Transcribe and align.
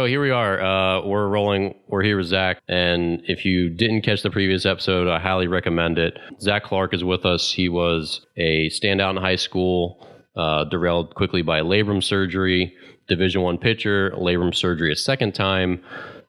So 0.00 0.06
here 0.06 0.22
we 0.22 0.30
are. 0.30 0.58
Uh, 0.58 1.06
we're 1.06 1.28
rolling. 1.28 1.74
We're 1.86 2.02
here 2.02 2.16
with 2.16 2.28
Zach. 2.28 2.62
And 2.68 3.20
if 3.26 3.44
you 3.44 3.68
didn't 3.68 4.00
catch 4.00 4.22
the 4.22 4.30
previous 4.30 4.64
episode, 4.64 5.06
I 5.08 5.18
highly 5.20 5.46
recommend 5.46 5.98
it. 5.98 6.18
Zach 6.40 6.64
Clark 6.64 6.94
is 6.94 7.04
with 7.04 7.26
us. 7.26 7.52
He 7.52 7.68
was 7.68 8.24
a 8.38 8.70
standout 8.70 9.10
in 9.10 9.16
high 9.18 9.36
school, 9.36 10.08
uh, 10.36 10.64
derailed 10.64 11.14
quickly 11.14 11.42
by 11.42 11.60
labrum 11.60 12.02
surgery, 12.02 12.74
Division 13.08 13.42
One 13.42 13.58
pitcher, 13.58 14.12
labrum 14.12 14.54
surgery 14.54 14.90
a 14.90 14.96
second 14.96 15.34
time. 15.34 15.84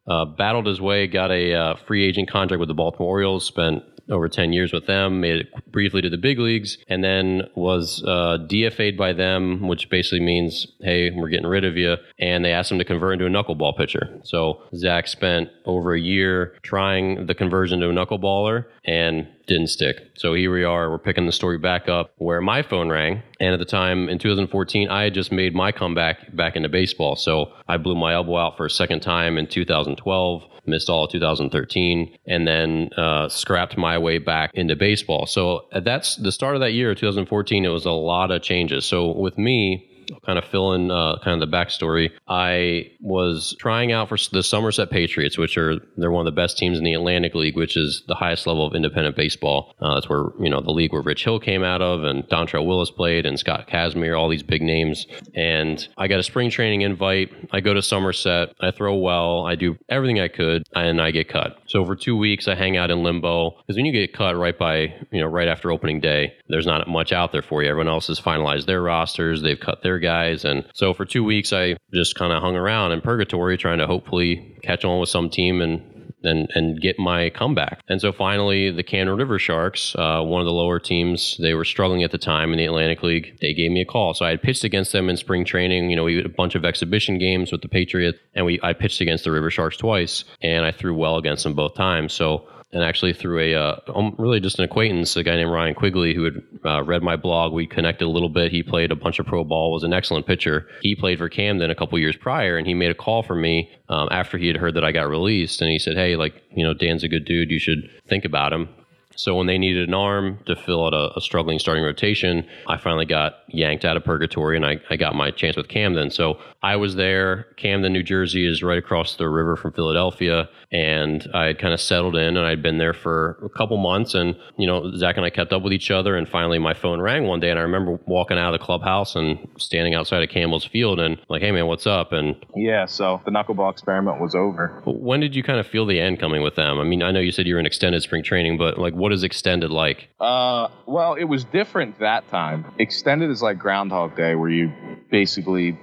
Uh, 0.08 0.26
battled 0.26 0.66
his 0.66 0.82
way, 0.82 1.08
got 1.08 1.32
a 1.32 1.54
uh, 1.54 1.76
free 1.88 2.04
agent 2.04 2.30
contract 2.30 2.60
with 2.60 2.68
the 2.68 2.74
Baltimore 2.74 3.10
Orioles, 3.10 3.46
spent 3.46 3.84
over 4.10 4.28
10 4.28 4.54
years 4.54 4.74
with 4.74 4.86
them, 4.86 5.22
made 5.22 5.38
it 5.42 5.72
briefly 5.72 6.02
to 6.02 6.10
the 6.10 6.18
big 6.18 6.38
leagues, 6.40 6.78
and 6.88 7.04
then 7.04 7.44
was 7.56 8.04
uh, 8.06 8.38
DFA'd 8.50 8.98
by 8.98 9.14
them, 9.14 9.68
which 9.68 9.90
basically 9.90 10.20
means, 10.20 10.68
hey, 10.82 11.12
we're 11.12 11.30
getting 11.30 11.48
rid 11.48 11.64
of 11.64 11.78
you. 11.78 11.96
And 12.20 12.44
they 12.44 12.52
asked 12.52 12.72
him 12.72 12.80
to 12.80 12.86
convert 12.86 13.14
into 13.14 13.26
a 13.26 13.30
knuckleball 13.30 13.78
pitcher. 13.78 14.20
So 14.24 14.62
Zach 14.76 15.08
spent 15.08 15.50
over 15.66 15.94
a 15.94 16.00
year 16.00 16.56
trying 16.64 17.26
the 17.26 17.36
conversion 17.36 17.80
to 17.80 17.90
a 17.90 17.94
knuckleballer 17.94 18.66
and 18.84 19.28
didn't 19.48 19.68
stick. 19.68 19.98
So 20.16 20.34
here 20.34 20.54
we 20.54 20.64
are. 20.64 20.90
We're 20.90 20.98
picking 20.98 21.26
the 21.26 21.32
story 21.32 21.58
back 21.58 21.90
up 21.90 22.12
where 22.18 22.42
my 22.42 22.62
phone 22.62 22.90
rang. 22.90 23.24
And 23.40 23.54
at 23.54 23.60
the 23.60 23.66
time 23.66 24.10
in 24.10 24.20
2014, 24.20 24.90
I 24.90 25.04
had 25.04 25.14
just 25.14 25.32
made 25.32 25.56
my 25.56 25.72
comeback 25.72 26.36
back 26.36 26.56
into 26.56 26.70
baseball. 26.70 27.16
So 27.16 27.52
I 27.68 27.78
blew 27.78 27.96
my 27.96 28.14
elbow 28.14 28.38
out 28.38 28.58
for 28.58 28.66
a 28.66 28.70
second 28.70 29.02
time 29.02 29.38
in 29.38 29.48
2012 29.48 30.44
missed 30.66 30.90
all 30.90 31.06
of 31.06 31.12
2013, 31.12 32.18
and 32.28 32.48
then 32.48 32.90
uh, 32.98 33.28
scrapped 33.30 33.78
my 33.78 33.98
way 33.98 34.18
back 34.18 34.52
into 34.54 34.76
baseball. 34.76 35.26
So 35.26 35.66
that's 35.84 36.16
the 36.18 36.32
start 36.32 36.56
of 36.56 36.62
that 36.62 36.74
year, 36.74 36.94
2014. 36.94 37.66
It 37.66 37.70
was 37.70 37.86
a 37.86 37.92
lot 37.92 38.32
of 38.32 38.42
changes. 38.42 38.86
So 38.86 39.12
with 39.12 39.38
me, 39.38 39.88
kind 40.26 40.38
of 40.38 40.46
fill 40.46 40.74
in 40.74 40.92
uh, 40.92 41.18
kind 41.24 41.42
of 41.42 41.50
the 41.50 41.56
backstory. 41.56 42.12
I 42.28 42.92
was 43.00 43.56
trying 43.60 43.92
out 43.92 44.10
for 44.10 44.18
the 44.32 44.44
Somerset 44.44 44.90
Patriots, 44.90 45.38
which 45.38 45.58
are 45.58 45.78
they're 45.98 46.12
one 46.12 46.26
of 46.26 46.34
the 46.34 46.40
best 46.40 46.58
teams 46.58 46.78
in 46.78 46.84
the 46.84 46.94
Atlantic 46.94 47.36
League, 47.36 47.56
which 47.56 47.78
is 47.78 48.04
the 48.08 48.16
highest 48.16 48.48
level 48.48 48.66
of 48.66 48.76
independent 48.76 49.16
baseball. 49.16 49.76
Uh, 49.82 49.96
that's 49.96 50.10
where 50.10 50.30
you 50.40 50.50
know 50.50 50.62
the 50.62 50.72
league 50.72 50.94
where 50.94 51.02
Rich 51.02 51.24
Hill 51.24 51.40
came 51.40 51.64
out 51.64 51.82
of, 51.82 52.04
and 52.04 52.24
Dontrelle 52.26 52.66
Willis 52.66 52.92
played, 52.92 53.26
and 53.26 53.40
Scott 53.40 53.68
Kazmir, 53.68 54.18
all 54.20 54.30
these 54.30 54.44
big 54.44 54.62
names. 54.62 55.08
And 55.36 55.88
I 55.98 56.08
got 56.08 56.20
a 56.20 56.24
spring 56.24 56.50
training 56.50 56.82
invite. 56.82 57.32
I 57.52 57.60
go 57.60 57.74
to 57.74 57.82
Somerset. 57.82 58.54
I 58.62 58.72
throw 58.72 58.96
well. 58.96 59.46
I 59.46 59.56
do 59.56 59.78
everything 59.90 60.20
I 60.20 60.28
could, 60.28 60.64
and 60.76 61.02
I 61.02 61.12
get 61.12 61.30
cut. 61.30 61.60
So 61.68 61.86
for 61.86 61.96
two 61.96 62.18
weeks, 62.18 62.48
I 62.48 62.56
hang 62.56 62.78
out 62.78 62.92
in 62.92 63.04
limbo 63.04 63.52
because 63.52 63.76
when 63.76 63.86
you 63.86 63.92
get 63.92 64.14
cut 64.14 64.36
right 64.36 64.58
by 64.58 64.94
you 65.12 65.20
know 65.22 65.28
right 65.28 65.48
after 65.48 65.72
opening 65.72 66.00
day, 66.00 66.34
there's 66.50 66.66
not 66.66 66.88
much 66.88 67.12
out 67.12 67.32
there 67.32 67.42
for 67.42 67.64
you. 67.64 67.70
Everyone 67.70 67.88
else 67.88 68.08
has 68.08 68.20
finalized 68.20 68.66
their 68.66 68.82
rosters. 68.82 69.42
They've 69.42 69.60
cut 69.60 69.84
their 69.84 70.00
guys. 70.02 70.44
And 70.44 70.66
so 70.74 70.94
for 70.94 71.06
two 71.06 71.24
weeks, 71.24 71.54
I 71.54 71.78
just 71.94 72.16
kind 72.16 72.34
of 72.34 72.42
hung 72.42 72.56
around 72.56 72.92
in 72.92 73.02
purgatory 73.02 73.58
trying 73.58 73.80
to 73.80 73.88
hopefully 73.88 74.58
catch 74.64 74.84
on 74.84 75.00
with 75.00 75.10
some 75.10 75.30
team 75.30 75.62
and 75.62 75.82
and 76.24 76.50
and 76.54 76.82
get 76.82 77.00
my 77.00 77.30
comeback. 77.30 77.82
And 77.88 78.02
so 78.02 78.12
finally, 78.12 78.72
the 78.72 78.84
Camden 78.84 79.18
River 79.18 79.40
Sharks, 79.40 79.96
uh, 79.96 80.22
one 80.22 80.42
of 80.42 80.46
the 80.46 80.54
lower 80.54 80.80
teams, 80.80 81.38
they 81.40 81.54
were 81.54 81.66
struggling 81.66 82.04
at 82.04 82.12
the 82.12 82.18
time 82.18 82.52
in 82.52 82.58
the 82.58 82.66
Atlantic 82.66 83.04
League. 83.04 83.38
They 83.42 83.54
gave 83.54 83.72
me 83.72 83.82
a 83.82 83.86
call, 83.86 84.14
so 84.14 84.26
I 84.26 84.30
had 84.30 84.42
pitched 84.42 84.64
against 84.64 84.92
them 84.92 85.10
in 85.10 85.18
spring 85.18 85.46
training. 85.46 85.90
You 85.90 85.96
know, 85.96 86.04
we 86.04 86.18
had 86.18 86.26
a 86.26 86.30
bunch 86.30 86.56
of 86.56 86.66
exhibition 86.66 87.18
games 87.18 87.52
with 87.52 87.62
the 87.62 87.70
Patriots, 87.70 88.20
and 88.34 88.46
we 88.46 88.60
I 88.64 88.74
pitched 88.74 89.02
against 89.02 89.24
the 89.24 89.32
River 89.32 89.50
Sharks 89.50 89.78
twice, 89.78 90.24
and 90.42 90.66
I 90.66 90.72
threw 90.72 90.96
well 90.96 91.18
against 91.18 91.44
them 91.44 91.54
both 91.54 91.76
times. 91.76 92.14
So 92.14 92.48
and 92.74 92.84
actually 92.84 93.14
through 93.14 93.40
a 93.40 93.56
uh, 93.56 93.76
um, 93.94 94.16
really 94.18 94.40
just 94.40 94.60
an 94.60 94.66
acquaintance, 94.66 95.16
a 95.16 95.24
guy 95.24 95.36
named 95.36 95.52
Ryan 95.52 95.76
Quigley 95.76 96.14
who 96.14 96.24
had 96.24 96.34
uh, 96.66 96.84
read 96.84 97.04
my 97.04 97.16
blog. 97.16 97.54
We 97.54 97.68
connected 97.68 98.06
a 98.06 98.10
little 98.10 98.30
bit. 98.30 98.52
He 98.52 98.64
played 98.64 98.92
a 98.92 98.96
bunch 98.96 99.20
of 99.20 99.26
pro 99.26 99.44
ball, 99.44 99.72
was 99.72 99.84
an 99.84 99.94
excellent 99.94 100.26
pitcher. 100.26 100.68
He 100.82 100.96
played 100.96 101.18
for 101.18 101.30
Camden 101.30 101.70
a 101.70 101.76
couple 101.76 102.00
years 102.00 102.16
prior, 102.16 102.58
and 102.58 102.66
he 102.66 102.74
made 102.74 102.92
a 102.92 102.96
call 102.96 103.24
for 103.24 103.36
me 103.36 103.70
um, 103.90 104.08
after 104.12 104.38
he 104.38 104.48
had 104.48 104.58
heard 104.58 104.76
that 104.76 104.86
I 104.86 104.92
got 104.92 105.10
released, 105.10 105.62
and 105.62 105.70
he 105.70 105.80
said, 105.80 105.98
"Hey, 105.98 106.16
like 106.16 106.42
you 106.52 106.64
know, 106.64 106.74
Dan's 106.74 107.04
a 107.04 107.10
good 107.10 107.26
dude. 107.26 107.52
You 107.52 107.60
should 107.60 107.90
think 108.08 108.26
about 108.26 108.54
him." 108.54 108.70
So 109.16 109.36
when 109.36 109.48
they 109.48 109.58
needed 109.58 109.88
an 109.88 109.94
arm 109.94 110.40
to 110.46 110.56
fill 110.56 110.86
out 110.86 110.94
a, 110.94 111.18
a, 111.18 111.22
struggling 111.22 111.60
starting 111.60 111.84
rotation, 111.84 112.48
I 112.68 112.78
finally 112.78 113.06
got 113.06 113.36
yanked 113.48 113.86
out 113.86 113.98
of 113.98 114.04
purgatory 114.04 114.56
and 114.56 114.66
I, 114.66 114.80
I 114.90 114.96
got 114.96 115.16
my 115.16 115.32
chance 115.32 115.56
with 115.56 115.68
Camden. 115.68 116.12
So 116.12 116.40
I 116.64 116.76
was 116.76 116.96
there. 116.96 117.48
Camden, 117.58 117.94
New 117.94 118.04
Jersey 118.04 118.48
is 118.48 118.64
right 118.64 118.78
across 118.78 119.16
the 119.16 119.30
river 119.30 119.56
from 119.56 119.74
Philadelphia. 119.74 120.50
And 120.72 121.28
I 121.34 121.46
had 121.46 121.60
kind 121.60 121.74
of 121.74 121.82
settled 121.82 122.16
in 122.16 122.38
and 122.38 122.46
I'd 122.46 122.64
been 122.64 122.78
there 122.78 122.94
for 122.94 123.38
a 123.44 123.50
couple 123.50 123.78
months. 123.78 124.14
And, 124.14 124.36
you 124.58 124.68
know, 124.68 124.96
Zach 124.96 125.18
and 125.18 125.26
I 125.26 125.30
kept 125.30 125.54
up 125.54 125.62
with 125.62 125.74
each 125.74 125.92
other. 125.92 126.16
And 126.16 126.28
finally 126.28 126.60
my 126.60 126.74
phone 126.74 127.02
rang 127.02 127.26
one 127.26 127.40
day. 127.40 127.50
And 127.50 127.60
I 127.60 127.64
remember 127.64 128.00
walking 128.06 128.38
out 128.38 128.54
of 128.54 128.60
the 128.60 128.66
clubhouse 128.66 129.16
and 129.16 129.48
standing 129.58 129.94
outside 129.94 130.24
of 130.24 130.30
Campbell's 130.30 130.66
Field 130.66 131.00
and 131.00 131.20
like, 131.30 131.42
hey, 131.42 131.52
man, 131.52 131.68
what's 131.68 131.88
up? 131.88 132.12
And 132.12 132.36
yeah, 132.56 132.86
so 132.86 133.22
the 133.26 133.32
knuckleball 133.32 133.72
experiment 133.72 134.22
was 134.22 134.36
over. 134.36 134.82
When 134.86 135.20
did 135.20 135.36
you 135.36 135.44
kind 135.44 135.60
of 135.60 135.68
feel 135.68 135.86
the 135.86 136.00
end 136.00 136.20
coming 136.20 136.42
with 136.42 136.56
them? 136.56 136.80
I 136.80 136.84
mean, 136.84 137.04
I 137.04 137.12
know 137.12 137.20
you 137.20 137.32
said 137.32 137.48
you 137.48 137.56
were 137.56 137.60
in 137.60 137.66
extended 137.66 138.02
spring 138.04 138.24
training, 138.24 138.58
but 138.58 138.78
like, 138.78 138.94
what 139.02 139.12
is 139.12 139.24
extended 139.24 139.72
like? 139.72 140.10
Uh, 140.20 140.68
well, 140.86 141.16
it 141.16 141.24
was 141.24 141.44
different 141.44 142.00
that 142.00 142.30
time. 142.30 142.66
Extended 142.78 143.32
is 143.32 143.42
like 143.42 143.58
Groundhog 143.58 144.16
Day, 144.16 144.36
where 144.36 144.50
you 144.50 144.72
basically 145.10 145.78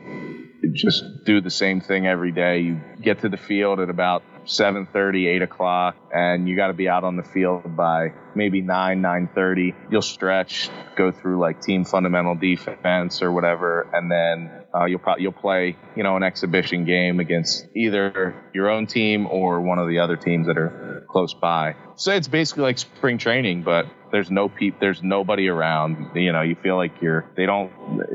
just 0.73 1.03
do 1.25 1.41
the 1.41 1.51
same 1.51 1.81
thing 1.81 2.07
every 2.07 2.31
day. 2.31 2.61
You 2.61 2.81
get 3.03 3.21
to 3.23 3.29
the 3.29 3.37
field 3.37 3.81
at 3.81 3.91
about 3.91 4.23
7.30 4.47 5.27
8 5.27 5.43
o'clock 5.43 5.97
and 6.15 6.49
you 6.49 6.57
got 6.57 6.69
to 6.69 6.73
be 6.73 6.89
out 6.89 7.05
on 7.05 7.17
the 7.17 7.23
field 7.23 7.77
by 7.77 8.15
maybe 8.35 8.63
9 8.63 9.03
9.30 9.03 9.75
you'll 9.91 10.01
stretch 10.01 10.71
go 10.97 11.13
through 11.13 11.39
like 11.39 11.61
team 11.61 11.85
fundamental 11.85 12.35
defense 12.35 13.21
or 13.21 13.31
whatever 13.31 13.87
and 13.93 14.11
then 14.11 14.58
uh, 14.75 14.85
you'll 14.85 14.99
probably 14.99 15.23
you'll 15.23 15.33
play 15.33 15.77
you 15.97 16.03
know 16.03 16.17
an 16.17 16.23
exhibition 16.23 16.85
game 16.85 17.21
against 17.21 17.67
either 17.75 18.35
your 18.53 18.69
own 18.69 18.87
team 18.87 19.27
or 19.27 19.61
one 19.61 19.79
of 19.79 19.89
the 19.89 20.01
other 20.01 20.17
teams 20.17 20.47
that 20.47 20.59
are 20.59 21.07
close 21.09 21.35
by. 21.35 21.75
So 21.97 22.13
it's 22.13 22.29
basically 22.29 22.65
like 22.65 22.79
spring 22.79 23.19
training 23.19 23.63
but 23.63 23.87
there's 24.13 24.31
no 24.31 24.49
peep 24.49 24.79
there's 24.79 25.03
nobody 25.03 25.49
around. 25.49 26.15
You 26.15 26.33
know 26.33 26.43
you 26.43 26.55
feel 26.55 26.77
like 26.77 27.01
you're 27.01 27.31
they 27.37 27.47
don't 27.47 27.73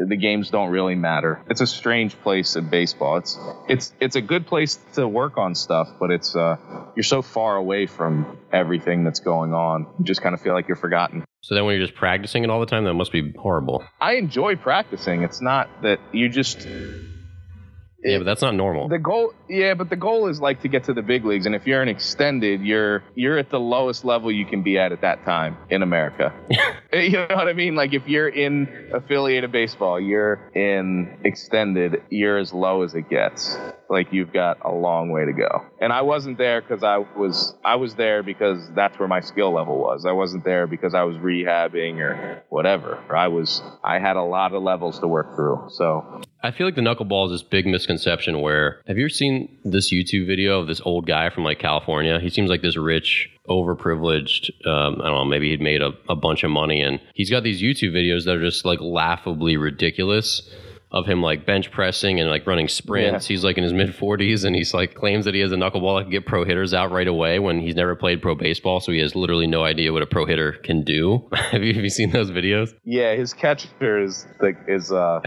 the 0.09 0.15
games 0.15 0.49
don't 0.49 0.69
really 0.69 0.95
matter. 0.95 1.43
It's 1.49 1.61
a 1.61 1.67
strange 1.67 2.19
place 2.21 2.55
in 2.55 2.69
baseball. 2.69 3.17
It's 3.17 3.39
it's 3.67 3.93
it's 3.99 4.15
a 4.15 4.21
good 4.21 4.45
place 4.45 4.79
to 4.93 5.07
work 5.07 5.37
on 5.37 5.55
stuff 5.55 5.89
but 5.99 6.11
it's 6.11 6.35
uh 6.35 6.57
you're 6.95 7.03
so 7.03 7.21
far 7.21 7.55
away 7.55 7.87
from 7.87 8.37
everything 8.51 9.03
that's 9.03 9.21
going 9.21 9.53
on. 9.53 9.87
You 9.97 10.05
just 10.05 10.21
kind 10.21 10.35
of 10.35 10.41
feel 10.41 10.53
like 10.53 10.67
you're 10.67 10.77
forgotten 10.77 11.25
so 11.43 11.53
then 11.53 11.65
when 11.65 11.75
you're 11.75 11.85
just 11.85 11.97
practicing 11.97 12.43
it 12.43 12.49
all 12.49 12.59
the 12.59 12.65
time 12.65 12.83
that 12.85 12.93
must 12.95 13.11
be 13.11 13.31
horrible 13.37 13.83
i 14.01 14.13
enjoy 14.13 14.55
practicing 14.55 15.21
it's 15.21 15.41
not 15.41 15.69
that 15.83 15.99
you 16.11 16.27
just 16.27 16.67
yeah, 18.03 18.17
but 18.17 18.25
that's 18.25 18.41
not 18.41 18.53
normal. 18.53 18.89
The 18.89 18.99
goal, 18.99 19.33
yeah, 19.47 19.75
but 19.75 19.89
the 19.89 19.95
goal 19.95 20.27
is 20.27 20.41
like 20.41 20.61
to 20.63 20.67
get 20.67 20.85
to 20.85 20.93
the 20.93 21.01
big 21.01 21.23
leagues, 21.23 21.45
and 21.45 21.55
if 21.55 21.65
you're 21.65 21.81
an 21.81 21.87
extended, 21.87 22.61
you're 22.61 23.03
you're 23.15 23.37
at 23.37 23.49
the 23.49 23.59
lowest 23.59 24.03
level 24.03 24.31
you 24.31 24.45
can 24.45 24.61
be 24.61 24.77
at 24.77 24.91
at 24.91 25.01
that 25.01 25.23
time 25.23 25.57
in 25.69 25.81
America. 25.81 26.33
you 26.93 27.11
know 27.11 27.27
what 27.29 27.47
I 27.47 27.53
mean? 27.53 27.75
Like 27.75 27.93
if 27.93 28.07
you're 28.07 28.27
in 28.27 28.91
affiliated 28.93 29.51
baseball, 29.51 29.99
you're 29.99 30.51
in 30.53 31.17
extended, 31.23 32.03
you're 32.09 32.37
as 32.37 32.51
low 32.51 32.83
as 32.83 32.93
it 32.93 33.09
gets. 33.09 33.57
Like 33.93 34.11
you've 34.11 34.33
got 34.33 34.57
a 34.65 34.71
long 34.71 35.11
way 35.11 35.23
to 35.25 35.33
go. 35.33 35.65
And 35.79 35.93
I 35.93 36.01
wasn't 36.01 36.39
there 36.39 36.61
because 36.61 36.83
I 36.83 36.97
was 36.97 37.53
I 37.63 37.75
was 37.75 37.93
there 37.93 38.23
because 38.23 38.59
that's 38.75 38.97
where 38.97 39.07
my 39.07 39.21
skill 39.21 39.53
level 39.53 39.77
was. 39.77 40.03
I 40.05 40.11
wasn't 40.11 40.43
there 40.43 40.65
because 40.65 40.95
I 40.95 41.03
was 41.03 41.15
rehabbing 41.17 41.99
or 41.99 42.41
whatever. 42.49 42.97
I 43.15 43.27
was 43.27 43.61
I 43.83 43.99
had 43.99 44.15
a 44.15 44.23
lot 44.23 44.53
of 44.53 44.63
levels 44.63 44.99
to 44.99 45.07
work 45.07 45.35
through. 45.35 45.67
So 45.69 46.21
I 46.41 46.49
feel 46.49 46.65
like 46.65 46.75
the 46.75 46.81
knuckleball 46.81 47.27
is 47.27 47.41
this 47.41 47.43
big 47.47 47.67
misconception 47.67 48.41
where 48.41 48.81
have 48.87 48.97
you 48.97 49.03
ever 49.03 49.09
seen 49.09 49.59
this 49.63 49.93
YouTube 49.93 50.25
video 50.25 50.59
of 50.59 50.67
this 50.67 50.81
old 50.83 51.05
guy 51.05 51.29
from 51.29 51.43
like 51.43 51.59
California? 51.59 52.19
He 52.19 52.29
seems 52.31 52.49
like 52.49 52.63
this 52.63 52.75
rich, 52.75 53.29
overprivileged, 53.47 54.49
um, 54.67 54.95
I 55.01 55.05
don't 55.05 55.15
know, 55.19 55.25
maybe 55.25 55.51
he'd 55.51 55.61
made 55.61 55.83
a, 55.83 55.91
a 56.09 56.15
bunch 56.15 56.43
of 56.43 56.49
money 56.49 56.81
and 56.81 56.99
he's 57.13 57.29
got 57.29 57.43
these 57.43 57.61
YouTube 57.61 57.93
videos 57.93 58.25
that 58.25 58.35
are 58.35 58.41
just 58.41 58.65
like 58.65 58.81
laughably 58.81 59.55
ridiculous 59.55 60.49
of 60.93 61.07
him 61.07 61.21
like 61.21 61.45
bench 61.45 61.71
pressing 61.71 62.19
and 62.19 62.29
like 62.29 62.45
running 62.45 62.67
sprints. 62.67 63.27
Yeah. 63.27 63.33
He's 63.33 63.43
like 63.43 63.57
in 63.57 63.63
his 63.63 63.73
mid 63.73 63.89
40s 63.89 64.45
and 64.45 64.55
he's 64.55 64.73
like 64.73 64.93
claims 64.93 65.25
that 65.25 65.33
he 65.33 65.39
has 65.39 65.51
a 65.51 65.55
knuckleball 65.55 65.99
that 65.99 66.03
can 66.03 66.11
get 66.11 66.27
pro 66.27 66.45
hitters 66.45 66.73
out 66.73 66.91
right 66.91 67.07
away 67.07 67.39
when 67.39 67.59
he's 67.59 67.75
never 67.75 67.95
played 67.95 68.21
pro 68.21 68.35
baseball. 68.35 68.79
So 68.79 68.91
he 68.91 68.99
has 68.99 69.15
literally 69.15 69.47
no 69.47 69.63
idea 69.63 69.91
what 69.91 70.03
a 70.03 70.05
pro 70.05 70.25
hitter 70.25 70.51
can 70.51 70.83
do. 70.83 71.27
have, 71.33 71.63
you, 71.63 71.73
have 71.73 71.83
you 71.83 71.89
seen 71.89 72.11
those 72.11 72.29
videos? 72.29 72.73
Yeah, 72.85 73.15
his 73.15 73.33
catcher 73.33 74.01
is 74.01 74.27
like 74.39 74.57
is 74.67 74.91
uh 74.91 75.21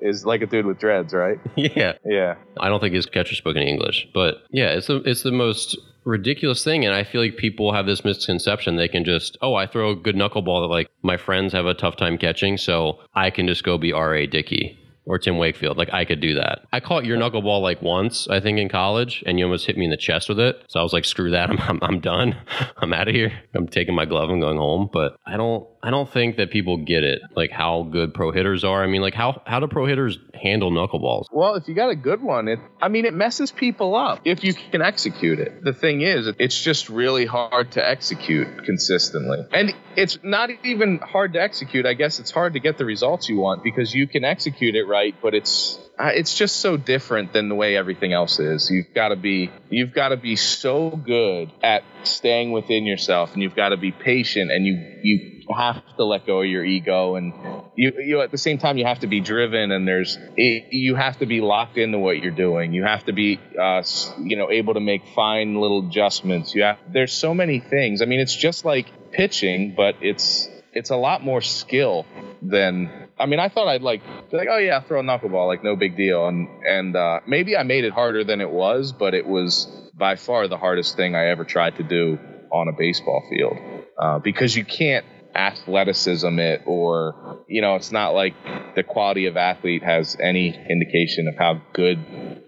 is 0.00 0.26
like 0.26 0.42
a 0.42 0.46
dude 0.46 0.66
with 0.66 0.78
dreads, 0.78 1.14
right? 1.14 1.38
Yeah. 1.56 1.94
Yeah. 2.04 2.36
I 2.58 2.68
don't 2.68 2.80
think 2.80 2.94
his 2.94 3.06
catcher 3.06 3.34
spoke 3.34 3.56
any 3.56 3.68
English, 3.68 4.08
but 4.14 4.38
yeah, 4.50 4.70
it's 4.70 4.88
the 4.88 4.96
it's 5.04 5.22
the 5.22 5.32
most 5.32 5.76
ridiculous 6.04 6.64
thing 6.64 6.86
and 6.86 6.94
i 6.94 7.04
feel 7.04 7.20
like 7.20 7.36
people 7.36 7.74
have 7.74 7.84
this 7.84 8.02
misconception 8.02 8.76
they 8.76 8.88
can 8.88 9.04
just 9.04 9.36
oh 9.42 9.54
i 9.54 9.66
throw 9.66 9.90
a 9.90 9.96
good 9.96 10.14
knuckleball 10.14 10.62
that 10.62 10.68
like 10.72 10.88
my 11.02 11.18
friends 11.18 11.52
have 11.52 11.66
a 11.66 11.74
tough 11.74 11.96
time 11.96 12.16
catching 12.16 12.56
so 12.56 12.98
i 13.14 13.28
can 13.28 13.46
just 13.46 13.62
go 13.62 13.76
be 13.76 13.92
ra 13.92 14.24
dickey 14.24 14.78
or 15.08 15.18
Tim 15.18 15.38
Wakefield. 15.38 15.76
Like 15.76 15.92
I 15.92 16.04
could 16.04 16.20
do 16.20 16.34
that. 16.34 16.60
I 16.72 16.80
caught 16.80 17.04
your 17.04 17.18
knuckleball 17.18 17.62
like 17.62 17.82
once, 17.82 18.28
I 18.28 18.40
think, 18.40 18.58
in 18.58 18.68
college, 18.68 19.24
and 19.26 19.38
you 19.38 19.44
almost 19.46 19.66
hit 19.66 19.76
me 19.76 19.86
in 19.86 19.90
the 19.90 19.96
chest 19.96 20.28
with 20.28 20.38
it. 20.38 20.62
So 20.68 20.78
I 20.78 20.82
was 20.82 20.92
like, 20.92 21.04
screw 21.04 21.30
that. 21.32 21.50
I'm 21.50 21.58
I'm, 21.58 21.78
I'm 21.82 22.00
done. 22.00 22.36
I'm 22.76 22.92
out 22.92 23.08
of 23.08 23.14
here. 23.14 23.32
I'm 23.54 23.66
taking 23.66 23.94
my 23.94 24.04
glove 24.04 24.30
and 24.30 24.40
going 24.40 24.58
home. 24.58 24.88
But 24.92 25.16
I 25.26 25.36
don't 25.36 25.66
I 25.82 25.90
don't 25.90 26.10
think 26.10 26.36
that 26.36 26.50
people 26.50 26.76
get 26.78 27.04
it, 27.04 27.22
like 27.36 27.50
how 27.50 27.84
good 27.84 28.12
pro 28.12 28.32
hitters 28.32 28.64
are. 28.64 28.82
I 28.82 28.86
mean, 28.86 29.00
like 29.00 29.14
how 29.14 29.42
how 29.46 29.60
do 29.60 29.68
pro 29.68 29.86
hitters 29.86 30.18
handle 30.34 30.70
knuckleballs? 30.70 31.26
Well, 31.32 31.54
if 31.54 31.68
you 31.68 31.74
got 31.74 31.90
a 31.90 31.96
good 31.96 32.20
one, 32.20 32.48
it 32.48 32.58
I 32.82 32.88
mean 32.88 33.04
it 33.04 33.14
messes 33.14 33.52
people 33.52 33.94
up 33.94 34.20
if 34.24 34.44
you 34.44 34.54
can 34.54 34.82
execute 34.82 35.38
it. 35.38 35.62
The 35.62 35.72
thing 35.72 36.00
is, 36.00 36.28
it's 36.38 36.60
just 36.60 36.88
really 36.88 37.26
hard 37.26 37.72
to 37.72 37.86
execute 37.86 38.64
consistently. 38.64 39.38
And 39.52 39.74
it's 39.96 40.18
not 40.22 40.50
even 40.64 40.98
hard 40.98 41.32
to 41.34 41.42
execute. 41.42 41.86
I 41.86 41.94
guess 41.94 42.18
it's 42.18 42.30
hard 42.30 42.54
to 42.54 42.60
get 42.60 42.78
the 42.78 42.84
results 42.84 43.28
you 43.28 43.36
want 43.36 43.62
because 43.62 43.94
you 43.94 44.06
can 44.06 44.24
execute 44.24 44.74
it 44.74 44.84
right, 44.84 44.97
but 45.20 45.34
it's 45.34 45.78
it's 46.00 46.34
just 46.34 46.56
so 46.56 46.76
different 46.76 47.32
than 47.32 47.48
the 47.48 47.54
way 47.54 47.76
everything 47.76 48.12
else 48.12 48.38
is. 48.38 48.70
You've 48.70 48.94
got 48.94 49.08
to 49.08 49.16
be 49.16 49.50
you've 49.68 49.92
got 49.92 50.10
to 50.10 50.16
be 50.16 50.36
so 50.36 50.90
good 50.90 51.50
at 51.62 51.82
staying 52.04 52.52
within 52.52 52.86
yourself, 52.86 53.32
and 53.32 53.42
you've 53.42 53.56
got 53.56 53.70
to 53.70 53.76
be 53.76 53.90
patient, 53.92 54.50
and 54.50 54.64
you 54.64 55.00
you 55.02 55.54
have 55.56 55.82
to 55.96 56.04
let 56.04 56.26
go 56.26 56.42
of 56.42 56.46
your 56.46 56.64
ego, 56.64 57.16
and 57.16 57.32
you 57.74 57.92
you 57.98 58.20
at 58.20 58.30
the 58.30 58.38
same 58.38 58.58
time 58.58 58.78
you 58.78 58.84
have 58.86 59.00
to 59.00 59.06
be 59.06 59.20
driven, 59.20 59.72
and 59.72 59.88
there's 59.88 60.18
you 60.36 60.94
have 60.94 61.18
to 61.18 61.26
be 61.26 61.40
locked 61.40 61.78
into 61.78 61.98
what 61.98 62.22
you're 62.22 62.30
doing. 62.30 62.72
You 62.72 62.84
have 62.84 63.04
to 63.06 63.12
be 63.12 63.40
uh, 63.60 63.82
you 64.22 64.36
know 64.36 64.50
able 64.50 64.74
to 64.74 64.80
make 64.80 65.02
fine 65.14 65.56
little 65.56 65.88
adjustments. 65.88 66.54
You 66.54 66.62
have 66.62 66.78
there's 66.92 67.12
so 67.12 67.34
many 67.34 67.60
things. 67.60 68.02
I 68.02 68.04
mean, 68.04 68.20
it's 68.20 68.36
just 68.36 68.64
like 68.64 68.86
pitching, 69.12 69.74
but 69.76 69.96
it's 70.00 70.48
it's 70.72 70.90
a 70.90 70.96
lot 70.96 71.24
more 71.24 71.40
skill 71.40 72.06
than 72.42 73.07
I 73.18 73.26
mean, 73.26 73.40
I 73.40 73.48
thought 73.48 73.68
I'd 73.68 73.82
like 73.82 74.02
be 74.30 74.36
like, 74.36 74.48
oh 74.50 74.58
yeah, 74.58 74.80
throw 74.82 75.00
a 75.00 75.02
knuckleball, 75.02 75.46
like 75.46 75.64
no 75.64 75.76
big 75.76 75.96
deal, 75.96 76.28
and 76.28 76.48
and 76.64 76.96
uh, 76.96 77.20
maybe 77.26 77.56
I 77.56 77.62
made 77.62 77.84
it 77.84 77.92
harder 77.92 78.24
than 78.24 78.40
it 78.40 78.50
was, 78.50 78.92
but 78.92 79.14
it 79.14 79.26
was 79.26 79.66
by 79.94 80.16
far 80.16 80.48
the 80.48 80.56
hardest 80.56 80.96
thing 80.96 81.14
I 81.14 81.26
ever 81.28 81.44
tried 81.44 81.76
to 81.76 81.82
do 81.82 82.18
on 82.52 82.68
a 82.68 82.72
baseball 82.72 83.24
field. 83.28 83.56
Uh, 83.98 84.18
because 84.20 84.56
you 84.56 84.64
can't 84.64 85.04
athleticism 85.34 86.38
it 86.38 86.62
or 86.66 87.44
you 87.48 87.60
know 87.60 87.76
it's 87.76 87.92
not 87.92 88.10
like 88.10 88.34
the 88.74 88.82
quality 88.82 89.26
of 89.26 89.36
athlete 89.36 89.82
has 89.82 90.16
any 90.20 90.48
indication 90.68 91.28
of 91.28 91.36
how 91.36 91.60
good 91.72 91.98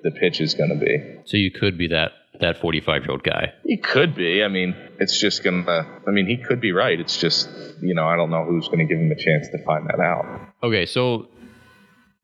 the 0.03 0.11
pitch 0.11 0.41
is 0.41 0.55
going 0.55 0.71
to 0.71 0.77
be. 0.77 1.21
So 1.25 1.37
you 1.37 1.51
could 1.51 1.77
be 1.77 1.89
that 1.89 2.13
that 2.41 2.59
45 2.61 3.03
year 3.03 3.11
old 3.11 3.23
guy. 3.23 3.53
He 3.65 3.77
could 3.77 4.15
be. 4.15 4.43
I 4.43 4.49
mean 4.49 4.75
it's 4.99 5.19
just 5.19 5.43
gonna 5.43 6.01
i 6.07 6.11
mean 6.11 6.27
he 6.27 6.37
could 6.37 6.61
be 6.61 6.73
right. 6.73 6.99
It's 6.99 7.19
just 7.19 7.49
you 7.83 7.95
know 7.95 8.07
i 8.07 8.17
don't 8.17 8.31
know 8.31 8.45
who's 8.45 8.69
gonna 8.69 8.87
give 8.87 8.99
him 8.99 9.11
a 9.11 9.17
chance 9.17 9.49
to 9.49 9.63
find 9.65 9.89
that 9.89 10.01
out 10.01 10.50
okay 10.63 10.87
so 10.87 11.29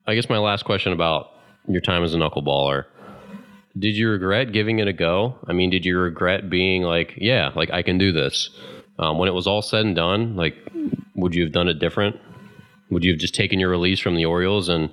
i 0.05 0.15
guess 0.15 0.29
my 0.29 0.37
last 0.37 0.65
question 0.65 0.93
about 0.93 1.31
your 1.67 1.81
time 1.81 2.03
as 2.03 2.13
a 2.13 2.17
knuckleballer 2.17 2.85
did 3.77 3.95
you 3.95 4.09
regret 4.09 4.51
giving 4.51 4.79
it 4.79 4.87
a 4.87 4.93
go 4.93 5.37
i 5.47 5.53
mean 5.53 5.69
did 5.69 5.85
you 5.85 5.97
regret 5.97 6.49
being 6.49 6.81
like 6.83 7.13
yeah 7.17 7.51
like 7.55 7.71
i 7.71 7.81
can 7.81 7.97
do 7.97 8.11
this 8.11 8.49
um, 8.99 9.17
when 9.17 9.29
it 9.29 9.33
was 9.33 9.47
all 9.47 9.61
said 9.61 9.85
and 9.85 9.95
done, 9.95 10.35
like, 10.35 10.55
would 11.15 11.35
you 11.35 11.43
have 11.43 11.51
done 11.51 11.67
it 11.67 11.79
different? 11.79 12.15
Would 12.89 13.03
you 13.03 13.11
have 13.11 13.19
just 13.19 13.35
taken 13.35 13.59
your 13.59 13.69
release 13.69 13.99
from 13.99 14.15
the 14.15 14.25
Orioles 14.25 14.69
and 14.69 14.89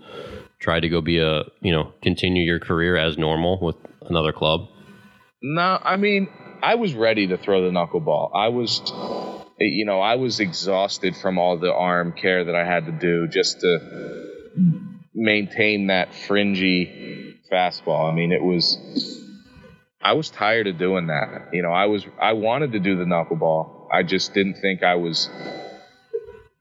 tried 0.58 0.80
to 0.80 0.88
go 0.88 1.00
be 1.00 1.18
a, 1.18 1.44
you 1.60 1.72
know, 1.72 1.92
continue 2.02 2.44
your 2.44 2.60
career 2.60 2.96
as 2.96 3.16
normal 3.16 3.58
with 3.60 3.76
another 4.02 4.32
club? 4.32 4.68
No, 5.42 5.78
I 5.82 5.96
mean, 5.96 6.28
I 6.62 6.74
was 6.74 6.94
ready 6.94 7.28
to 7.28 7.38
throw 7.38 7.62
the 7.62 7.70
knuckleball. 7.70 8.30
I 8.34 8.48
was, 8.48 8.80
you 9.72 9.84
know, 9.84 10.00
I 10.00 10.16
was 10.16 10.40
exhausted 10.40 11.16
from 11.16 11.38
all 11.38 11.58
the 11.58 11.72
arm 11.72 12.12
care 12.12 12.44
that 12.44 12.54
I 12.54 12.64
had 12.64 12.86
to 12.86 12.92
do 12.92 13.28
just 13.28 13.60
to 13.60 14.24
maintain 15.14 15.88
that 15.88 16.14
fringy 16.14 17.38
fastball. 17.50 18.10
I 18.10 18.14
mean, 18.14 18.32
it 18.32 18.42
was, 18.42 18.78
I 20.02 20.14
was 20.14 20.30
tired 20.30 20.66
of 20.66 20.78
doing 20.78 21.06
that. 21.06 21.50
You 21.52 21.62
know, 21.62 21.70
I 21.70 21.86
was, 21.86 22.04
I 22.20 22.32
wanted 22.32 22.72
to 22.72 22.80
do 22.80 22.96
the 22.96 23.04
knuckleball. 23.04 23.88
I 23.92 24.02
just 24.02 24.34
didn't 24.34 24.54
think 24.60 24.82
I 24.82 24.96
was. 24.96 25.28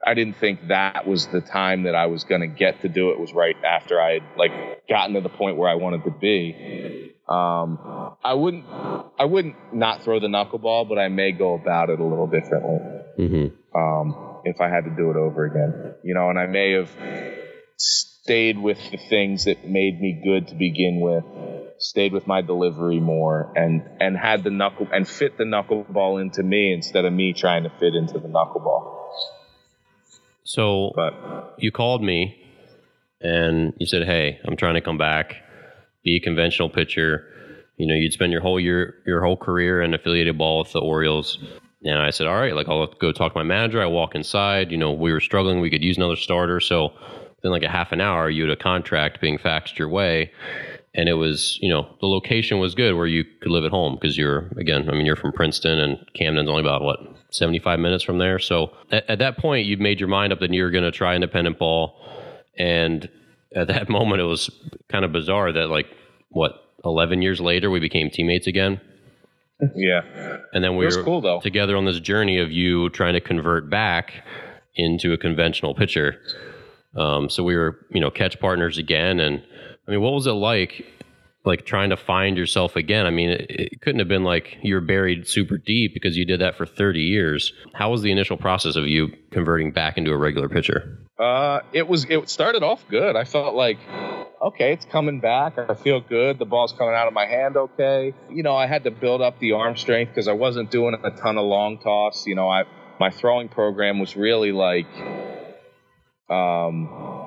I 0.05 0.15
didn't 0.15 0.35
think 0.35 0.67
that 0.67 1.07
was 1.07 1.27
the 1.27 1.39
time 1.39 1.83
that 1.83 1.95
I 1.95 2.07
was 2.07 2.25
going 2.25 2.41
to 2.41 2.47
get 2.47 2.81
to 2.81 2.89
do 2.89 3.11
it. 3.11 3.19
Was 3.19 3.33
right 3.33 3.55
after 3.63 4.01
I 4.01 4.15
had 4.15 4.23
like 4.37 4.87
gotten 4.89 5.15
to 5.15 5.21
the 5.21 5.29
point 5.29 5.57
where 5.57 5.69
I 5.69 5.75
wanted 5.75 6.03
to 6.03 6.11
be. 6.11 7.12
Um, 7.27 8.17
I 8.23 8.33
wouldn't. 8.33 8.65
I 9.19 9.25
wouldn't 9.25 9.55
not 9.73 10.03
throw 10.03 10.19
the 10.19 10.27
knuckleball, 10.27 10.89
but 10.89 10.97
I 10.97 11.07
may 11.07 11.31
go 11.31 11.53
about 11.53 11.89
it 11.89 11.99
a 11.99 12.03
little 12.03 12.27
differently. 12.27 12.79
Mm-hmm. 13.19 13.77
Um, 13.77 14.39
if 14.43 14.59
I 14.59 14.69
had 14.69 14.85
to 14.85 14.89
do 14.89 15.09
it 15.11 15.15
over 15.15 15.45
again, 15.45 15.95
you 16.03 16.13
know, 16.13 16.29
and 16.29 16.37
I 16.37 16.47
may 16.47 16.73
have 16.73 16.89
stayed 17.77 18.57
with 18.57 18.79
the 18.91 18.97
things 18.97 19.45
that 19.45 19.65
made 19.65 19.99
me 19.99 20.21
good 20.23 20.47
to 20.49 20.55
begin 20.55 20.99
with 20.99 21.23
stayed 21.83 22.13
with 22.13 22.25
my 22.25 22.41
delivery 22.41 22.99
more 22.99 23.51
and 23.55 23.83
and 23.99 24.17
had 24.17 24.43
the 24.43 24.49
knuckle 24.49 24.87
and 24.91 25.07
fit 25.07 25.37
the 25.37 25.43
knuckleball 25.43 26.21
into 26.21 26.41
me 26.41 26.71
instead 26.71 27.03
of 27.03 27.11
me 27.11 27.33
trying 27.33 27.63
to 27.63 27.69
fit 27.79 27.93
into 27.93 28.13
the 28.19 28.27
knuckleball. 28.27 28.99
So 30.43 30.91
but, 30.95 31.55
you 31.57 31.71
called 31.71 32.01
me 32.01 32.39
and 33.19 33.73
you 33.77 33.85
said, 33.85 34.05
"Hey, 34.05 34.39
I'm 34.45 34.55
trying 34.55 34.75
to 34.75 34.81
come 34.81 34.97
back, 34.97 35.35
be 36.03 36.15
a 36.15 36.19
conventional 36.19 36.69
pitcher." 36.69 37.27
You 37.77 37.87
know, 37.87 37.95
you'd 37.95 38.13
spend 38.13 38.31
your 38.31 38.41
whole 38.41 38.59
year, 38.59 38.95
your 39.05 39.23
whole 39.23 39.37
career 39.37 39.81
in 39.81 39.93
affiliated 39.93 40.37
ball 40.37 40.59
with 40.59 40.71
the 40.71 40.79
Orioles. 40.79 41.39
And 41.83 41.99
I 41.99 42.11
said, 42.11 42.27
all 42.27 42.35
right, 42.35 42.55
like 42.55 42.69
I'll 42.69 42.85
go 42.85 43.11
talk 43.11 43.33
to 43.33 43.39
my 43.39 43.43
manager. 43.43 43.81
I 43.81 43.87
walk 43.87 44.15
inside. 44.15 44.71
You 44.71 44.77
know, 44.77 44.91
we 44.91 45.11
were 45.11 45.19
struggling. 45.19 45.59
We 45.59 45.71
could 45.71 45.83
use 45.83 45.97
another 45.97 46.15
starter. 46.15 46.59
So 46.59 46.93
then, 47.41 47.51
like 47.51 47.63
a 47.63 47.69
half 47.69 47.91
an 47.91 47.99
hour, 47.99 48.29
you 48.29 48.43
had 48.43 48.51
a 48.51 48.61
contract 48.61 49.19
being 49.19 49.37
faxed 49.37 49.77
your 49.77 49.89
way 49.89 50.31
and 50.95 51.09
it 51.09 51.13
was 51.13 51.57
you 51.61 51.69
know 51.69 51.87
the 52.01 52.07
location 52.07 52.59
was 52.59 52.75
good 52.75 52.93
where 52.93 53.07
you 53.07 53.23
could 53.41 53.51
live 53.51 53.63
at 53.63 53.71
home 53.71 53.95
because 53.95 54.17
you're 54.17 54.49
again 54.57 54.87
i 54.89 54.93
mean 54.93 55.05
you're 55.05 55.15
from 55.15 55.31
princeton 55.31 55.79
and 55.79 55.97
camden's 56.13 56.49
only 56.49 56.61
about 56.61 56.81
what 56.81 56.99
75 57.31 57.79
minutes 57.79 58.03
from 58.03 58.17
there 58.17 58.39
so 58.39 58.71
at, 58.91 59.09
at 59.09 59.19
that 59.19 59.37
point 59.37 59.65
you 59.65 59.77
made 59.77 59.99
your 59.99 60.09
mind 60.09 60.31
up 60.31 60.39
that 60.39 60.51
you 60.51 60.63
were 60.63 60.71
going 60.71 60.83
to 60.83 60.91
try 60.91 61.15
independent 61.15 61.57
ball 61.57 61.99
and 62.57 63.09
at 63.55 63.67
that 63.67 63.89
moment 63.97 64.21
it 64.21 64.25
was 64.25 64.49
kind 64.89 65.05
of 65.05 65.11
bizarre 65.11 65.51
that 65.51 65.67
like 65.67 65.87
what 66.29 66.63
11 66.85 67.21
years 67.21 67.39
later 67.39 67.69
we 67.69 67.79
became 67.79 68.09
teammates 68.09 68.47
again? 68.47 68.81
Yeah. 69.75 70.01
And 70.53 70.63
then 70.63 70.75
we 70.75 70.85
were 70.85 71.03
cool, 71.03 71.21
though. 71.21 71.39
together 71.39 71.77
on 71.77 71.85
this 71.85 71.99
journey 71.99 72.39
of 72.39 72.51
you 72.51 72.89
trying 72.89 73.13
to 73.13 73.21
convert 73.21 73.69
back 73.69 74.25
into 74.75 75.13
a 75.13 75.17
conventional 75.17 75.73
pitcher. 75.73 76.19
Um, 76.95 77.29
so 77.29 77.43
we 77.43 77.55
were 77.55 77.85
you 77.91 78.01
know 78.01 78.11
catch 78.11 78.39
partners 78.39 78.77
again. 78.77 79.19
And 79.19 79.41
I 79.87 79.91
mean, 79.91 80.01
what 80.01 80.13
was 80.13 80.27
it 80.27 80.31
like, 80.31 80.85
like 81.45 81.65
trying 81.65 81.89
to 81.89 81.97
find 81.97 82.37
yourself 82.37 82.75
again? 82.75 83.05
I 83.05 83.09
mean, 83.09 83.29
it, 83.29 83.45
it 83.49 83.81
couldn't 83.81 83.99
have 83.99 84.07
been 84.07 84.23
like 84.23 84.57
you're 84.61 84.81
buried 84.81 85.27
super 85.27 85.57
deep 85.57 85.93
because 85.93 86.17
you 86.17 86.25
did 86.25 86.41
that 86.41 86.55
for 86.55 86.65
30 86.65 87.01
years. 87.01 87.53
How 87.73 87.91
was 87.91 88.01
the 88.01 88.11
initial 88.11 88.37
process 88.37 88.75
of 88.75 88.87
you 88.87 89.13
converting 89.31 89.71
back 89.71 89.97
into 89.97 90.11
a 90.11 90.17
regular 90.17 90.49
pitcher? 90.49 90.99
Uh, 91.19 91.59
it 91.73 91.87
was. 91.87 92.05
It 92.09 92.29
started 92.29 92.63
off 92.63 92.83
good. 92.89 93.15
I 93.15 93.23
felt 93.23 93.55
like, 93.55 93.77
okay, 94.41 94.73
it's 94.73 94.85
coming 94.85 95.19
back. 95.19 95.57
I 95.57 95.75
feel 95.75 96.01
good. 96.01 96.39
The 96.39 96.45
ball's 96.45 96.73
coming 96.73 96.95
out 96.95 97.07
of 97.07 97.13
my 97.13 97.25
hand. 97.25 97.55
Okay. 97.55 98.13
You 98.31 98.43
know, 98.43 98.55
I 98.55 98.65
had 98.65 98.85
to 98.85 98.91
build 98.91 99.21
up 99.21 99.39
the 99.39 99.51
arm 99.51 99.77
strength 99.77 100.09
because 100.09 100.27
I 100.27 100.33
wasn't 100.33 100.71
doing 100.71 100.95
a 101.03 101.11
ton 101.11 101.37
of 101.37 101.45
long 101.45 101.79
toss. 101.79 102.25
You 102.25 102.35
know, 102.35 102.49
I 102.49 102.63
my 102.99 103.09
throwing 103.09 103.47
program 103.49 103.99
was 103.99 104.15
really 104.15 104.51
like, 104.51 104.87
um 106.29 107.22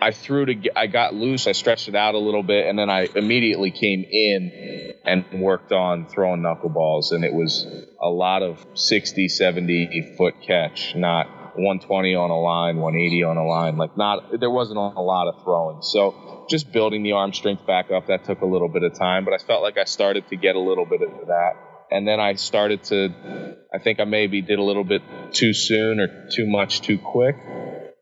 I 0.00 0.10
threw 0.10 0.46
to 0.46 0.78
I 0.78 0.86
got 0.86 1.14
loose, 1.14 1.46
I 1.46 1.52
stretched 1.52 1.88
it 1.88 1.94
out 1.94 2.14
a 2.14 2.18
little 2.18 2.42
bit, 2.42 2.66
and 2.66 2.78
then 2.78 2.90
I 2.90 3.08
immediately 3.14 3.70
came 3.70 4.04
in 4.04 4.94
and 5.04 5.24
worked 5.40 5.72
on 5.72 6.06
throwing 6.06 6.42
knuckleballs. 6.42 7.12
And 7.12 7.24
it 7.24 7.32
was 7.32 7.66
a 8.00 8.08
lot 8.08 8.42
of 8.42 8.64
60, 8.74 9.28
70 9.28 10.14
foot 10.18 10.34
catch, 10.46 10.94
not 10.94 11.26
120 11.56 12.14
on 12.14 12.30
a 12.30 12.38
line, 12.38 12.76
180 12.76 13.22
on 13.22 13.36
a 13.36 13.46
line. 13.46 13.76
Like, 13.76 13.96
not, 13.96 14.38
there 14.38 14.50
wasn't 14.50 14.78
a 14.78 15.00
lot 15.00 15.28
of 15.28 15.42
throwing. 15.42 15.82
So 15.82 16.46
just 16.50 16.72
building 16.72 17.02
the 17.02 17.12
arm 17.12 17.32
strength 17.32 17.66
back 17.66 17.90
up, 17.90 18.08
that 18.08 18.24
took 18.24 18.42
a 18.42 18.46
little 18.46 18.68
bit 18.68 18.82
of 18.82 18.94
time, 18.94 19.24
but 19.24 19.32
I 19.32 19.38
felt 19.38 19.62
like 19.62 19.78
I 19.78 19.84
started 19.84 20.28
to 20.28 20.36
get 20.36 20.56
a 20.56 20.60
little 20.60 20.86
bit 20.86 21.02
of 21.02 21.28
that. 21.28 21.52
And 21.90 22.06
then 22.06 22.18
I 22.18 22.34
started 22.34 22.82
to, 22.84 23.56
I 23.72 23.78
think 23.78 24.00
I 24.00 24.04
maybe 24.04 24.42
did 24.42 24.58
a 24.58 24.62
little 24.62 24.84
bit 24.84 25.02
too 25.32 25.54
soon 25.54 26.00
or 26.00 26.28
too 26.30 26.46
much 26.46 26.80
too 26.80 26.98
quick 26.98 27.36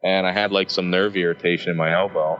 and 0.04 0.26
I 0.26 0.32
had 0.32 0.52
like 0.52 0.70
some 0.70 0.90
nerve 0.90 1.16
irritation 1.16 1.70
in 1.70 1.76
my 1.76 1.92
elbow. 1.92 2.38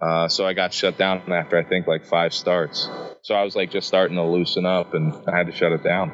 Uh, 0.00 0.28
so 0.28 0.46
I 0.46 0.54
got 0.54 0.72
shut 0.72 0.96
down 0.96 1.30
after 1.32 1.58
I 1.58 1.64
think 1.64 1.86
like 1.86 2.06
five 2.06 2.32
starts. 2.32 2.88
So 3.22 3.34
I 3.34 3.42
was 3.42 3.54
like 3.54 3.70
just 3.70 3.86
starting 3.86 4.16
to 4.16 4.24
loosen 4.24 4.64
up, 4.64 4.94
and 4.94 5.12
I 5.26 5.36
had 5.36 5.46
to 5.46 5.52
shut 5.52 5.72
it 5.72 5.84
down. 5.84 6.10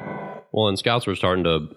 Well, 0.51 0.67
and 0.67 0.77
scouts 0.77 1.07
were 1.07 1.15
starting 1.15 1.43
to 1.45 1.69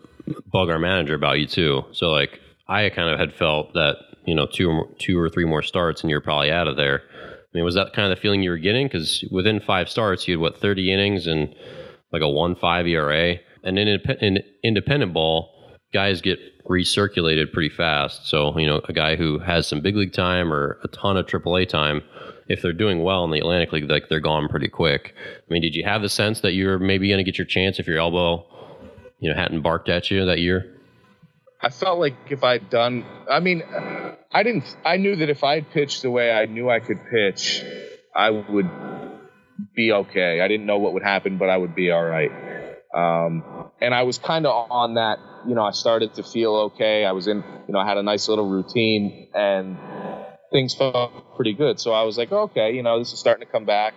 bug 0.50 0.68
our 0.68 0.78
manager 0.78 1.14
about 1.14 1.38
you 1.38 1.46
too. 1.46 1.84
So 1.92 2.10
like 2.10 2.40
I 2.66 2.88
kind 2.90 3.08
of 3.08 3.18
had 3.20 3.34
felt 3.34 3.74
that 3.74 3.96
you 4.24 4.34
know 4.34 4.46
two 4.46 4.70
or 4.70 4.88
two 4.98 5.18
or 5.18 5.28
three 5.28 5.44
more 5.44 5.62
starts, 5.62 6.02
and 6.02 6.10
you're 6.10 6.20
probably 6.20 6.50
out 6.50 6.66
of 6.66 6.76
there. 6.76 7.02
I 7.12 7.50
mean, 7.54 7.64
was 7.64 7.76
that 7.76 7.92
kind 7.94 8.10
of 8.10 8.16
the 8.16 8.20
feeling 8.20 8.42
you 8.42 8.50
were 8.50 8.58
getting? 8.58 8.86
Because 8.86 9.24
within 9.30 9.60
five 9.60 9.88
starts, 9.88 10.28
you 10.28 10.34
had 10.34 10.40
what 10.40 10.60
30 10.60 10.92
innings 10.92 11.26
and 11.26 11.54
like 12.12 12.22
a 12.22 12.28
one 12.28 12.56
five 12.56 12.86
ERA, 12.86 13.36
and 13.62 13.78
in, 13.78 14.00
in 14.20 14.38
independent 14.64 15.12
ball 15.12 15.57
guys 15.92 16.20
get 16.20 16.38
recirculated 16.64 17.52
pretty 17.52 17.70
fast. 17.70 18.26
So, 18.28 18.56
you 18.58 18.66
know, 18.66 18.80
a 18.88 18.92
guy 18.92 19.16
who 19.16 19.38
has 19.38 19.66
some 19.66 19.80
big 19.80 19.96
league 19.96 20.12
time 20.12 20.52
or 20.52 20.78
a 20.84 20.88
ton 20.88 21.16
of 21.16 21.26
AAA 21.26 21.68
time, 21.68 22.02
if 22.48 22.62
they're 22.62 22.72
doing 22.72 23.02
well 23.02 23.24
in 23.24 23.30
the 23.30 23.38
Atlantic 23.38 23.72
League, 23.72 23.90
like 23.90 24.08
they're 24.08 24.20
gone 24.20 24.48
pretty 24.48 24.68
quick. 24.68 25.14
I 25.26 25.52
mean, 25.52 25.62
did 25.62 25.74
you 25.74 25.84
have 25.84 26.02
the 26.02 26.08
sense 26.08 26.40
that 26.40 26.52
you're 26.52 26.78
maybe 26.78 27.08
going 27.08 27.18
to 27.18 27.24
get 27.24 27.38
your 27.38 27.46
chance 27.46 27.78
if 27.78 27.86
your 27.86 27.98
elbow, 27.98 28.46
you 29.18 29.30
know, 29.30 29.36
hadn't 29.36 29.62
barked 29.62 29.88
at 29.88 30.10
you 30.10 30.24
that 30.26 30.38
year? 30.38 30.74
I 31.60 31.70
felt 31.70 31.98
like 31.98 32.14
if 32.30 32.44
I'd 32.44 32.70
done, 32.70 33.04
I 33.28 33.40
mean, 33.40 33.62
I 34.30 34.42
didn't, 34.42 34.76
I 34.84 34.96
knew 34.96 35.16
that 35.16 35.28
if 35.28 35.42
I 35.42 35.60
pitched 35.60 36.02
the 36.02 36.10
way 36.10 36.30
I 36.30 36.46
knew 36.46 36.70
I 36.70 36.78
could 36.80 36.98
pitch, 37.10 37.64
I 38.14 38.30
would 38.30 38.70
be 39.74 39.92
okay. 39.92 40.40
I 40.40 40.48
didn't 40.48 40.66
know 40.66 40.78
what 40.78 40.92
would 40.92 41.02
happen, 41.02 41.36
but 41.38 41.48
I 41.48 41.56
would 41.56 41.74
be 41.74 41.90
all 41.90 42.04
right. 42.04 42.30
Um, 42.94 43.70
and 43.80 43.92
I 43.94 44.02
was 44.02 44.18
kind 44.18 44.46
of 44.46 44.70
on 44.70 44.94
that, 44.94 45.18
you 45.46 45.54
know, 45.54 45.62
I 45.62 45.72
started 45.72 46.14
to 46.14 46.22
feel 46.22 46.54
okay. 46.72 47.04
I 47.04 47.12
was 47.12 47.26
in, 47.26 47.38
you 47.66 47.72
know, 47.72 47.78
I 47.78 47.86
had 47.86 47.98
a 47.98 48.02
nice 48.02 48.28
little 48.28 48.48
routine 48.48 49.28
and 49.34 49.76
things 50.50 50.74
felt 50.74 51.36
pretty 51.36 51.54
good. 51.54 51.78
So 51.78 51.92
I 51.92 52.02
was 52.02 52.16
like, 52.18 52.32
okay, 52.32 52.74
you 52.74 52.82
know, 52.82 52.98
this 52.98 53.12
is 53.12 53.18
starting 53.18 53.46
to 53.46 53.52
come 53.52 53.64
back. 53.64 53.94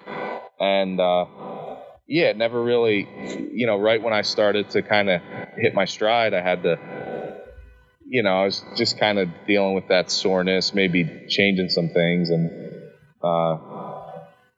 And, 0.59 0.99
uh, 0.99 1.25
yeah, 2.07 2.33
never 2.33 2.61
really, 2.61 3.07
you 3.53 3.65
know, 3.65 3.79
right 3.79 4.01
when 4.01 4.13
I 4.13 4.21
started 4.21 4.69
to 4.71 4.81
kind 4.81 5.09
of 5.09 5.21
hit 5.57 5.73
my 5.73 5.85
stride, 5.85 6.33
I 6.33 6.41
had 6.41 6.63
to, 6.63 6.77
you 8.05 8.21
know, 8.21 8.41
I 8.41 8.45
was 8.45 8.61
just 8.75 8.99
kind 8.99 9.17
of 9.17 9.29
dealing 9.47 9.75
with 9.75 9.87
that 9.87 10.11
soreness, 10.11 10.73
maybe 10.73 11.25
changing 11.29 11.69
some 11.69 11.87
things, 11.87 12.29
and 12.29 12.51
uh, 13.23 13.57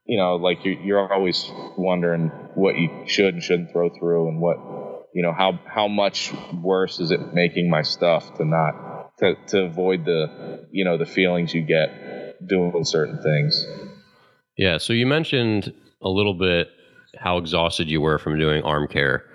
you 0.05 0.17
know, 0.17 0.37
like 0.37 0.65
you're, 0.65 0.81
you're 0.81 1.13
always 1.13 1.47
wondering 1.77 2.31
what 2.55 2.75
you 2.75 3.03
should 3.05 3.35
and 3.35 3.43
shouldn't 3.43 3.71
throw 3.71 3.89
through, 3.89 4.29
and 4.29 4.41
what, 4.41 4.57
you 5.13 5.21
know, 5.21 5.33
how 5.33 5.59
how 5.65 5.87
much 5.87 6.33
worse 6.53 6.99
is 6.99 7.11
it 7.11 7.33
making 7.33 7.69
my 7.69 7.81
stuff 7.81 8.35
to 8.37 8.45
not 8.45 9.17
to 9.19 9.35
to 9.47 9.61
avoid 9.61 10.05
the, 10.05 10.67
you 10.71 10.83
know, 10.83 10.97
the 10.97 11.05
feelings 11.05 11.53
you 11.53 11.61
get 11.61 12.47
doing 12.47 12.83
certain 12.83 13.21
things. 13.21 13.65
Yeah. 14.57 14.77
So 14.77 14.93
you 14.93 15.05
mentioned 15.05 15.73
a 16.01 16.09
little 16.09 16.33
bit 16.33 16.69
how 17.17 17.37
exhausted 17.37 17.89
you 17.89 18.01
were 18.01 18.17
from 18.17 18.37
doing 18.37 18.63
arm 18.63 18.87
care. 18.87 19.25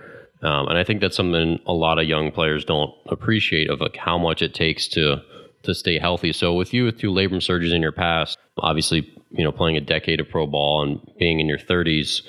Um, 0.43 0.69
and 0.69 0.79
I 0.79 0.85
think 0.85 1.01
that's 1.01 1.17
something 1.17 1.59
a 1.67 1.73
lot 1.73 1.99
of 1.99 2.07
young 2.07 2.31
players 2.31 2.65
don't 2.65 2.93
appreciate 3.07 3.71
of 3.71 3.81
like 3.81 3.97
how 3.97 4.19
much 4.19 4.43
it 4.43 4.55
takes 4.55 4.87
to 4.89 5.23
to 5.65 5.75
stay 5.75 5.99
healthy. 5.99 6.33
So 6.33 6.55
with 6.55 6.73
you 6.73 6.85
with 6.85 6.99
two 6.99 7.11
labrum 7.11 7.41
surgeries 7.41 7.75
in 7.75 7.83
your 7.83 7.93
past, 7.93 8.39
obviously, 8.59 9.13
you 9.31 9.45
know, 9.45 9.53
playing 9.53 9.77
a 9.77 9.81
decade 9.81 10.21
of 10.21 10.29
pro 10.29 10.47
ball 10.47 10.83
and 10.83 11.01
being 11.19 11.41
in 11.41 11.49
your 11.49 11.59
30s, 11.59 12.23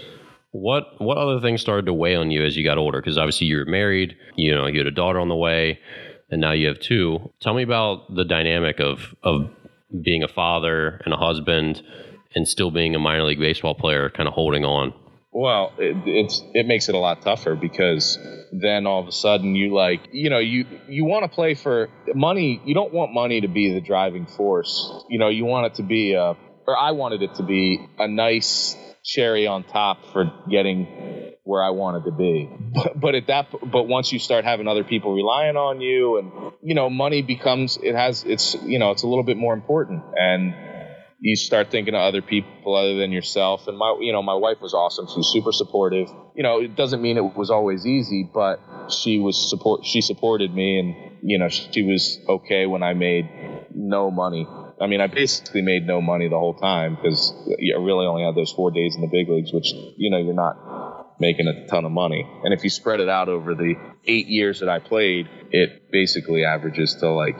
what 0.52 1.00
what 1.00 1.18
other 1.18 1.40
things 1.40 1.62
started 1.62 1.86
to 1.86 1.94
weigh 1.94 2.16
on 2.16 2.32
you 2.32 2.44
as 2.44 2.58
you 2.58 2.64
got 2.64 2.78
older? 2.78 3.00
Because 3.00 3.18
obviously 3.18 3.48
you 3.48 3.58
were 3.58 3.66
married, 3.66 4.16
you 4.36 4.54
know, 4.54 4.68
you 4.68 4.80
had 4.80 4.88
a 4.88 4.92
daughter 4.92 5.20
on 5.20 5.30
the 5.30 5.36
way, 5.36 5.80
and 6.30 6.42
now 6.42 6.52
you 6.52 6.68
have 6.68 6.80
two. 6.80 7.32
Tell 7.40 7.54
me 7.54 7.64
about 7.64 8.14
the 8.14 8.26
dynamic 8.26 8.80
of 8.80 9.16
of 9.24 9.50
being 10.02 10.24
a 10.24 10.28
father 10.28 11.02
and 11.06 11.14
a 11.14 11.18
husband 11.18 11.82
and 12.36 12.48
still 12.48 12.72
being 12.72 12.96
a 12.96 13.00
minor 13.00 13.24
league 13.24 13.40
baseball 13.40 13.74
player, 13.76 14.10
kind 14.10 14.28
of 14.28 14.34
holding 14.34 14.64
on. 14.64 14.94
Well, 15.32 15.74
it, 15.78 15.96
it's 16.06 16.44
it 16.56 16.66
makes 16.66 16.90
it 16.90 16.96
a 16.96 16.98
lot 16.98 17.22
tougher 17.22 17.56
because 17.56 18.18
then 18.52 18.88
all 18.88 19.00
of 19.00 19.08
a 19.08 19.12
sudden 19.12 19.56
you 19.56 19.74
like 19.74 20.10
you 20.12 20.30
know 20.30 20.40
you 20.40 20.66
you 20.88 21.06
want 21.06 21.24
to 21.24 21.30
play 21.30 21.54
for 21.54 21.90
money. 22.16 22.60
You 22.66 22.74
don't 22.74 22.94
want 22.94 23.14
money 23.14 23.42
to 23.42 23.48
be 23.48 23.72
the 23.74 23.82
driving 23.82 24.26
force. 24.26 24.92
You 25.10 25.20
know 25.20 25.30
you 25.30 25.46
want 25.46 25.68
it 25.68 25.76
to 25.76 25.84
be 25.84 26.14
a, 26.14 26.36
or 26.70 26.78
I 26.78 26.92
wanted 26.92 27.24
it 27.24 27.36
to 27.36 27.44
be 27.44 27.80
a 27.98 28.08
nice 28.08 28.76
cherry 29.04 29.48
on 29.48 29.64
top 29.64 30.06
for 30.14 30.32
getting 30.50 31.34
where 31.44 31.64
I 31.64 31.72
wanted 31.72 32.06
to 32.06 32.12
be. 32.12 32.50
But, 32.74 33.00
but 33.00 33.16
at 33.16 33.28
that 33.28 33.48
but 33.72 33.88
once 33.88 34.12
you 34.12 34.20
start 34.20 34.46
having 34.46 34.68
other 34.68 34.84
people 34.84 35.16
relying 35.16 35.56
on 35.56 35.82
you 35.82 36.20
and 36.20 36.54
you 36.62 36.76
know 36.76 36.90
money 36.90 37.24
becomes 37.24 37.80
it 37.82 37.96
has 37.96 38.24
it's 38.24 38.54
you 38.64 38.78
know 38.78 38.92
it's 38.92 39.02
a 39.02 39.08
little 39.08 39.24
bit 39.24 39.38
more 39.38 39.54
important 39.54 40.04
and 40.16 40.54
you 41.22 41.36
start 41.36 41.70
thinking 41.70 41.94
of 41.96 42.02
other 42.02 42.22
people 42.22 42.76
other 42.76 42.96
than 42.96 43.12
yourself. 43.12 43.68
And 43.68 43.78
my, 43.78 43.98
you 44.00 44.14
know, 44.14 44.22
my 44.22 44.36
wife 44.36 44.62
was 44.62 44.74
awesome. 44.74 45.08
She 45.08 45.18
was 45.18 45.32
super 45.32 45.52
supportive. 45.52 46.08
You 46.36 46.44
know, 46.44 46.62
it 46.62 46.76
doesn't 46.76 47.02
mean 47.02 47.18
it 47.18 47.36
was 47.36 47.50
always 47.50 47.86
easy, 47.86 48.30
but 48.34 48.60
she 48.90 49.20
was 49.20 49.50
support. 49.50 49.86
She 49.86 50.02
supported 50.02 50.54
me, 50.54 50.80
and 50.80 51.20
you 51.22 51.38
know, 51.38 51.50
she 51.50 51.84
was 51.84 52.20
okay 52.28 52.66
when 52.66 52.84
I 52.84 52.94
made 52.94 53.30
no 53.76 54.10
money. 54.12 54.48
I 54.82 54.88
mean, 54.88 55.02
I 55.02 55.08
basically 55.08 55.62
made 55.62 55.86
no 55.86 56.02
money 56.02 56.30
the 56.30 56.38
whole 56.38 56.54
time 56.54 56.96
because 56.96 57.34
I 57.50 57.78
really 57.78 58.06
only 58.06 58.24
had 58.24 58.36
those 58.36 58.52
four 58.52 58.72
days 58.72 58.96
in 58.96 59.02
the 59.02 59.08
big 59.08 59.28
leagues, 59.28 59.52
which 59.52 59.74
you 59.98 60.10
know, 60.10 60.18
you're 60.18 60.34
not 60.34 61.20
making 61.20 61.48
a 61.48 61.68
ton 61.68 61.86
of 61.86 61.92
money. 61.92 62.26
And 62.44 62.54
if 62.54 62.64
you 62.64 62.70
spread 62.70 63.00
it 63.00 63.10
out 63.10 63.28
over 63.28 63.54
the 63.54 63.76
eight 64.06 64.28
years 64.28 64.62
that 64.62 64.70
I 64.70 64.80
played, 64.80 65.28
it 65.52 65.92
basically 65.92 66.46
averages 66.46 66.96
to 67.02 67.10
like 67.10 67.40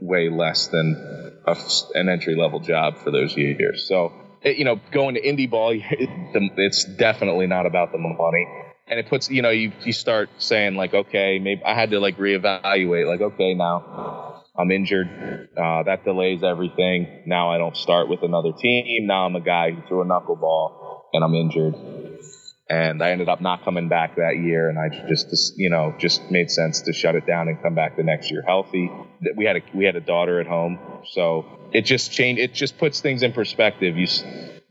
way 0.00 0.28
less 0.28 0.68
than 0.68 1.40
a, 1.46 1.56
an 1.94 2.08
entry 2.08 2.36
level 2.36 2.60
job 2.60 2.98
for 2.98 3.10
those 3.10 3.34
years. 3.36 3.88
So, 3.88 4.12
it, 4.42 4.58
you 4.58 4.64
know, 4.64 4.78
going 4.92 5.14
to 5.14 5.22
indie 5.22 5.48
ball, 5.48 5.72
it's 5.74 6.84
definitely 6.84 7.46
not 7.46 7.64
about 7.64 7.92
the 7.92 7.98
money. 7.98 8.46
And 8.86 9.00
it 9.00 9.08
puts, 9.08 9.30
you 9.30 9.40
know, 9.40 9.48
you, 9.48 9.72
you 9.82 9.94
start 9.94 10.28
saying 10.36 10.74
like, 10.74 10.92
okay, 10.92 11.38
maybe 11.38 11.62
I 11.64 11.74
had 11.74 11.90
to 11.92 12.00
like 12.00 12.18
reevaluate, 12.18 13.08
like, 13.08 13.22
okay, 13.22 13.54
now 13.54 14.33
I'm 14.56 14.70
injured. 14.70 15.48
Uh, 15.56 15.82
that 15.84 16.04
delays 16.04 16.42
everything. 16.42 17.22
Now 17.26 17.50
I 17.50 17.58
don't 17.58 17.76
start 17.76 18.08
with 18.08 18.22
another 18.22 18.52
team. 18.52 19.06
Now 19.06 19.26
I'm 19.26 19.36
a 19.36 19.40
guy 19.40 19.72
who 19.72 19.82
threw 19.88 20.02
a 20.02 20.04
knuckleball 20.04 21.02
and 21.12 21.24
I'm 21.24 21.34
injured 21.34 21.74
and 22.68 23.02
I 23.02 23.10
ended 23.10 23.28
up 23.28 23.40
not 23.40 23.64
coming 23.64 23.88
back 23.88 24.16
that 24.16 24.36
year. 24.42 24.68
And 24.68 24.78
I 24.78 25.06
just, 25.06 25.54
you 25.56 25.70
know, 25.70 25.94
just 25.98 26.30
made 26.30 26.50
sense 26.50 26.82
to 26.82 26.92
shut 26.92 27.14
it 27.14 27.26
down 27.26 27.48
and 27.48 27.60
come 27.62 27.74
back 27.74 27.96
the 27.96 28.02
next 28.02 28.30
year 28.30 28.42
healthy. 28.46 28.90
We 29.36 29.44
had 29.44 29.56
a 29.56 29.60
we 29.74 29.84
had 29.84 29.96
a 29.96 30.00
daughter 30.00 30.40
at 30.40 30.46
home, 30.46 30.78
so 31.10 31.44
it 31.72 31.82
just 31.82 32.12
changed. 32.12 32.40
It 32.40 32.54
just 32.54 32.78
puts 32.78 33.00
things 33.00 33.22
in 33.22 33.32
perspective. 33.32 33.96
You 33.96 34.06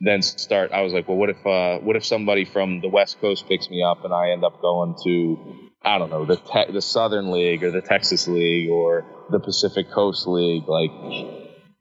then 0.02 0.22
start. 0.22 0.72
I 0.72 0.82
was 0.82 0.92
like, 0.92 1.08
well, 1.08 1.18
what 1.18 1.30
if 1.30 1.46
uh, 1.46 1.80
what 1.80 1.96
if 1.96 2.06
somebody 2.06 2.46
from 2.46 2.82
the 2.82 2.90
West 2.90 3.22
Coast 3.22 3.48
picks 3.48 3.70
me 3.70 3.84
up 3.84 4.04
and 4.04 4.14
I 4.14 4.32
end 4.32 4.44
up 4.44 4.62
going 4.62 4.96
to 5.04 5.63
I 5.84 5.98
don't 5.98 6.10
know 6.10 6.26
the 6.26 6.38
te- 6.38 6.72
the 6.72 6.82
Southern 6.82 7.32
League 7.32 7.64
or 7.64 7.72
the 7.72 7.82
Texas 7.82 8.28
League 8.28 8.70
or 8.70 9.06
the 9.30 9.40
Pacific 9.40 9.92
Coast 9.92 10.28
League, 10.28 10.68
like 10.68 10.92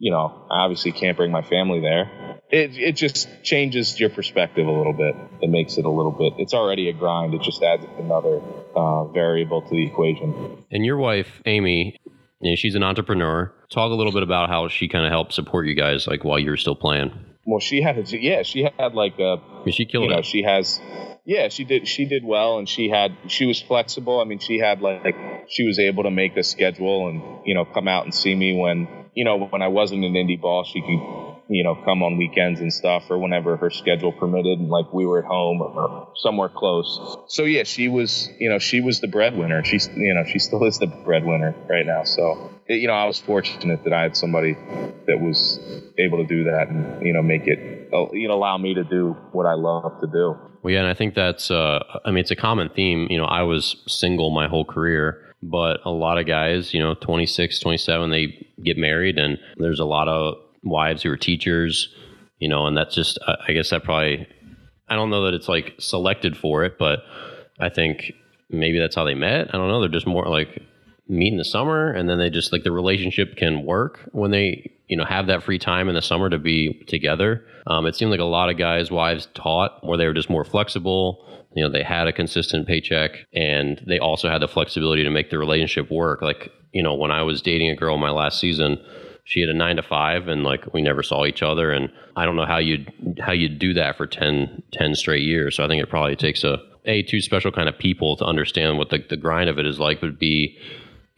you 0.03 0.11
know, 0.11 0.47
I 0.51 0.65
obviously 0.65 0.91
can't 0.91 1.17
bring 1.17 1.31
my 1.31 1.43
family 1.43 1.81
there. 1.81 2.41
It, 2.51 2.77
it 2.77 2.97
just 2.97 3.29
changes 3.45 4.01
your 4.01 4.11
perspective 4.11 4.67
a 4.67 4.71
little 4.71 4.93
bit. 4.93 5.15
It 5.41 5.49
makes 5.49 5.79
it 5.79 5.85
a 5.85 5.91
little 5.91 6.11
bit, 6.11 6.33
it's 6.39 6.53
already 6.53 6.89
a 6.89 6.93
grind. 6.93 7.35
It 7.35 7.43
just 7.43 7.63
adds 7.63 7.87
another 7.99 8.43
uh, 8.75 9.05
variable 9.13 9.63
to 9.63 9.71
the 9.71 9.87
equation. 9.87 10.65
And 10.73 10.85
your 10.85 10.97
wife, 10.97 11.41
Amy, 11.47 11.97
you 12.41 12.51
know, 12.51 12.57
she's 12.57 12.75
an 12.75 12.83
entrepreneur. 12.83 13.55
Talk 13.71 13.93
a 13.93 13.95
little 13.95 14.13
bit 14.13 14.25
about 14.25 14.49
how 14.49 14.67
she 14.67 14.89
kind 14.89 15.07
of 15.07 15.13
helped 15.13 15.35
support 15.35 15.69
you 15.69 15.77
guys, 15.77 16.09
like 16.09 16.25
while 16.25 16.41
you're 16.41 16.57
still 16.57 16.75
playing. 16.75 17.13
Well, 17.45 17.61
she 17.61 17.83
had, 17.83 17.99
a, 17.99 18.03
yeah, 18.03 18.43
she 18.43 18.63
had 18.63 18.95
like 18.95 19.19
a, 19.19 19.39
she 19.71 19.85
killed 19.85 20.05
you 20.05 20.11
know, 20.11 20.19
it. 20.19 20.27
she 20.27 20.43
has, 20.43 20.81
yeah, 21.25 21.49
she 21.49 21.65
did, 21.65 21.89
she 21.89 22.05
did 22.05 22.25
well 22.25 22.59
and 22.59 22.69
she 22.69 22.89
had, 22.89 23.17
she 23.27 23.47
was 23.47 23.61
flexible. 23.61 24.21
I 24.21 24.25
mean, 24.25 24.39
she 24.39 24.59
had 24.59 24.81
like, 24.81 25.05
like 25.05 25.17
she 25.49 25.65
was 25.65 25.79
able 25.79 26.05
to 26.05 26.11
make 26.11 26.37
a 26.37 26.45
schedule 26.45 27.09
and, 27.09 27.47
you 27.47 27.55
know, 27.55 27.65
come 27.65 27.89
out 27.89 28.05
and 28.05 28.15
see 28.15 28.35
me 28.35 28.57
when, 28.57 28.87
you 29.15 29.25
know, 29.25 29.39
when 29.39 29.61
I 29.61 29.69
wasn't 29.69 30.05
in 30.05 30.13
indie 30.13 30.41
ball, 30.41 30.65
she 30.65 30.81
could, 30.81 31.33
you 31.49 31.65
know, 31.65 31.75
come 31.85 32.03
on 32.03 32.17
weekends 32.17 32.61
and 32.61 32.73
stuff 32.73 33.11
or 33.11 33.19
whenever 33.19 33.57
her 33.57 33.71
schedule 33.71 34.13
permitted 34.13 34.59
and 34.61 34.69
like 34.69 34.93
we 34.93 35.05
were 35.05 35.19
at 35.19 35.25
home 35.25 35.61
or 35.61 36.13
somewhere 36.17 36.49
close. 36.49 37.17
So 37.27 37.43
yeah, 37.43 37.65
she 37.65 37.89
was, 37.89 38.31
you 38.39 38.49
know, 38.49 38.59
she 38.59 38.81
was 38.81 39.01
the 39.01 39.09
breadwinner. 39.09 39.65
She's, 39.65 39.89
you 39.95 40.15
know, 40.15 40.25
she 40.25 40.39
still 40.39 40.65
is 40.65 40.79
the 40.79 40.87
breadwinner 40.87 41.55
right 41.69 41.85
now. 41.85 42.05
So, 42.05 42.52
you 42.75 42.87
know, 42.87 42.95
I 42.95 43.05
was 43.05 43.19
fortunate 43.21 43.85
that 43.85 43.93
I 43.93 44.03
had 44.03 44.17
somebody 44.17 44.55
that 45.07 45.21
was 45.21 45.61
able 45.99 46.19
to 46.19 46.27
do 46.27 46.45
that 46.45 46.69
and, 46.69 47.05
you 47.05 47.13
know, 47.13 47.23
make 47.23 47.47
it, 47.47 47.89
you 48.13 48.29
know, 48.29 48.35
allow 48.35 48.59
me 48.59 48.75
to 48.75 48.85
do 48.85 49.17
what 49.33 49.47
I 49.47 49.55
love 49.55 50.01
to 50.01 50.07
do. 50.07 50.37
Well, 50.63 50.73
yeah, 50.73 50.81
and 50.81 50.89
I 50.89 50.95
think 50.95 51.15
that's, 51.15 51.51
uh, 51.51 51.83
I 52.05 52.11
mean, 52.11 52.19
it's 52.19 52.31
a 52.31 52.37
common 52.37 52.69
theme. 52.69 53.09
You 53.11 53.19
know, 53.19 53.25
I 53.25 53.43
was 53.43 53.77
single 53.87 54.31
my 54.31 54.49
whole 54.49 54.65
career 54.65 55.33
but 55.43 55.81
a 55.85 55.91
lot 55.91 56.19
of 56.19 56.27
guys, 56.27 56.73
you 56.73 56.81
know, 56.81 56.95
26, 56.95 57.59
27, 57.59 58.11
they 58.11 58.47
get 58.63 58.79
married, 58.79 59.19
and 59.19 59.39
there's 59.57 59.81
a 59.81 59.85
lot 59.85 60.09
of 60.09 60.37
wives 60.63 61.03
who 61.03 61.11
are 61.11 61.17
teachers, 61.17 61.93
you 62.39 62.49
know, 62.49 62.67
and 62.67 62.77
that's 62.77 62.95
just, 62.95 63.19
I 63.27 63.53
guess 63.53 63.71
that 63.71 63.83
probably, 63.83 64.27
I 64.89 64.95
don't 64.95 65.11
know 65.11 65.25
that 65.25 65.35
it's 65.35 65.49
like 65.49 65.75
selected 65.79 66.37
for 66.37 66.65
it, 66.65 66.79
but 66.79 67.01
I 67.59 67.69
think 67.69 68.13
maybe 68.51 68.79
that's 68.79 68.95
how 68.95 69.05
they 69.05 69.15
met. 69.15 69.49
I 69.53 69.59
don't 69.59 69.69
know. 69.69 69.81
They're 69.81 69.89
just 69.89 70.07
more 70.07 70.27
like 70.27 70.63
meet 71.09 71.33
in 71.33 71.39
the 71.39 71.45
summer, 71.45 71.91
and 71.91 72.09
then 72.09 72.19
they 72.19 72.31
just 72.31 72.53
like 72.53 72.65
the 72.65 72.73
relationship 72.73 73.37
can 73.37 73.65
work 73.65 74.09
when 74.13 74.31
they, 74.31 74.73
you 74.87 74.97
know, 74.97 75.05
have 75.05 75.27
that 75.27 75.43
free 75.43 75.59
time 75.59 75.89
in 75.89 75.95
the 75.95 76.03
summer 76.03 76.31
to 76.31 76.39
be 76.39 76.85
together. 76.87 77.45
Um, 77.67 77.87
it 77.87 77.97
seemed 77.97 78.11
like 78.11 78.21
a 78.21 78.25
lot 78.25 78.51
of 78.51 78.57
guys' 78.57 78.91
wives 78.91 79.29
taught 79.35 79.85
where 79.87 79.99
they 79.99 80.07
were 80.07 80.15
just 80.15 80.31
more 80.31 80.45
flexible. 80.45 81.29
You 81.55 81.63
know 81.63 81.71
they 81.71 81.83
had 81.83 82.09
a 82.09 82.13
consistent 82.13 82.67
paycheck 82.67 83.27
and 83.35 83.83
they 83.87 83.99
also 83.99 84.31
had 84.31 84.41
the 84.41 84.49
flexibility 84.49 85.05
to 85.05 85.11
make 85.11 85.29
the 85.29 85.39
relationship 85.39 85.91
work. 85.91 86.23
Like 86.23 86.51
you 86.73 86.83
know 86.83 86.95
when 86.95 87.11
i 87.11 87.23
was 87.23 87.41
dating 87.43 87.69
a 87.71 87.77
girl 87.77 87.97
my 87.97 88.11
last 88.11 88.41
season 88.41 88.79
she 89.25 89.41
had 89.41 89.49
a 89.49 89.55
nine 89.55 89.77
to 89.77 89.83
five 89.83 90.27
and 90.27 90.43
like 90.43 90.73
we 90.75 90.83
never 90.83 91.03
saw 91.03 91.25
each 91.25 91.43
other 91.43 91.71
and 91.71 91.91
i 92.17 92.25
don't 92.25 92.37
know 92.37 92.47
how 92.47 92.59
you'd 92.59 92.93
how 93.21 93.33
you'd 93.33 93.59
do 93.59 93.73
that 93.75 93.97
for 93.97 94.07
10, 94.07 94.63
10 94.73 94.95
straight 94.95 95.23
years. 95.23 95.57
So 95.57 95.65
i 95.65 95.69
think 95.69 95.83
it 95.83 95.89
probably 95.89 96.17
takes 96.17 96.43
a 96.43 96.59
a 96.85 97.03
two 97.05 97.21
special 97.21 97.53
kind 97.53 97.69
of 97.69 97.79
people 97.79 98.17
to 98.17 98.25
understand 98.25 98.77
what 98.77 98.91
the, 98.91 98.99
the 99.09 99.17
grind 99.17 99.49
of 99.49 99.57
it 99.57 99.67
is 99.67 99.79
like 99.79 100.03
would 100.03 100.19
be 100.19 100.59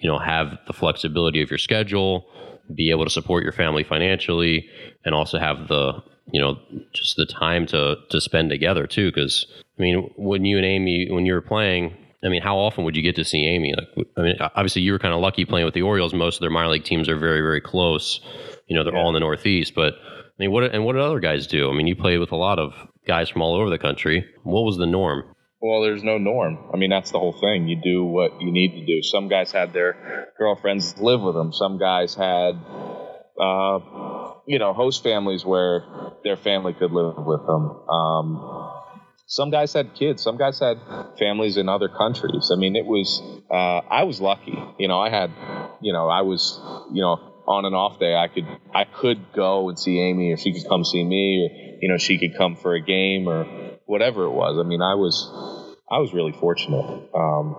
you 0.04 0.10
know 0.10 0.18
have 0.18 0.58
the 0.66 0.74
flexibility 0.74 1.40
of 1.40 1.50
your 1.50 1.58
schedule, 1.58 2.26
be 2.74 2.90
able 2.90 3.04
to 3.04 3.10
support 3.10 3.42
your 3.42 3.52
family 3.52 3.82
financially, 3.82 4.68
and 5.04 5.14
also 5.14 5.38
have 5.38 5.66
the 5.68 5.94
you 6.30 6.40
know 6.40 6.58
just 6.92 7.16
the 7.16 7.24
time 7.24 7.64
to 7.66 7.96
to 8.10 8.20
spend 8.20 8.50
together 8.50 8.86
too. 8.86 9.10
Because 9.10 9.46
I 9.78 9.82
mean, 9.82 10.10
when 10.16 10.44
you 10.44 10.58
and 10.58 10.66
Amy 10.66 11.08
when 11.10 11.24
you 11.24 11.32
were 11.32 11.40
playing, 11.40 11.96
I 12.22 12.28
mean, 12.28 12.42
how 12.42 12.58
often 12.58 12.84
would 12.84 12.96
you 12.96 13.02
get 13.02 13.16
to 13.16 13.24
see 13.24 13.46
Amy? 13.46 13.72
Like, 13.74 14.06
I 14.18 14.20
mean, 14.20 14.36
obviously 14.40 14.82
you 14.82 14.92
were 14.92 14.98
kind 14.98 15.14
of 15.14 15.20
lucky 15.20 15.46
playing 15.46 15.64
with 15.64 15.74
the 15.74 15.82
Orioles. 15.82 16.12
Most 16.12 16.36
of 16.36 16.40
their 16.42 16.50
minor 16.50 16.68
league 16.68 16.84
teams 16.84 17.08
are 17.08 17.18
very, 17.18 17.40
very 17.40 17.62
close. 17.62 18.20
You 18.66 18.76
know, 18.76 18.84
they're 18.84 18.94
yeah. 18.94 19.00
all 19.00 19.08
in 19.08 19.14
the 19.14 19.20
Northeast. 19.20 19.74
But 19.74 19.94
I 19.94 20.36
mean, 20.38 20.50
what 20.50 20.64
and 20.64 20.84
what 20.84 20.92
did 20.92 21.02
other 21.02 21.20
guys 21.20 21.46
do? 21.46 21.70
I 21.70 21.74
mean, 21.74 21.86
you 21.86 21.96
played 21.96 22.18
with 22.18 22.32
a 22.32 22.36
lot 22.36 22.58
of 22.58 22.74
guys 23.06 23.30
from 23.30 23.40
all 23.40 23.54
over 23.54 23.70
the 23.70 23.78
country. 23.78 24.26
What 24.42 24.64
was 24.64 24.76
the 24.76 24.86
norm? 24.86 25.33
Well, 25.64 25.80
there's 25.80 26.04
no 26.04 26.18
norm. 26.18 26.58
I 26.74 26.76
mean, 26.76 26.90
that's 26.90 27.10
the 27.10 27.18
whole 27.18 27.32
thing. 27.32 27.68
You 27.68 27.80
do 27.82 28.04
what 28.04 28.38
you 28.38 28.52
need 28.52 28.72
to 28.72 28.84
do. 28.84 29.02
Some 29.02 29.30
guys 29.30 29.50
had 29.50 29.72
their 29.72 30.28
girlfriends 30.36 30.98
live 30.98 31.22
with 31.22 31.34
them. 31.34 31.54
Some 31.54 31.78
guys 31.78 32.14
had, 32.14 32.52
uh, 33.40 33.78
you 34.46 34.58
know, 34.58 34.74
host 34.74 35.02
families 35.02 35.42
where 35.42 35.82
their 36.22 36.36
family 36.36 36.74
could 36.74 36.92
live 36.92 37.14
with 37.16 37.46
them. 37.46 37.88
Um, 37.88 38.72
some 39.26 39.50
guys 39.50 39.72
had 39.72 39.94
kids. 39.94 40.22
Some 40.22 40.36
guys 40.36 40.58
had 40.58 40.76
families 41.18 41.56
in 41.56 41.70
other 41.70 41.88
countries. 41.88 42.50
I 42.52 42.56
mean, 42.56 42.76
it 42.76 42.84
was. 42.84 43.22
Uh, 43.50 43.80
I 43.88 44.04
was 44.04 44.20
lucky. 44.20 44.58
You 44.78 44.88
know, 44.88 45.00
I 45.00 45.08
had. 45.08 45.30
You 45.80 45.94
know, 45.94 46.10
I 46.10 46.20
was. 46.20 46.60
You 46.92 47.00
know, 47.00 47.16
on 47.46 47.64
an 47.64 47.72
off 47.72 47.98
day, 47.98 48.14
I 48.14 48.28
could. 48.28 48.46
I 48.74 48.84
could 48.84 49.32
go 49.32 49.70
and 49.70 49.78
see 49.78 49.98
Amy, 49.98 50.30
or 50.30 50.36
she 50.36 50.52
could 50.52 50.68
come 50.68 50.84
see 50.84 51.02
me, 51.02 51.40
or 51.40 51.78
you 51.80 51.88
know, 51.88 51.96
she 51.96 52.18
could 52.18 52.36
come 52.36 52.54
for 52.54 52.74
a 52.74 52.82
game, 52.82 53.26
or 53.26 53.46
whatever 53.86 54.24
it 54.24 54.30
was. 54.30 54.58
I 54.62 54.68
mean, 54.68 54.82
I 54.82 54.96
was. 54.96 55.53
I 55.94 55.98
was 55.98 56.12
really 56.12 56.32
fortunate. 56.32 57.08
Um, 57.14 57.56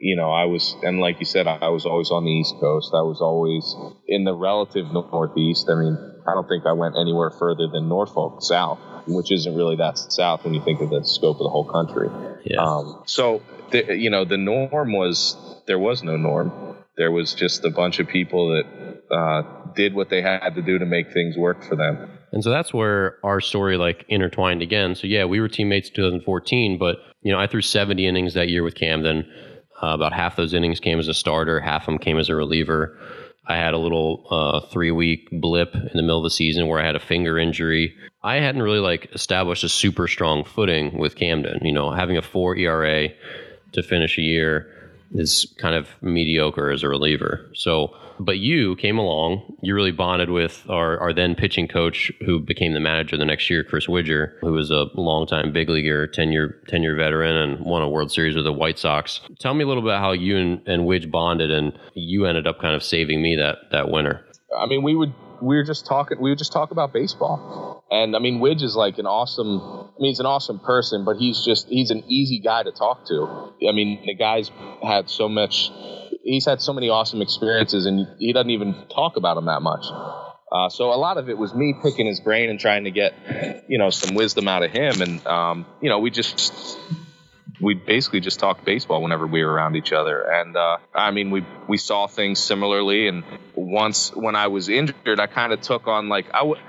you 0.00 0.16
know, 0.16 0.30
I 0.30 0.44
was, 0.44 0.76
and 0.82 1.00
like 1.00 1.18
you 1.18 1.26
said, 1.26 1.46
I 1.46 1.70
was 1.70 1.86
always 1.86 2.10
on 2.10 2.24
the 2.24 2.30
East 2.30 2.54
Coast. 2.60 2.90
I 2.94 3.02
was 3.02 3.20
always 3.20 3.74
in 4.06 4.24
the 4.24 4.34
relative 4.34 4.92
Northeast. 4.92 5.68
I 5.68 5.74
mean, 5.74 5.96
I 6.26 6.34
don't 6.34 6.46
think 6.46 6.66
I 6.66 6.72
went 6.72 6.94
anywhere 7.00 7.30
further 7.30 7.66
than 7.72 7.88
Norfolk 7.88 8.42
South 8.42 8.78
which 9.08 9.32
isn't 9.32 9.54
really 9.54 9.76
that 9.76 9.98
south 9.98 10.44
when 10.44 10.54
you 10.54 10.62
think 10.62 10.80
of 10.80 10.90
the 10.90 11.02
scope 11.02 11.36
of 11.36 11.44
the 11.44 11.48
whole 11.48 11.64
country. 11.64 12.08
Yeah. 12.44 12.62
Um, 12.62 13.02
so, 13.06 13.42
the, 13.70 13.96
you 13.96 14.10
know, 14.10 14.24
the 14.24 14.36
norm 14.36 14.92
was 14.92 15.36
there 15.66 15.78
was 15.78 16.02
no 16.02 16.16
norm. 16.16 16.76
There 16.96 17.10
was 17.10 17.34
just 17.34 17.64
a 17.64 17.70
bunch 17.70 18.00
of 18.00 18.08
people 18.08 18.48
that 18.48 19.14
uh, 19.14 19.42
did 19.74 19.94
what 19.94 20.10
they 20.10 20.22
had 20.22 20.54
to 20.54 20.62
do 20.62 20.78
to 20.78 20.86
make 20.86 21.12
things 21.12 21.36
work 21.36 21.62
for 21.62 21.76
them. 21.76 22.10
And 22.32 22.44
so 22.44 22.50
that's 22.50 22.74
where 22.74 23.16
our 23.24 23.40
story 23.40 23.76
like 23.76 24.04
intertwined 24.08 24.62
again. 24.62 24.94
So 24.94 25.06
yeah, 25.06 25.24
we 25.24 25.40
were 25.40 25.48
teammates 25.48 25.88
in 25.88 25.94
2014, 25.94 26.78
but 26.78 26.96
you 27.22 27.32
know, 27.32 27.38
I 27.38 27.46
threw 27.46 27.62
70 27.62 28.06
innings 28.06 28.34
that 28.34 28.48
year 28.48 28.62
with 28.62 28.74
Camden. 28.74 29.30
Uh, 29.82 29.88
about 29.88 30.12
half 30.12 30.36
those 30.36 30.54
innings 30.54 30.80
came 30.80 30.98
as 30.98 31.08
a 31.08 31.14
starter, 31.14 31.60
half 31.60 31.82
of 31.82 31.86
them 31.86 31.98
came 31.98 32.18
as 32.18 32.28
a 32.28 32.34
reliever. 32.34 32.98
I 33.46 33.56
had 33.56 33.72
a 33.72 33.78
little 33.78 34.26
uh, 34.30 34.60
three 34.68 34.90
week 34.90 35.28
blip 35.32 35.74
in 35.74 35.90
the 35.94 36.02
middle 36.02 36.18
of 36.18 36.24
the 36.24 36.30
season 36.30 36.66
where 36.66 36.78
I 36.78 36.84
had 36.84 36.96
a 36.96 37.00
finger 37.00 37.38
injury. 37.38 37.94
I 38.22 38.36
hadn't 38.36 38.62
really 38.62 38.80
like 38.80 39.08
established 39.14 39.64
a 39.64 39.68
super 39.68 40.06
strong 40.06 40.44
footing 40.44 40.98
with 40.98 41.16
Camden. 41.16 41.60
You 41.62 41.72
know, 41.72 41.90
having 41.90 42.18
a 42.18 42.22
four 42.22 42.56
ERA 42.56 43.08
to 43.72 43.82
finish 43.82 44.18
a 44.18 44.22
year 44.22 44.74
is 45.12 45.54
kind 45.58 45.74
of 45.74 45.88
mediocre 46.02 46.70
as 46.70 46.82
a 46.82 46.88
reliever. 46.88 47.50
So, 47.54 47.96
but 48.20 48.38
you 48.38 48.76
came 48.76 48.98
along, 48.98 49.56
you 49.62 49.74
really 49.74 49.92
bonded 49.92 50.30
with 50.30 50.64
our, 50.68 50.98
our 50.98 51.12
then 51.12 51.34
pitching 51.34 51.68
coach 51.68 52.10
who 52.24 52.40
became 52.40 52.74
the 52.74 52.80
manager 52.80 53.16
the 53.16 53.24
next 53.24 53.48
year, 53.48 53.64
Chris 53.64 53.88
Widger, 53.88 54.36
who 54.40 54.52
was 54.52 54.70
a 54.70 54.86
longtime 54.94 55.52
big 55.52 55.68
leaguer, 55.68 56.06
10 56.06 56.32
year, 56.32 56.60
10 56.68 56.82
year 56.82 56.96
veteran 56.96 57.36
and 57.36 57.64
won 57.64 57.82
a 57.82 57.88
World 57.88 58.10
Series 58.10 58.36
with 58.36 58.44
the 58.44 58.52
White 58.52 58.78
Sox. 58.78 59.20
Tell 59.38 59.54
me 59.54 59.64
a 59.64 59.66
little 59.66 59.82
bit 59.82 59.90
about 59.90 60.00
how 60.00 60.12
you 60.12 60.36
and, 60.36 60.66
and 60.66 60.82
Widge 60.82 61.10
bonded 61.10 61.50
and 61.50 61.78
you 61.94 62.26
ended 62.26 62.46
up 62.46 62.60
kind 62.60 62.74
of 62.74 62.82
saving 62.82 63.22
me 63.22 63.36
that, 63.36 63.70
that 63.70 63.90
winter. 63.90 64.24
I 64.56 64.66
mean, 64.66 64.82
we 64.82 64.94
would, 64.94 65.14
we 65.40 65.56
were 65.56 65.64
just 65.64 65.86
talking, 65.86 66.20
we 66.20 66.30
would 66.30 66.38
just 66.38 66.52
talk 66.52 66.70
about 66.70 66.92
baseball. 66.92 67.77
And 67.90 68.14
I 68.14 68.18
mean, 68.18 68.40
Widge 68.40 68.62
is 68.62 68.76
like 68.76 68.98
an 68.98 69.06
awesome, 69.06 69.60
I 69.60 70.00
mean, 70.00 70.10
he's 70.10 70.20
an 70.20 70.26
awesome 70.26 70.58
person, 70.58 71.04
but 71.04 71.16
he's 71.16 71.42
just, 71.44 71.68
he's 71.68 71.90
an 71.90 72.04
easy 72.06 72.38
guy 72.38 72.62
to 72.62 72.70
talk 72.70 73.06
to. 73.06 73.52
I 73.66 73.72
mean, 73.72 74.02
the 74.04 74.14
guy's 74.14 74.50
had 74.82 75.08
so 75.08 75.28
much, 75.28 75.70
he's 76.22 76.44
had 76.44 76.60
so 76.60 76.74
many 76.74 76.90
awesome 76.90 77.22
experiences 77.22 77.86
and 77.86 78.06
he 78.18 78.32
doesn't 78.32 78.50
even 78.50 78.74
talk 78.94 79.16
about 79.16 79.36
them 79.36 79.46
that 79.46 79.62
much. 79.62 79.86
Uh, 80.50 80.68
so 80.68 80.92
a 80.92 80.96
lot 80.96 81.16
of 81.16 81.28
it 81.28 81.38
was 81.38 81.54
me 81.54 81.74
picking 81.82 82.06
his 82.06 82.20
brain 82.20 82.50
and 82.50 82.60
trying 82.60 82.84
to 82.84 82.90
get, 82.90 83.14
you 83.68 83.78
know, 83.78 83.90
some 83.90 84.14
wisdom 84.14 84.48
out 84.48 84.62
of 84.62 84.70
him. 84.70 85.00
And, 85.00 85.26
um, 85.26 85.66
you 85.80 85.88
know, 85.88 85.98
we 85.98 86.10
just, 86.10 86.78
we 87.60 87.74
basically 87.74 88.20
just 88.20 88.38
talked 88.38 88.64
baseball 88.64 89.02
whenever 89.02 89.26
we 89.26 89.44
were 89.44 89.52
around 89.52 89.76
each 89.76 89.92
other. 89.92 90.22
And 90.22 90.56
uh, 90.56 90.78
I 90.94 91.10
mean, 91.10 91.30
we 91.30 91.44
we 91.68 91.76
saw 91.76 92.06
things 92.06 92.38
similarly. 92.38 93.08
And 93.08 93.24
once 93.54 94.14
when 94.14 94.36
I 94.36 94.48
was 94.48 94.68
injured, 94.68 95.20
I 95.20 95.26
kind 95.26 95.52
of 95.52 95.60
took 95.60 95.86
on 95.86 96.08
like 96.08 96.26
I 96.32 96.40
w- 96.40 96.60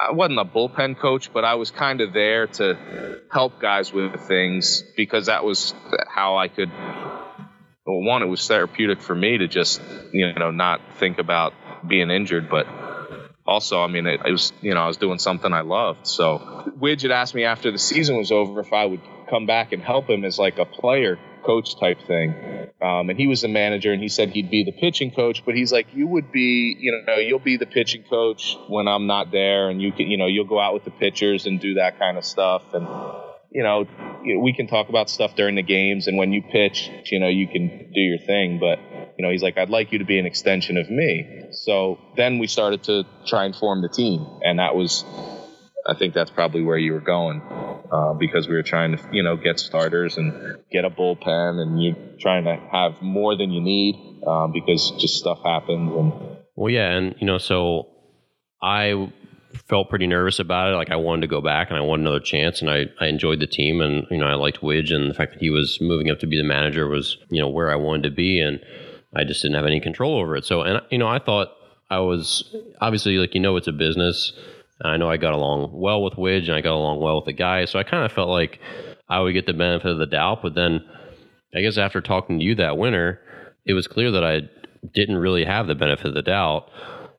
I 0.00 0.12
wasn't 0.12 0.38
a 0.38 0.44
bullpen 0.44 0.98
coach, 0.98 1.32
but 1.32 1.44
I 1.44 1.54
was 1.54 1.70
kind 1.70 2.00
of 2.00 2.12
there 2.12 2.46
to 2.46 3.20
help 3.30 3.60
guys 3.60 3.92
with 3.92 4.20
things 4.20 4.82
because 4.96 5.26
that 5.26 5.44
was 5.44 5.74
how 6.08 6.36
I 6.36 6.48
could. 6.48 6.70
Well, 7.86 8.02
one, 8.02 8.22
it 8.22 8.26
was 8.26 8.46
therapeutic 8.46 9.02
for 9.02 9.14
me 9.14 9.38
to 9.38 9.48
just 9.48 9.80
you 10.12 10.32
know 10.34 10.50
not 10.50 10.80
think 10.98 11.18
about 11.18 11.54
being 11.86 12.10
injured, 12.10 12.48
but 12.48 12.66
also, 13.46 13.82
I 13.82 13.88
mean, 13.88 14.06
it, 14.06 14.22
it, 14.24 14.32
was, 14.32 14.54
you 14.62 14.72
know, 14.72 14.80
I 14.80 14.86
was 14.86 14.96
doing 14.96 15.18
something 15.18 15.52
I 15.52 15.60
loved. 15.60 16.06
So 16.06 16.72
Widge 16.80 17.08
asked 17.10 17.34
me 17.34 17.44
after 17.44 17.70
the 17.70 17.78
season 17.78 18.16
was 18.16 18.32
over 18.32 18.60
if 18.60 18.72
I 18.72 18.86
would 18.86 19.02
come 19.28 19.46
back 19.46 19.72
and 19.72 19.82
help 19.82 20.08
him 20.08 20.24
as 20.24 20.38
like 20.38 20.58
a 20.58 20.64
player 20.64 21.18
coach 21.44 21.78
type 21.78 21.98
thing. 22.06 22.34
Um, 22.82 23.10
and 23.10 23.18
he 23.18 23.26
was 23.26 23.42
the 23.42 23.48
manager 23.48 23.92
and 23.92 24.02
he 24.02 24.08
said 24.08 24.30
he'd 24.30 24.50
be 24.50 24.64
the 24.64 24.72
pitching 24.72 25.10
coach, 25.10 25.44
but 25.44 25.54
he's 25.54 25.72
like, 25.72 25.86
you 25.94 26.06
would 26.06 26.32
be, 26.32 26.76
you 26.78 27.04
know, 27.06 27.16
you'll 27.16 27.38
be 27.38 27.56
the 27.56 27.66
pitching 27.66 28.04
coach 28.08 28.56
when 28.68 28.88
I'm 28.88 29.06
not 29.06 29.30
there 29.30 29.68
and 29.70 29.80
you 29.80 29.92
can, 29.92 30.08
you 30.08 30.16
know, 30.16 30.26
you'll 30.26 30.46
go 30.46 30.58
out 30.58 30.74
with 30.74 30.84
the 30.84 30.90
pitchers 30.90 31.46
and 31.46 31.60
do 31.60 31.74
that 31.74 31.98
kind 31.98 32.18
of 32.18 32.24
stuff. 32.24 32.62
And, 32.72 32.86
you 33.50 33.62
know, 33.62 33.86
we 34.40 34.54
can 34.54 34.66
talk 34.66 34.88
about 34.88 35.08
stuff 35.08 35.36
during 35.36 35.54
the 35.54 35.62
games 35.62 36.08
and 36.08 36.16
when 36.18 36.32
you 36.32 36.42
pitch, 36.42 36.90
you 37.10 37.20
know, 37.20 37.28
you 37.28 37.46
can 37.46 37.92
do 37.92 38.00
your 38.00 38.18
thing, 38.18 38.58
but 38.58 38.78
you 39.16 39.24
know, 39.24 39.30
he's 39.30 39.42
like, 39.42 39.56
I'd 39.56 39.70
like 39.70 39.92
you 39.92 39.98
to 39.98 40.04
be 40.04 40.18
an 40.18 40.26
extension 40.26 40.76
of 40.76 40.90
me. 40.90 41.44
So 41.52 41.98
then 42.16 42.38
we 42.38 42.48
started 42.48 42.82
to 42.84 43.04
try 43.26 43.44
and 43.44 43.54
form 43.54 43.80
the 43.82 43.88
team 43.88 44.26
and 44.42 44.58
that 44.58 44.74
was, 44.74 45.04
I 45.86 45.94
think 45.94 46.14
that's 46.14 46.30
probably 46.30 46.62
where 46.62 46.78
you 46.78 46.92
were 46.92 47.00
going 47.00 47.42
uh, 47.92 48.14
because 48.14 48.48
we 48.48 48.54
were 48.54 48.62
trying 48.62 48.96
to, 48.96 49.02
you 49.12 49.22
know, 49.22 49.36
get 49.36 49.60
starters 49.60 50.16
and 50.16 50.56
get 50.72 50.84
a 50.84 50.90
bullpen, 50.90 51.60
and 51.60 51.82
you're 51.82 51.96
trying 52.18 52.44
to 52.44 52.56
have 52.72 53.02
more 53.02 53.36
than 53.36 53.50
you 53.50 53.60
need 53.60 54.22
um, 54.26 54.52
because 54.52 54.92
just 54.98 55.18
stuff 55.18 55.38
happens. 55.44 55.92
And 55.94 56.12
well, 56.56 56.70
yeah, 56.70 56.90
and 56.90 57.14
you 57.18 57.26
know, 57.26 57.38
so 57.38 57.88
I 58.62 59.12
felt 59.68 59.90
pretty 59.90 60.06
nervous 60.06 60.38
about 60.38 60.72
it. 60.72 60.76
Like 60.76 60.90
I 60.90 60.96
wanted 60.96 61.22
to 61.22 61.26
go 61.28 61.40
back 61.40 61.68
and 61.68 61.78
I 61.78 61.82
wanted 61.82 62.02
another 62.02 62.20
chance, 62.20 62.62
and 62.62 62.70
I, 62.70 62.86
I 62.98 63.06
enjoyed 63.06 63.40
the 63.40 63.46
team, 63.46 63.82
and 63.82 64.06
you 64.10 64.18
know, 64.18 64.26
I 64.26 64.34
liked 64.34 64.62
Widge, 64.62 64.90
and 64.94 65.10
the 65.10 65.14
fact 65.14 65.34
that 65.34 65.40
he 65.40 65.50
was 65.50 65.78
moving 65.82 66.10
up 66.10 66.18
to 66.20 66.26
be 66.26 66.38
the 66.38 66.44
manager 66.44 66.88
was, 66.88 67.18
you 67.28 67.40
know, 67.40 67.48
where 67.48 67.70
I 67.70 67.76
wanted 67.76 68.04
to 68.04 68.10
be, 68.10 68.40
and 68.40 68.58
I 69.14 69.24
just 69.24 69.42
didn't 69.42 69.56
have 69.56 69.66
any 69.66 69.80
control 69.80 70.18
over 70.18 70.34
it. 70.36 70.46
So, 70.46 70.62
and 70.62 70.80
you 70.90 70.98
know, 70.98 71.08
I 71.08 71.18
thought 71.18 71.48
I 71.90 71.98
was 71.98 72.54
obviously 72.80 73.18
like 73.18 73.34
you 73.34 73.40
know, 73.40 73.56
it's 73.56 73.68
a 73.68 73.72
business 73.72 74.32
I 74.82 74.96
know 74.96 75.08
I 75.08 75.16
got 75.16 75.34
along 75.34 75.70
well 75.72 76.02
with 76.02 76.14
Widge 76.14 76.44
and 76.44 76.54
I 76.54 76.60
got 76.60 76.74
along 76.74 77.00
well 77.00 77.16
with 77.16 77.26
the 77.26 77.32
guys. 77.32 77.70
So 77.70 77.78
I 77.78 77.84
kind 77.84 78.04
of 78.04 78.12
felt 78.12 78.28
like 78.28 78.60
I 79.08 79.20
would 79.20 79.32
get 79.32 79.46
the 79.46 79.52
benefit 79.52 79.90
of 79.90 79.98
the 79.98 80.06
doubt. 80.06 80.40
But 80.42 80.54
then 80.54 80.84
I 81.54 81.60
guess 81.60 81.78
after 81.78 82.00
talking 82.00 82.38
to 82.38 82.44
you 82.44 82.54
that 82.56 82.76
winter, 82.76 83.20
it 83.64 83.74
was 83.74 83.86
clear 83.86 84.10
that 84.10 84.24
I 84.24 84.42
didn't 84.92 85.16
really 85.16 85.44
have 85.44 85.66
the 85.66 85.74
benefit 85.74 86.06
of 86.06 86.14
the 86.14 86.22
doubt 86.22 86.68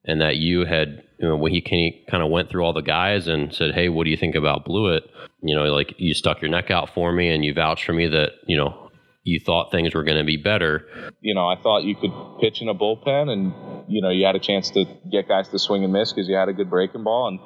and 0.03 0.21
that 0.21 0.35
you 0.35 0.65
had, 0.65 1.03
you 1.19 1.27
know, 1.27 1.37
when 1.37 1.51
he 1.53 2.05
kind 2.09 2.23
of 2.23 2.29
went 2.29 2.49
through 2.49 2.63
all 2.63 2.73
the 2.73 2.81
guys 2.81 3.27
and 3.27 3.53
said, 3.53 3.73
Hey, 3.73 3.89
what 3.89 4.03
do 4.03 4.11
you 4.11 4.17
think 4.17 4.35
about 4.35 4.65
Blewett? 4.65 5.03
You 5.41 5.55
know, 5.55 5.63
like 5.65 5.95
you 5.97 6.13
stuck 6.13 6.41
your 6.41 6.51
neck 6.51 6.69
out 6.69 6.93
for 6.93 7.11
me 7.11 7.29
and 7.29 7.43
you 7.45 7.53
vouched 7.53 7.85
for 7.85 7.93
me 7.93 8.07
that, 8.07 8.31
you 8.45 8.57
know, 8.57 8.84
you 9.25 9.39
thought 9.39 9.71
things 9.71 9.95
were 9.95 10.03
going 10.03 10.19
to 10.19 10.23
be 10.23 10.37
better. 10.37 10.85
You 11.19 11.33
know, 11.33 11.47
I 11.47 11.59
thought 11.59 11.83
you 11.83 11.95
could 11.95 12.11
pitch 12.39 12.61
in 12.61 12.69
a 12.69 12.75
bullpen 12.75 13.27
and, 13.27 13.53
you 13.89 13.99
know, 13.99 14.11
you 14.11 14.23
had 14.23 14.35
a 14.35 14.39
chance 14.39 14.69
to 14.69 14.85
get 15.11 15.27
guys 15.27 15.49
to 15.49 15.57
swing 15.57 15.83
and 15.83 15.91
miss 15.91 16.13
because 16.13 16.29
you 16.29 16.35
had 16.35 16.47
a 16.47 16.53
good 16.53 16.69
breaking 16.69 17.03
ball. 17.03 17.29
And 17.29 17.39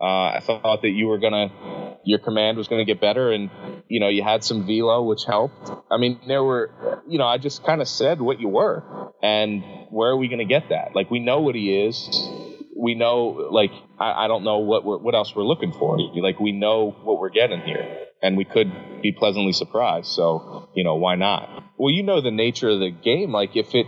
uh, 0.00 0.38
I 0.38 0.40
thought 0.40 0.82
that 0.82 0.90
you 0.90 1.08
were 1.08 1.18
going 1.18 1.32
to, 1.32 1.96
your 2.04 2.20
command 2.20 2.56
was 2.56 2.68
going 2.68 2.86
to 2.86 2.90
get 2.90 3.00
better. 3.00 3.32
And, 3.32 3.50
you 3.88 3.98
know, 3.98 4.08
you 4.08 4.22
had 4.22 4.44
some 4.44 4.64
velo, 4.64 5.02
which 5.02 5.24
helped. 5.24 5.72
I 5.90 5.98
mean, 5.98 6.20
there 6.28 6.44
were, 6.44 7.02
you 7.08 7.18
know, 7.18 7.26
I 7.26 7.38
just 7.38 7.64
kind 7.64 7.82
of 7.82 7.88
said 7.88 8.20
what 8.20 8.38
you 8.38 8.48
were. 8.48 9.12
And 9.20 9.64
where 9.90 10.10
are 10.10 10.16
we 10.16 10.28
going 10.28 10.38
to 10.38 10.44
get 10.44 10.68
that? 10.68 10.94
Like, 10.94 11.10
we 11.10 11.18
know 11.18 11.40
what 11.40 11.56
he 11.56 11.84
is. 11.84 12.28
We 12.76 12.94
know, 12.94 13.48
like, 13.50 13.72
I, 13.98 14.26
I 14.26 14.28
don't 14.28 14.44
know 14.44 14.58
what 14.58 14.84
we're, 14.84 14.98
what 14.98 15.16
else 15.16 15.34
we're 15.34 15.42
looking 15.42 15.72
for. 15.72 15.98
Like, 15.98 16.38
we 16.38 16.52
know 16.52 16.92
what 17.02 17.18
we're 17.18 17.30
getting 17.30 17.60
here 17.60 18.06
and 18.24 18.38
we 18.38 18.44
could 18.46 18.72
be 19.02 19.12
pleasantly 19.12 19.52
surprised. 19.52 20.06
So, 20.06 20.70
you 20.74 20.82
know, 20.82 20.94
why 20.94 21.14
not? 21.14 21.62
Well, 21.76 21.92
you 21.92 22.02
know 22.02 22.22
the 22.22 22.30
nature 22.30 22.70
of 22.70 22.80
the 22.80 22.90
game. 22.90 23.32
Like 23.32 23.54
if 23.54 23.74
it, 23.74 23.86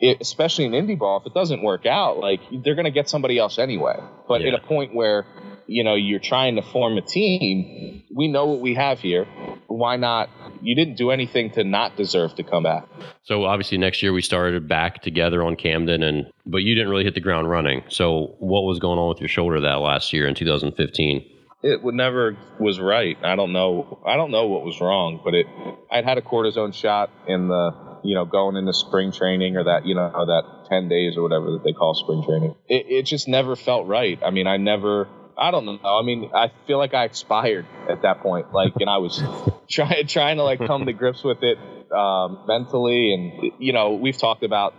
it 0.00 0.16
especially 0.22 0.64
in 0.64 0.72
indie 0.72 0.98
ball, 0.98 1.20
if 1.20 1.26
it 1.26 1.34
doesn't 1.34 1.62
work 1.62 1.84
out, 1.84 2.18
like 2.18 2.40
they're 2.64 2.74
going 2.74 2.86
to 2.86 2.90
get 2.90 3.10
somebody 3.10 3.38
else 3.38 3.58
anyway. 3.58 3.98
But 4.26 4.40
yeah. 4.40 4.48
at 4.48 4.64
a 4.64 4.66
point 4.66 4.94
where, 4.94 5.26
you 5.66 5.84
know, 5.84 5.94
you're 5.94 6.20
trying 6.20 6.56
to 6.56 6.62
form 6.62 6.96
a 6.96 7.02
team, 7.02 8.02
we 8.14 8.28
know 8.28 8.46
what 8.46 8.60
we 8.60 8.74
have 8.74 8.98
here. 8.98 9.26
Why 9.66 9.96
not, 9.96 10.30
you 10.62 10.74
didn't 10.74 10.96
do 10.96 11.10
anything 11.10 11.50
to 11.50 11.62
not 11.62 11.96
deserve 11.96 12.34
to 12.36 12.44
come 12.44 12.62
back. 12.62 12.88
So 13.24 13.44
obviously 13.44 13.76
next 13.76 14.02
year 14.02 14.14
we 14.14 14.22
started 14.22 14.66
back 14.66 15.02
together 15.02 15.42
on 15.42 15.56
Camden, 15.56 16.02
and 16.02 16.32
but 16.46 16.62
you 16.62 16.74
didn't 16.74 16.88
really 16.88 17.04
hit 17.04 17.14
the 17.14 17.20
ground 17.20 17.50
running. 17.50 17.82
So 17.90 18.36
what 18.38 18.62
was 18.62 18.78
going 18.78 18.98
on 18.98 19.10
with 19.10 19.20
your 19.20 19.28
shoulder 19.28 19.60
that 19.60 19.74
last 19.74 20.14
year 20.14 20.26
in 20.26 20.34
2015? 20.34 21.35
It 21.62 21.82
would 21.82 21.94
never 21.94 22.36
was 22.60 22.78
right. 22.78 23.16
I 23.22 23.34
don't 23.34 23.52
know. 23.52 24.02
I 24.06 24.16
don't 24.16 24.30
know 24.30 24.46
what 24.46 24.64
was 24.64 24.80
wrong, 24.80 25.20
but 25.24 25.34
it. 25.34 25.46
I'd 25.90 26.04
had 26.04 26.18
a 26.18 26.22
cortisone 26.22 26.74
shot 26.74 27.10
in 27.26 27.48
the 27.48 27.98
you 28.04 28.14
know 28.14 28.24
going 28.24 28.56
into 28.56 28.72
spring 28.72 29.10
training 29.10 29.56
or 29.56 29.64
that 29.64 29.86
you 29.86 29.94
know 29.94 30.10
that 30.10 30.68
10 30.68 30.88
days 30.88 31.16
or 31.16 31.22
whatever 31.22 31.52
that 31.52 31.64
they 31.64 31.72
call 31.72 31.94
spring 31.94 32.22
training. 32.24 32.54
It, 32.68 32.86
it 32.88 33.02
just 33.02 33.26
never 33.26 33.56
felt 33.56 33.86
right. 33.86 34.18
I 34.24 34.30
mean, 34.30 34.46
I 34.46 34.58
never 34.58 35.08
I 35.38 35.50
don't 35.50 35.66
know. 35.66 35.78
I 35.84 36.02
mean, 36.02 36.30
I 36.34 36.50
feel 36.66 36.78
like 36.78 36.94
I 36.94 37.04
expired 37.04 37.66
at 37.90 38.02
that 38.02 38.20
point. 38.20 38.52
Like, 38.54 38.72
and 38.76 38.88
I 38.88 38.98
was 38.98 39.22
trying 39.70 40.06
trying 40.06 40.36
to 40.38 40.44
like 40.44 40.60
come 40.66 40.86
to 40.86 40.92
grips 40.92 41.22
with 41.22 41.38
it 41.42 41.58
um, 41.92 42.44
mentally, 42.46 43.12
and 43.12 43.52
you 43.58 43.72
know, 43.72 43.94
we've 43.94 44.16
talked 44.16 44.42
about 44.42 44.74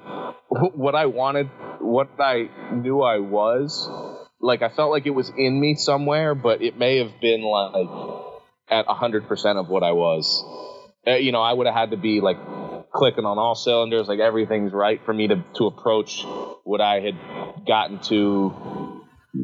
what 0.50 0.96
I 0.96 1.06
wanted, 1.06 1.48
what 1.80 2.10
I 2.20 2.50
knew 2.74 3.02
I 3.02 3.20
was. 3.20 3.88
Like, 4.40 4.62
I 4.62 4.70
felt 4.70 4.92
like 4.92 5.06
it 5.06 5.12
was 5.12 5.32
in 5.36 5.60
me 5.60 5.76
somewhere, 5.76 6.36
but 6.36 6.62
it 6.62 6.78
may 6.78 6.98
have 6.98 7.20
been 7.22 7.42
like 7.42 7.88
at 8.70 8.86
hundred 8.88 9.28
percent 9.28 9.58
of 9.58 9.70
what 9.70 9.84
I 9.84 9.92
was. 9.94 10.44
Uh, 11.06 11.16
you 11.16 11.32
know, 11.32 11.42
I 11.42 11.54
would 11.54 11.68
have 11.68 11.76
had 11.76 11.92
to 11.92 11.98
be 11.98 12.22
like 12.22 12.38
clicking 12.94 13.26
on 13.26 13.38
all 13.38 13.56
cylinders, 13.56 14.08
like 14.08 14.20
everything's 14.20 14.74
right 14.74 15.00
for 15.06 15.14
me 15.14 15.28
to 15.30 15.44
to 15.56 15.66
approach 15.66 16.24
what 16.64 16.82
I 16.82 17.00
had 17.00 17.66
gotten 17.66 18.00
to 18.10 18.98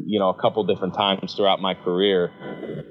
you 0.06 0.18
know, 0.18 0.28
a 0.30 0.40
couple 0.40 0.64
different 0.64 0.94
times 0.94 1.34
throughout 1.34 1.60
my 1.60 1.74
career. 1.74 2.32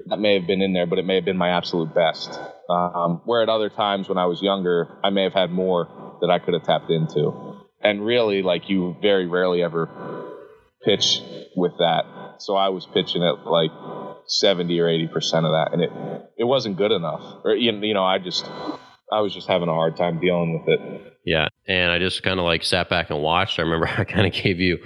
That 0.06 0.18
may 0.18 0.34
have 0.34 0.46
been 0.46 0.62
in 0.62 0.72
there, 0.72 0.86
but 0.86 0.98
it 0.98 1.04
may 1.04 1.16
have 1.16 1.24
been 1.24 1.36
my 1.36 1.50
absolute 1.50 1.94
best. 1.94 2.38
Um, 2.68 3.20
where 3.24 3.42
at 3.42 3.48
other 3.48 3.68
times 3.68 4.08
when 4.08 4.18
I 4.18 4.26
was 4.26 4.40
younger, 4.40 4.98
I 5.04 5.10
may 5.10 5.24
have 5.24 5.32
had 5.32 5.50
more 5.50 6.16
that 6.20 6.30
I 6.30 6.38
could 6.38 6.54
have 6.54 6.62
tapped 6.62 6.90
into. 6.90 7.56
And 7.82 8.04
really, 8.04 8.42
like, 8.42 8.68
you 8.68 8.96
very 9.02 9.26
rarely 9.26 9.62
ever 9.62 9.88
pitch 10.84 11.20
with 11.56 11.72
that. 11.78 12.36
So 12.38 12.56
I 12.56 12.68
was 12.68 12.86
pitching 12.86 13.22
at 13.22 13.46
like 13.46 13.70
70 14.26 14.78
or 14.80 14.86
80% 14.86 15.10
of 15.10 15.52
that, 15.52 15.70
and 15.72 15.82
it, 15.82 15.90
it 16.38 16.44
wasn't 16.44 16.76
good 16.76 16.92
enough. 16.92 17.22
Or, 17.44 17.54
you 17.54 17.94
know, 17.94 18.04
I 18.04 18.18
just, 18.18 18.44
I 19.12 19.20
was 19.20 19.32
just 19.32 19.48
having 19.48 19.68
a 19.68 19.74
hard 19.74 19.96
time 19.96 20.20
dealing 20.20 20.60
with 20.60 20.68
it. 20.68 21.14
Yeah, 21.24 21.48
and 21.66 21.90
I 21.90 21.98
just 21.98 22.22
kind 22.22 22.38
of 22.38 22.44
like 22.44 22.62
sat 22.62 22.90
back 22.90 23.08
and 23.08 23.22
watched. 23.22 23.58
I 23.58 23.62
remember 23.62 23.88
I 23.98 24.04
kind 24.04 24.26
of 24.26 24.32
gave 24.32 24.60
you, 24.60 24.78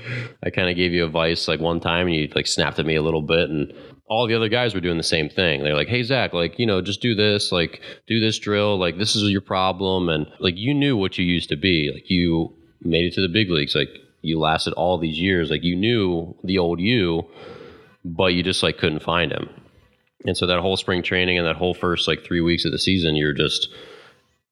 I 0.43 0.51
kind 0.51 0.69
of 0.69 0.77
gave 0.77 0.93
you 0.93 1.05
advice 1.05 1.49
like 1.49 1.61
one 1.61 1.81
time, 1.81 2.07
and 2.07 2.15
you 2.15 2.29
like 2.35 2.47
snapped 2.47 2.79
at 2.79 2.87
me 2.87 2.95
a 2.95 3.03
little 3.03 3.23
bit, 3.23 3.51
and 3.51 3.73
all 4.09 4.27
the 4.27 4.35
other 4.35 4.49
guys 4.49 4.75
were 4.75 4.81
doing 4.81 4.97
the 4.97 5.03
same 5.03 5.29
thing. 5.29 5.63
They're 5.63 5.75
like, 5.75 5.89
"Hey 5.89 6.03
Zach, 6.03 6.33
like 6.33 6.59
you 6.59 6.67
know, 6.67 6.81
just 6.81 7.03
do 7.03 7.15
this, 7.15 7.51
like 7.51 7.83
do 8.07 8.21
this 8.21 8.39
drill, 8.39 8.79
like 8.79 8.99
this 8.99 9.17
is 9.17 9.31
your 9.31 9.41
problem," 9.41 10.09
and 10.09 10.27
like 10.39 10.57
you 10.57 10.75
knew 10.75 10.97
what 10.97 11.19
you 11.19 11.25
used 11.25 11.49
to 11.49 11.57
be, 11.57 11.91
like 11.93 12.09
you 12.09 12.55
made 12.83 13.05
it 13.05 13.15
to 13.15 13.21
the 13.21 13.29
big 13.29 13.51
leagues, 13.51 13.75
like 13.75 13.89
you 14.23 14.39
lasted 14.39 14.73
all 14.75 14.99
these 14.99 15.19
years, 15.19 15.51
like 15.51 15.65
you 15.65 15.77
knew 15.77 16.35
the 16.45 16.59
old 16.59 16.81
you, 16.81 17.25
but 18.05 18.35
you 18.35 18.43
just 18.43 18.63
like 18.63 18.79
couldn't 18.79 19.03
find 19.03 19.33
him. 19.33 19.49
And 20.25 20.37
so 20.37 20.47
that 20.47 20.61
whole 20.61 20.77
spring 20.77 21.03
training 21.03 21.39
and 21.39 21.47
that 21.47 21.57
whole 21.57 21.75
first 21.75 22.09
like 22.09 22.25
three 22.25 22.41
weeks 22.41 22.65
of 22.65 22.73
the 22.73 22.79
season, 22.79 23.17
you're 23.17 23.33
just 23.33 23.69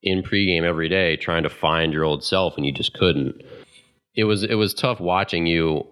in 0.02 0.22
pregame 0.22 0.62
every 0.62 0.88
day 0.88 1.16
trying 1.16 1.42
to 1.42 1.50
find 1.50 1.92
your 1.92 2.04
old 2.04 2.22
self 2.22 2.56
and 2.56 2.64
you 2.64 2.72
just 2.72 2.94
couldn't. 2.94 3.42
It 4.14 4.24
was 4.24 4.44
it 4.44 4.54
was 4.54 4.72
tough 4.72 5.00
watching 5.00 5.46
you 5.46 5.86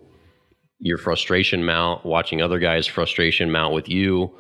your 0.78 0.98
frustration 0.98 1.64
mount, 1.64 2.04
watching 2.04 2.42
other 2.42 2.58
guys' 2.58 2.87
frustration 2.87 3.50
mount 3.50 3.74
with 3.74 3.88
you 3.88 4.30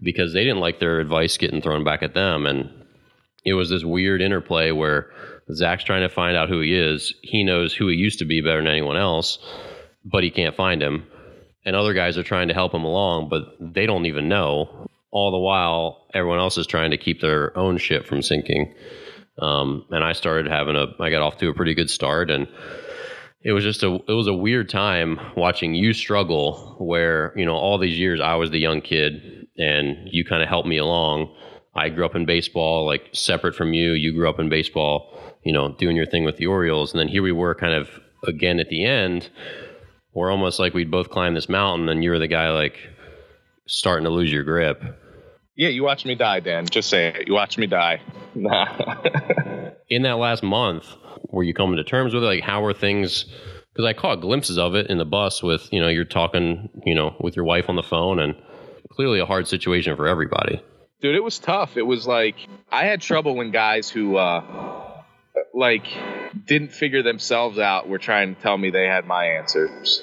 because 0.00 0.32
they 0.32 0.44
didn't 0.44 0.60
like 0.60 0.80
their 0.80 1.00
advice 1.00 1.36
getting 1.36 1.62
thrown 1.62 1.84
back 1.84 2.02
at 2.02 2.14
them. 2.14 2.46
And 2.46 2.70
it 3.44 3.54
was 3.54 3.70
this 3.70 3.84
weird 3.84 4.20
interplay 4.20 4.70
where 4.72 5.10
Zach's 5.52 5.84
trying 5.84 6.02
to 6.02 6.08
find 6.08 6.36
out 6.36 6.48
who 6.48 6.60
he 6.60 6.74
is. 6.74 7.14
He 7.22 7.44
knows 7.44 7.74
who 7.74 7.88
he 7.88 7.96
used 7.96 8.18
to 8.18 8.24
be 8.24 8.40
better 8.40 8.58
than 8.58 8.66
anyone 8.66 8.96
else, 8.96 9.38
but 10.04 10.24
he 10.24 10.30
can't 10.30 10.56
find 10.56 10.82
him. 10.82 11.06
And 11.64 11.74
other 11.74 11.94
guys 11.94 12.18
are 12.18 12.22
trying 12.22 12.48
to 12.48 12.54
help 12.54 12.72
him 12.72 12.84
along, 12.84 13.28
but 13.28 13.56
they 13.60 13.86
don't 13.86 14.06
even 14.06 14.28
know. 14.28 14.88
All 15.10 15.30
the 15.30 15.38
while, 15.38 16.06
everyone 16.14 16.38
else 16.38 16.58
is 16.58 16.66
trying 16.66 16.90
to 16.90 16.98
keep 16.98 17.20
their 17.20 17.56
own 17.56 17.78
shit 17.78 18.06
from 18.06 18.22
sinking. 18.22 18.74
Um, 19.40 19.84
and 19.90 20.02
I 20.02 20.12
started 20.12 20.50
having 20.50 20.76
a, 20.76 20.86
I 21.00 21.10
got 21.10 21.22
off 21.22 21.38
to 21.38 21.48
a 21.48 21.54
pretty 21.54 21.74
good 21.74 21.90
start 21.90 22.30
and 22.30 22.48
it 23.42 23.52
was 23.52 23.62
just 23.62 23.82
a, 23.84 23.94
it 24.08 24.12
was 24.12 24.26
a 24.26 24.34
weird 24.34 24.68
time 24.68 25.20
watching 25.36 25.74
you 25.74 25.92
struggle 25.92 26.74
where, 26.80 27.32
you 27.36 27.44
know, 27.44 27.54
all 27.54 27.78
these 27.78 27.96
years 27.96 28.20
I 28.20 28.34
was 28.34 28.50
the 28.50 28.58
young 28.58 28.80
kid 28.80 29.46
and 29.56 30.08
you 30.10 30.24
kind 30.24 30.42
of 30.42 30.48
helped 30.48 30.68
me 30.68 30.78
along. 30.78 31.32
I 31.76 31.90
grew 31.90 32.06
up 32.06 32.16
in 32.16 32.24
baseball, 32.24 32.86
like 32.86 33.08
separate 33.12 33.54
from 33.54 33.72
you. 33.72 33.92
You 33.92 34.12
grew 34.12 34.28
up 34.28 34.40
in 34.40 34.48
baseball, 34.48 35.18
you 35.44 35.52
know, 35.52 35.72
doing 35.72 35.96
your 35.96 36.06
thing 36.06 36.24
with 36.24 36.36
the 36.36 36.46
Orioles. 36.46 36.92
And 36.92 37.00
then 37.00 37.08
here 37.08 37.22
we 37.22 37.32
were 37.32 37.54
kind 37.54 37.74
of 37.74 37.90
again 38.24 38.58
at 38.58 38.68
the 38.68 38.84
end. 38.84 39.28
We're 40.14 40.30
almost 40.30 40.58
like 40.58 40.72
we'd 40.72 40.90
both 40.90 41.10
climb 41.10 41.34
this 41.34 41.48
mountain 41.48 41.88
and 41.88 42.02
you 42.02 42.10
were 42.10 42.18
the 42.18 42.28
guy 42.28 42.50
like 42.50 42.78
starting 43.66 44.04
to 44.04 44.10
lose 44.10 44.32
your 44.32 44.44
grip. 44.44 44.82
Yeah, 45.56 45.68
you 45.68 45.82
watched 45.82 46.06
me 46.06 46.14
die, 46.14 46.40
Dan. 46.40 46.66
Just 46.66 46.90
say 46.90 47.08
it. 47.08 47.28
You 47.28 47.34
watched 47.34 47.58
me 47.58 47.66
die. 47.66 48.00
Nah. 48.34 48.66
in 49.88 50.02
that 50.02 50.18
last 50.18 50.42
month, 50.42 50.86
were 51.30 51.42
you 51.42 51.54
coming 51.54 51.76
to 51.76 51.84
terms 51.84 52.14
with 52.14 52.22
it? 52.22 52.26
Like, 52.26 52.42
how 52.42 52.62
were 52.62 52.74
things? 52.74 53.24
Because 53.72 53.86
I 53.86 53.94
caught 53.94 54.20
glimpses 54.20 54.58
of 54.58 54.74
it 54.74 54.88
in 54.88 54.98
the 54.98 55.04
bus 55.04 55.42
with, 55.42 55.72
you 55.72 55.80
know, 55.80 55.88
you're 55.88 56.04
talking, 56.04 56.68
you 56.84 56.94
know, 56.94 57.16
with 57.20 57.36
your 57.36 57.44
wife 57.44 57.66
on 57.68 57.76
the 57.76 57.82
phone, 57.82 58.18
and 58.18 58.34
clearly 58.90 59.18
a 59.18 59.26
hard 59.26 59.48
situation 59.48 59.96
for 59.96 60.06
everybody. 60.06 60.62
Dude, 61.00 61.14
it 61.14 61.22
was 61.22 61.38
tough. 61.38 61.76
It 61.76 61.82
was 61.82 62.06
like 62.06 62.36
I 62.70 62.86
had 62.86 63.00
trouble 63.00 63.36
when 63.36 63.50
guys 63.50 63.90
who, 63.90 64.16
uh, 64.16 64.92
like, 65.54 65.86
didn't 66.46 66.72
figure 66.72 67.02
themselves 67.02 67.58
out 67.58 67.88
were 67.88 67.98
trying 67.98 68.34
to 68.34 68.40
tell 68.40 68.56
me 68.56 68.70
they 68.70 68.86
had 68.86 69.06
my 69.06 69.26
answers. 69.38 70.02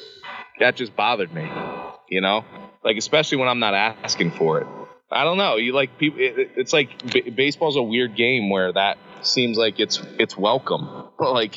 That 0.59 0.75
just 0.75 0.95
bothered 0.95 1.33
me, 1.33 1.49
you 2.09 2.21
know? 2.21 2.45
Like, 2.83 2.97
especially 2.97 3.37
when 3.37 3.47
I'm 3.47 3.59
not 3.59 3.73
asking 3.73 4.31
for 4.31 4.61
it. 4.61 4.67
I 5.11 5.23
don't 5.23 5.37
know. 5.37 5.57
You 5.57 5.73
like 5.73 5.97
people. 5.97 6.19
It, 6.19 6.53
it's 6.55 6.73
like 6.73 7.11
b- 7.11 7.29
baseball's 7.29 7.75
a 7.75 7.83
weird 7.83 8.15
game 8.15 8.49
where 8.49 8.73
that 8.73 8.97
seems 9.21 9.57
like 9.57 9.79
it's 9.79 10.01
it's 10.19 10.37
welcome. 10.37 11.01
But 11.15 11.31
like, 11.31 11.55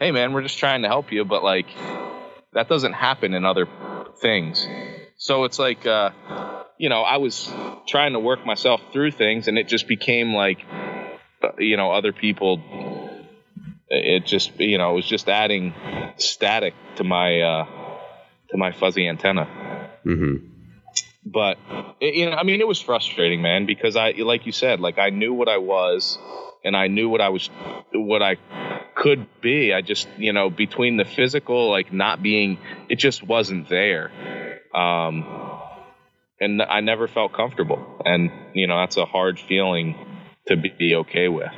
hey 0.00 0.12
man, 0.12 0.32
we're 0.32 0.42
just 0.42 0.58
trying 0.58 0.82
to 0.82 0.88
help 0.88 1.12
you. 1.12 1.24
But 1.24 1.42
like, 1.42 1.66
that 2.52 2.68
doesn't 2.68 2.92
happen 2.92 3.34
in 3.34 3.44
other 3.44 3.66
things. 4.22 4.66
So 5.18 5.44
it's 5.44 5.58
like, 5.58 5.84
uh, 5.84 6.10
you 6.78 6.88
know, 6.88 7.02
I 7.02 7.18
was 7.18 7.52
trying 7.86 8.12
to 8.12 8.20
work 8.20 8.44
myself 8.44 8.80
through 8.92 9.12
things, 9.12 9.48
and 9.48 9.58
it 9.58 9.68
just 9.68 9.86
became 9.88 10.34
like, 10.34 10.58
uh, 11.42 11.50
you 11.58 11.76
know, 11.76 11.92
other 11.92 12.12
people. 12.12 12.60
It 13.88 14.26
just, 14.26 14.58
you 14.58 14.78
know, 14.78 14.92
it 14.92 14.94
was 14.96 15.06
just 15.06 15.28
adding 15.28 15.74
static 16.16 16.74
to 16.96 17.04
my 17.04 17.40
uh, 17.40 17.66
to 18.50 18.56
my 18.56 18.72
fuzzy 18.72 19.08
antenna. 19.08 19.90
Mm-hmm 20.04 20.52
but 21.24 21.58
it, 22.00 22.14
you 22.14 22.30
know, 22.30 22.36
I 22.36 22.42
mean, 22.42 22.60
it 22.60 22.68
was 22.68 22.80
frustrating, 22.80 23.40
man, 23.40 23.66
because 23.66 23.96
I, 23.96 24.12
like 24.12 24.46
you 24.46 24.52
said, 24.52 24.80
like 24.80 24.98
I 24.98 25.10
knew 25.10 25.32
what 25.32 25.48
I 25.48 25.58
was, 25.58 26.18
and 26.64 26.76
I 26.76 26.88
knew 26.88 27.08
what 27.08 27.20
I 27.20 27.30
was, 27.30 27.48
what 27.92 28.22
I 28.22 28.36
could 28.94 29.26
be. 29.40 29.72
I 29.72 29.80
just, 29.80 30.08
you 30.18 30.32
know, 30.32 30.50
between 30.50 30.96
the 30.96 31.04
physical, 31.04 31.70
like 31.70 31.92
not 31.92 32.22
being, 32.22 32.58
it 32.88 32.96
just 32.96 33.22
wasn't 33.22 33.68
there. 33.68 34.10
Um, 34.74 35.22
and 36.44 36.62
I 36.62 36.80
never 36.80 37.08
felt 37.08 37.32
comfortable, 37.32 38.02
and 38.04 38.30
you 38.52 38.66
know, 38.66 38.78
that's 38.78 38.96
a 38.96 39.06
hard 39.06 39.40
feeling 39.40 39.96
to 40.46 40.56
be 40.56 40.94
okay 40.96 41.28
with. 41.28 41.50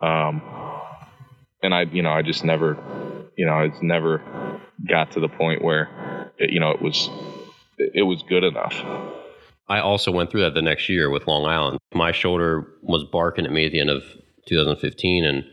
Um, 0.00 0.42
and 1.62 1.72
I, 1.72 1.82
you 1.82 2.02
know, 2.02 2.10
I 2.10 2.22
just 2.22 2.44
never, 2.44 2.76
you 3.36 3.46
know, 3.46 3.60
it's 3.60 3.80
never 3.80 4.60
got 4.88 5.12
to 5.12 5.20
the 5.20 5.28
point 5.28 5.62
where, 5.62 6.32
it, 6.38 6.50
you 6.50 6.58
know, 6.58 6.72
it 6.72 6.82
was 6.82 7.08
it 7.78 8.02
was 8.02 8.22
good 8.28 8.42
enough. 8.42 8.74
I 9.68 9.78
also 9.78 10.10
went 10.10 10.30
through 10.30 10.42
that 10.42 10.54
the 10.54 10.62
next 10.62 10.88
year 10.88 11.08
with 11.08 11.28
Long 11.28 11.46
Island. 11.46 11.78
My 11.94 12.10
shoulder 12.12 12.66
was 12.82 13.04
barking 13.04 13.46
at 13.46 13.52
me 13.52 13.66
at 13.66 13.72
the 13.72 13.80
end 13.80 13.90
of 13.90 14.02
2015, 14.48 15.24
and 15.24 15.44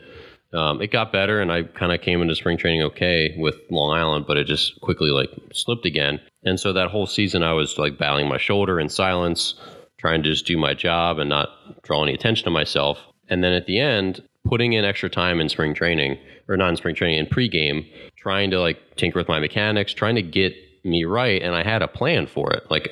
um, 0.53 0.81
it 0.81 0.91
got 0.91 1.11
better. 1.11 1.41
And 1.41 1.51
I 1.51 1.63
kind 1.63 1.91
of 1.91 2.01
came 2.01 2.21
into 2.21 2.35
spring 2.35 2.57
training 2.57 2.83
okay 2.83 3.35
with 3.37 3.55
Long 3.69 3.97
Island, 3.97 4.25
but 4.27 4.37
it 4.37 4.45
just 4.45 4.79
quickly 4.81 5.09
like 5.09 5.29
slipped 5.53 5.85
again. 5.85 6.19
And 6.43 6.59
so 6.59 6.73
that 6.73 6.89
whole 6.89 7.07
season, 7.07 7.43
I 7.43 7.53
was 7.53 7.77
like 7.77 7.97
battling 7.97 8.27
my 8.27 8.37
shoulder 8.37 8.79
in 8.79 8.89
silence, 8.89 9.55
trying 9.97 10.23
to 10.23 10.29
just 10.29 10.45
do 10.45 10.57
my 10.57 10.73
job 10.73 11.19
and 11.19 11.29
not 11.29 11.49
draw 11.83 12.03
any 12.03 12.13
attention 12.13 12.45
to 12.45 12.51
myself. 12.51 12.99
And 13.29 13.43
then 13.43 13.53
at 13.53 13.67
the 13.67 13.79
end, 13.79 14.23
putting 14.45 14.73
in 14.73 14.85
extra 14.85 15.09
time 15.09 15.39
in 15.39 15.49
spring 15.49 15.73
training 15.73 16.17
or 16.47 16.57
not 16.57 16.69
in 16.69 16.77
spring 16.77 16.95
training 16.95 17.19
in 17.19 17.25
pregame, 17.27 17.85
trying 18.17 18.49
to 18.51 18.59
like 18.59 18.77
tinker 18.95 19.19
with 19.19 19.27
my 19.27 19.39
mechanics, 19.39 19.93
trying 19.93 20.15
to 20.15 20.21
get 20.21 20.55
me 20.83 21.03
right 21.03 21.41
and 21.41 21.53
I 21.53 21.63
had 21.63 21.81
a 21.81 21.87
plan 21.87 22.25
for 22.25 22.51
it. 22.53 22.63
Like 22.71 22.89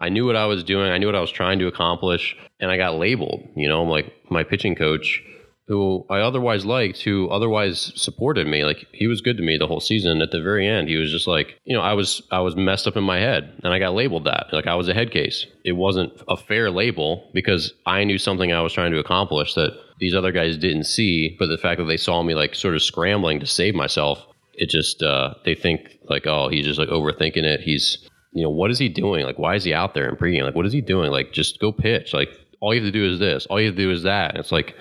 I 0.00 0.08
knew 0.08 0.26
what 0.26 0.36
I 0.36 0.46
was 0.46 0.64
doing, 0.64 0.90
I 0.90 0.98
knew 0.98 1.06
what 1.06 1.14
I 1.14 1.20
was 1.20 1.30
trying 1.30 1.58
to 1.60 1.66
accomplish, 1.66 2.36
and 2.60 2.70
I 2.70 2.76
got 2.76 2.96
labeled. 2.96 3.48
You 3.54 3.68
know, 3.68 3.82
I'm 3.82 3.88
like 3.88 4.12
my 4.30 4.42
pitching 4.42 4.74
coach 4.74 5.22
who 5.68 6.06
I 6.08 6.20
otherwise 6.20 6.64
liked, 6.64 7.02
who 7.02 7.28
otherwise 7.28 7.92
supported 7.96 8.46
me. 8.46 8.64
Like 8.64 8.86
he 8.92 9.06
was 9.06 9.20
good 9.20 9.36
to 9.36 9.42
me 9.42 9.56
the 9.58 9.66
whole 9.66 9.80
season. 9.80 10.22
At 10.22 10.30
the 10.30 10.40
very 10.40 10.66
end, 10.66 10.88
he 10.88 10.96
was 10.96 11.10
just 11.10 11.26
like, 11.26 11.58
you 11.64 11.74
know, 11.76 11.82
I 11.82 11.94
was 11.94 12.22
I 12.30 12.40
was 12.40 12.54
messed 12.54 12.86
up 12.86 12.96
in 12.96 13.04
my 13.04 13.18
head, 13.18 13.52
and 13.64 13.72
I 13.72 13.78
got 13.78 13.94
labeled 13.94 14.24
that. 14.24 14.46
Like 14.52 14.66
I 14.66 14.76
was 14.76 14.88
a 14.88 14.94
head 14.94 15.10
case. 15.10 15.46
It 15.64 15.72
wasn't 15.72 16.12
a 16.28 16.36
fair 16.36 16.70
label 16.70 17.28
because 17.34 17.72
I 17.84 18.04
knew 18.04 18.18
something 18.18 18.52
I 18.52 18.62
was 18.62 18.72
trying 18.72 18.92
to 18.92 19.00
accomplish 19.00 19.54
that 19.54 19.76
these 19.98 20.14
other 20.14 20.32
guys 20.32 20.56
didn't 20.56 20.84
see. 20.84 21.36
But 21.38 21.46
the 21.46 21.58
fact 21.58 21.78
that 21.78 21.86
they 21.86 21.96
saw 21.96 22.22
me 22.22 22.34
like 22.34 22.54
sort 22.54 22.74
of 22.74 22.82
scrambling 22.82 23.40
to 23.40 23.46
save 23.46 23.74
myself, 23.74 24.24
it 24.54 24.70
just 24.70 25.02
uh, 25.02 25.34
they 25.44 25.56
think 25.56 25.98
like, 26.08 26.26
oh, 26.26 26.48
he's 26.48 26.64
just 26.64 26.78
like 26.78 26.90
overthinking 26.90 27.44
it. 27.44 27.60
He's 27.60 28.08
you 28.32 28.42
know, 28.42 28.50
what 28.50 28.70
is 28.70 28.78
he 28.78 28.90
doing? 28.90 29.24
Like, 29.24 29.38
why 29.38 29.54
is 29.54 29.64
he 29.64 29.72
out 29.72 29.94
there 29.94 30.10
in 30.10 30.14
pregame? 30.14 30.42
Like, 30.42 30.54
what 30.54 30.66
is 30.66 30.72
he 30.72 30.82
doing? 30.82 31.10
Like, 31.10 31.32
just 31.32 31.58
go 31.58 31.72
pitch. 31.72 32.12
Like, 32.12 32.28
all 32.60 32.74
you 32.74 32.82
have 32.82 32.92
to 32.92 32.92
do 32.92 33.10
is 33.10 33.18
this. 33.18 33.46
All 33.46 33.58
you 33.58 33.68
have 33.68 33.76
to 33.76 33.82
do 33.82 33.90
is 33.90 34.02
that. 34.02 34.32
And 34.32 34.38
it's 34.38 34.52
like, 34.52 34.74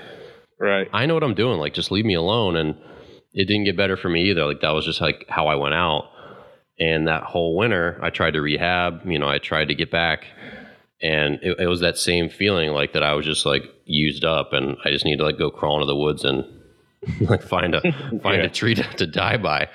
right. 0.59 0.87
I 0.93 1.05
know 1.05 1.13
what 1.13 1.23
I'm 1.23 1.35
doing. 1.35 1.59
Like, 1.59 1.73
just 1.73 1.91
leave 1.91 2.05
me 2.05 2.13
alone. 2.15 2.55
And 2.55 2.75
it 3.33 3.45
didn't 3.45 3.65
get 3.65 3.75
better 3.77 3.97
for 3.97 4.09
me 4.09 4.29
either. 4.29 4.45
Like, 4.45 4.61
that 4.61 4.71
was 4.71 4.85
just 4.85 5.01
like 5.01 5.25
how 5.29 5.47
I 5.47 5.55
went 5.55 5.73
out. 5.73 6.09
And 6.79 7.07
that 7.07 7.23
whole 7.23 7.55
winter, 7.55 7.97
I 8.01 8.09
tried 8.09 8.31
to 8.31 8.41
rehab. 8.41 9.01
You 9.05 9.19
know, 9.19 9.27
I 9.29 9.37
tried 9.37 9.69
to 9.69 9.75
get 9.75 9.91
back. 9.91 10.25
And 11.01 11.39
it, 11.41 11.59
it 11.59 11.67
was 11.67 11.81
that 11.81 11.97
same 11.97 12.29
feeling 12.29 12.71
like 12.71 12.93
that 12.93 13.03
I 13.03 13.13
was 13.13 13.25
just 13.25 13.45
like 13.45 13.63
used 13.85 14.23
up 14.25 14.53
and 14.53 14.77
I 14.85 14.89
just 14.91 15.05
need 15.05 15.17
to 15.17 15.23
like 15.25 15.37
go 15.37 15.51
crawl 15.51 15.75
into 15.75 15.85
the 15.85 15.95
woods 15.95 16.23
and 16.23 16.43
like 17.29 17.43
find 17.43 17.75
a 17.75 17.81
find 18.21 18.41
Yeah. 18.41 18.45
a 18.45 18.49
tree 18.49 18.75
to, 18.75 18.83
to 18.83 19.05
die 19.07 19.37
by. 19.37 19.67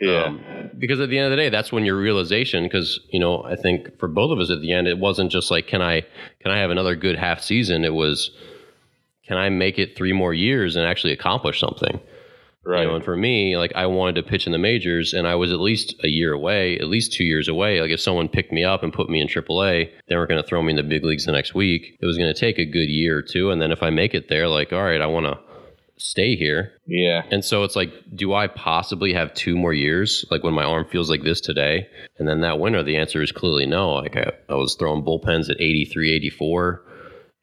Yeah. 0.00 0.24
Um, 0.24 0.70
because 0.78 1.00
at 1.00 1.08
the 1.08 1.18
end 1.18 1.26
of 1.26 1.30
the 1.30 1.36
day, 1.36 1.50
that's 1.50 1.70
when 1.72 1.84
your 1.84 1.96
realization. 1.96 2.64
Because 2.64 2.98
you 3.10 3.20
know, 3.20 3.42
I 3.44 3.56
think 3.56 3.98
for 3.98 4.08
both 4.08 4.30
of 4.32 4.38
us 4.38 4.50
at 4.50 4.60
the 4.60 4.72
end, 4.72 4.86
it 4.88 4.98
wasn't 4.98 5.30
just 5.30 5.50
like, 5.50 5.66
can 5.66 5.82
I 5.82 6.02
can 6.40 6.50
I 6.50 6.58
have 6.58 6.70
another 6.70 6.96
good 6.96 7.16
half 7.16 7.40
season? 7.42 7.84
It 7.84 7.94
was, 7.94 8.30
can 9.26 9.36
I 9.36 9.48
make 9.48 9.78
it 9.78 9.96
three 9.96 10.12
more 10.12 10.34
years 10.34 10.76
and 10.76 10.86
actually 10.86 11.12
accomplish 11.12 11.60
something? 11.60 12.00
right. 12.64 12.82
You 12.82 12.88
know, 12.88 12.94
and 12.96 13.04
for 13.04 13.16
me, 13.16 13.56
like 13.56 13.72
I 13.74 13.86
wanted 13.86 14.16
to 14.16 14.22
pitch 14.22 14.46
in 14.46 14.52
the 14.52 14.58
majors, 14.58 15.12
and 15.12 15.26
I 15.26 15.34
was 15.34 15.52
at 15.52 15.60
least 15.60 15.94
a 16.02 16.08
year 16.08 16.32
away, 16.32 16.78
at 16.78 16.88
least 16.88 17.12
two 17.12 17.24
years 17.24 17.48
away. 17.48 17.80
Like 17.80 17.90
if 17.90 18.00
someone 18.00 18.28
picked 18.28 18.52
me 18.52 18.64
up 18.64 18.82
and 18.82 18.92
put 18.92 19.10
me 19.10 19.20
in 19.20 19.28
AAA, 19.28 19.90
they 20.08 20.16
weren't 20.16 20.30
going 20.30 20.42
to 20.42 20.48
throw 20.48 20.62
me 20.62 20.70
in 20.70 20.76
the 20.76 20.82
big 20.82 21.04
leagues 21.04 21.26
the 21.26 21.32
next 21.32 21.54
week. 21.54 21.98
It 22.00 22.06
was 22.06 22.18
going 22.18 22.32
to 22.32 22.38
take 22.38 22.58
a 22.58 22.64
good 22.64 22.88
year 22.88 23.18
or 23.18 23.22
two, 23.22 23.50
and 23.50 23.60
then 23.60 23.72
if 23.72 23.82
I 23.82 23.90
make 23.90 24.14
it 24.14 24.28
there, 24.28 24.48
like 24.48 24.72
all 24.72 24.82
right, 24.82 25.00
I 25.00 25.06
want 25.06 25.26
to 25.26 25.38
stay 25.96 26.34
here. 26.34 26.72
yeah. 26.86 27.22
And 27.30 27.44
so 27.44 27.62
it's 27.62 27.76
like, 27.76 27.92
do 28.14 28.34
I 28.34 28.48
possibly 28.48 29.12
have 29.12 29.32
two 29.34 29.56
more 29.56 29.72
years? 29.72 30.24
Like 30.30 30.42
when 30.42 30.54
my 30.54 30.64
arm 30.64 30.86
feels 30.86 31.08
like 31.08 31.22
this 31.22 31.40
today? 31.40 31.88
And 32.18 32.26
then 32.26 32.40
that 32.40 32.58
winter, 32.58 32.82
the 32.82 32.96
answer 32.96 33.22
is 33.22 33.30
clearly 33.30 33.64
no. 33.64 33.92
Like 33.92 34.16
I, 34.16 34.32
I 34.48 34.54
was 34.54 34.74
throwing 34.74 35.04
bullpens 35.04 35.48
at 35.50 35.60
83, 35.60 36.12
84, 36.12 36.82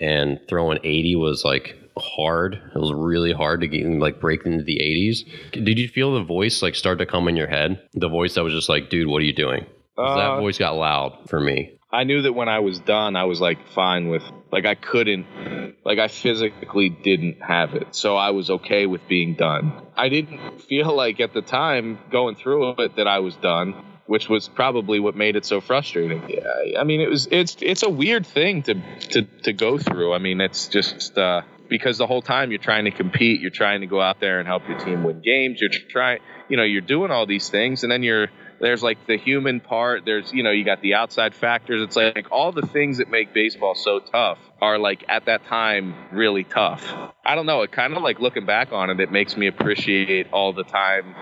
and 0.02 0.40
throwing 0.50 0.80
80 0.84 1.16
was 1.16 1.46
like 1.46 1.78
hard. 1.98 2.56
It 2.76 2.80
was 2.80 2.92
really 2.94 3.32
hard 3.34 3.62
to 3.62 3.68
get 3.68 3.86
like 3.88 4.20
break 4.20 4.46
into 4.46 4.64
the 4.64 4.78
80s. 4.80 5.26
Did 5.52 5.78
you 5.80 5.88
feel 5.88 6.16
the 6.16 6.24
voice 6.24 6.62
like 6.62 6.76
start 6.76 7.00
to 7.00 7.06
come 7.06 7.28
in 7.28 7.36
your 7.36 7.48
head? 7.48 7.82
The 7.94 8.10
voice 8.10 8.34
that 8.36 8.44
was 8.44 8.54
just 8.54 8.70
like, 8.70 8.90
dude, 8.90 9.08
what 9.08 9.22
are 9.22 9.26
you 9.26 9.34
doing? 9.34 9.66
'Cause 9.96 10.18
that 10.18 10.32
Uh, 10.32 10.40
voice 10.40 10.58
got 10.58 10.76
loud 10.78 11.30
for 11.30 11.40
me. 11.40 11.72
I 11.94 12.06
knew 12.06 12.22
that 12.22 12.34
when 12.34 12.48
I 12.48 12.60
was 12.60 12.80
done, 12.80 13.18
I 13.18 13.26
was 13.26 13.42
like 13.42 13.68
fine 13.76 14.08
with 14.08 14.24
like 14.52 14.66
I 14.66 14.76
couldn't 14.76 15.26
like 15.86 16.00
I 16.00 16.08
physically 16.08 16.90
didn't 16.90 17.38
have 17.42 17.74
it. 17.76 17.88
So 17.92 18.16
I 18.16 18.30
was 18.32 18.50
okay 18.50 18.86
with 18.86 19.02
being 19.10 19.36
done. 19.36 19.74
I 19.98 20.08
didn't 20.08 20.62
feel 20.62 20.96
like 20.96 21.20
at 21.20 21.34
the 21.34 21.42
time 21.42 22.00
going 22.10 22.36
through 22.36 22.76
it 22.80 22.96
that 22.96 23.08
I 23.08 23.20
was 23.20 23.36
done, 23.36 23.76
which 24.06 24.28
was 24.30 24.50
probably 24.50 25.00
what 25.00 25.16
made 25.16 25.36
it 25.36 25.46
so 25.46 25.62
frustrating. 25.62 26.24
Yeah, 26.30 26.80
I 26.80 26.84
mean 26.84 27.02
it 27.02 27.10
was 27.10 27.28
it's 27.32 27.58
it's 27.62 27.84
a 27.84 27.90
weird 27.90 28.26
thing 28.26 28.64
to 28.64 28.76
to 29.12 29.22
to 29.44 29.54
go 29.54 29.78
through. 29.78 30.14
I 30.14 30.18
mean 30.18 30.42
it's 30.42 30.68
just 30.68 31.18
uh 31.18 31.42
because 31.72 31.98
the 31.98 32.06
whole 32.06 32.22
time 32.22 32.52
you're 32.52 32.60
trying 32.60 32.84
to 32.84 32.92
compete, 32.92 33.40
you're 33.40 33.50
trying 33.50 33.80
to 33.80 33.88
go 33.88 34.02
out 34.02 34.20
there 34.20 34.40
and 34.40 34.48
help 34.48 34.68
your 34.68 34.78
team 34.78 35.04
win 35.04 35.22
games. 35.22 35.62
You're 35.62 35.70
trying, 35.70 36.20
you 36.50 36.58
know, 36.58 36.64
you're 36.64 36.82
doing 36.82 37.12
all 37.12 37.26
these 37.26 37.50
things, 37.50 37.84
and 37.84 37.92
then 37.92 38.04
you're 38.04 38.28
there's 38.60 38.84
like 38.84 39.08
the 39.08 39.18
human 39.18 39.62
part. 39.62 40.04
There's 40.04 40.34
you 40.34 40.44
know 40.44 40.52
you 40.52 40.66
got 40.66 40.82
the 40.82 40.96
outside 40.96 41.34
factors. 41.34 41.82
It's 41.82 41.96
like 41.96 42.28
all 42.30 42.52
the 42.52 42.68
things 42.68 42.98
that 42.98 43.10
make 43.10 43.34
baseball 43.34 43.76
so 43.76 44.00
tough 44.00 44.38
are 44.62 44.78
like 44.78 45.06
at 45.08 45.26
that 45.26 45.46
time 45.46 45.96
really 46.12 46.44
tough. 46.44 46.86
I 47.26 47.36
don't 47.36 47.46
know. 47.46 47.62
It 47.62 47.72
kind 47.72 47.96
of 47.96 48.04
like 48.04 48.20
looking 48.20 48.46
back 48.46 48.74
on 48.74 48.90
it, 48.90 49.00
it 49.00 49.12
makes 49.12 49.38
me 49.38 49.48
appreciate 49.48 50.28
all 50.34 50.52
the 50.52 50.66
time 50.66 51.16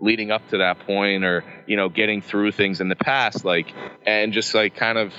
leading 0.00 0.30
up 0.30 0.48
to 0.48 0.58
that 0.58 0.80
point 0.86 1.24
or 1.24 1.44
you 1.66 1.76
know 1.76 1.88
getting 1.88 2.22
through 2.22 2.52
things 2.52 2.80
in 2.80 2.88
the 2.88 2.96
past 2.96 3.44
like 3.44 3.72
and 4.06 4.32
just 4.32 4.54
like 4.54 4.74
kind 4.74 4.98
of 4.98 5.12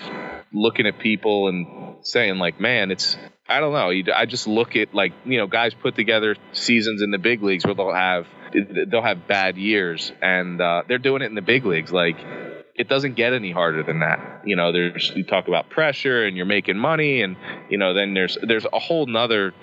looking 0.53 0.87
at 0.87 0.99
people 0.99 1.47
and 1.47 1.95
saying 2.01 2.37
like 2.37 2.59
man 2.59 2.91
it's 2.91 3.15
i 3.47 3.59
don't 3.59 3.73
know 3.73 4.13
i 4.15 4.25
just 4.25 4.47
look 4.47 4.75
at 4.75 4.93
like 4.93 5.13
you 5.23 5.37
know 5.37 5.47
guys 5.47 5.73
put 5.73 5.95
together 5.95 6.35
seasons 6.51 7.01
in 7.01 7.11
the 7.11 7.19
big 7.19 7.43
leagues 7.43 7.63
where 7.65 7.75
they'll 7.75 7.93
have 7.93 8.25
they'll 8.53 9.01
have 9.01 9.27
bad 9.27 9.57
years 9.57 10.11
and 10.21 10.59
uh, 10.61 10.83
they're 10.87 10.97
doing 10.97 11.21
it 11.21 11.25
in 11.25 11.35
the 11.35 11.41
big 11.41 11.65
leagues. 11.65 11.91
Like 11.91 12.17
it 12.75 12.87
doesn't 12.87 13.15
get 13.15 13.33
any 13.33 13.51
harder 13.51 13.83
than 13.83 13.99
that. 13.99 14.41
You 14.45 14.55
know 14.55 14.71
there's 14.71 15.11
you 15.15 15.23
talk 15.23 15.47
about 15.47 15.69
pressure 15.69 16.25
and 16.25 16.35
you're 16.35 16.45
making 16.45 16.77
money 16.77 17.21
and 17.21 17.37
you 17.69 17.77
know 17.77 17.93
then 17.93 18.13
there's 18.13 18.37
there's 18.41 18.65
a 18.71 18.79
whole 18.79 19.05
nother 19.05 19.53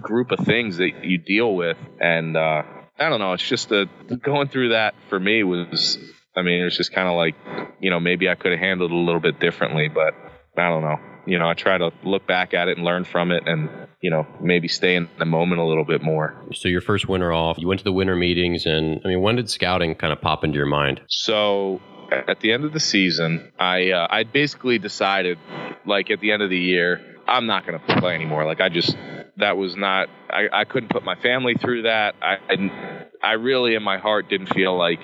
group 0.00 0.30
of 0.30 0.44
things 0.44 0.76
that 0.78 1.04
you 1.04 1.18
deal 1.18 1.54
with 1.54 1.76
and 2.00 2.36
uh 2.36 2.62
I 2.98 3.08
don't 3.08 3.20
know. 3.20 3.32
It's 3.32 3.48
just 3.48 3.70
a, 3.70 3.86
going 4.22 4.48
through 4.48 4.70
that 4.70 4.94
for 5.08 5.18
me 5.18 5.44
was, 5.44 5.98
I 6.36 6.42
mean, 6.42 6.60
it 6.60 6.64
was 6.64 6.76
just 6.76 6.92
kind 6.92 7.08
of 7.08 7.14
like, 7.14 7.36
you 7.80 7.90
know, 7.90 8.00
maybe 8.00 8.28
I 8.28 8.34
could 8.34 8.52
have 8.52 8.60
handled 8.60 8.90
it 8.90 8.94
a 8.94 8.98
little 8.98 9.20
bit 9.20 9.38
differently, 9.38 9.88
but 9.88 10.14
I 10.56 10.68
don't 10.68 10.82
know. 10.82 10.96
You 11.26 11.38
know, 11.38 11.48
I 11.48 11.54
try 11.54 11.76
to 11.76 11.90
look 12.04 12.26
back 12.26 12.54
at 12.54 12.68
it 12.68 12.78
and 12.78 12.86
learn 12.86 13.04
from 13.04 13.30
it 13.32 13.46
and, 13.46 13.68
you 14.00 14.10
know, 14.10 14.26
maybe 14.40 14.66
stay 14.66 14.96
in 14.96 15.08
the 15.18 15.26
moment 15.26 15.60
a 15.60 15.64
little 15.64 15.84
bit 15.84 16.02
more. 16.02 16.42
So 16.54 16.68
your 16.68 16.80
first 16.80 17.08
winter 17.08 17.32
off, 17.32 17.58
you 17.58 17.68
went 17.68 17.80
to 17.80 17.84
the 17.84 17.92
winter 17.92 18.16
meetings, 18.16 18.64
and 18.64 19.00
I 19.04 19.08
mean, 19.08 19.20
when 19.20 19.36
did 19.36 19.50
scouting 19.50 19.94
kind 19.94 20.12
of 20.12 20.20
pop 20.22 20.42
into 20.42 20.56
your 20.56 20.66
mind? 20.66 21.02
So 21.08 21.80
at 22.10 22.40
the 22.40 22.52
end 22.52 22.64
of 22.64 22.72
the 22.72 22.80
season, 22.80 23.52
I, 23.58 23.90
uh, 23.90 24.06
I 24.10 24.24
basically 24.24 24.78
decided, 24.78 25.38
like 25.86 26.10
at 26.10 26.20
the 26.20 26.32
end 26.32 26.42
of 26.42 26.50
the 26.50 26.58
year, 26.58 27.16
I'm 27.26 27.46
not 27.46 27.66
going 27.66 27.78
to 27.78 28.00
play 28.00 28.14
anymore. 28.14 28.44
Like 28.46 28.60
I 28.60 28.68
just, 28.68 28.96
that 29.36 29.56
was 29.56 29.76
not, 29.76 30.08
I, 30.30 30.48
I 30.52 30.64
couldn't 30.64 30.88
put 30.88 31.04
my 31.04 31.16
family 31.16 31.54
through 31.54 31.82
that. 31.82 32.14
I, 32.22 32.36
I, 32.48 33.06
I 33.22 33.32
really 33.32 33.74
in 33.74 33.82
my 33.82 33.98
heart 33.98 34.28
didn't 34.28 34.54
feel 34.54 34.76
like 34.76 35.00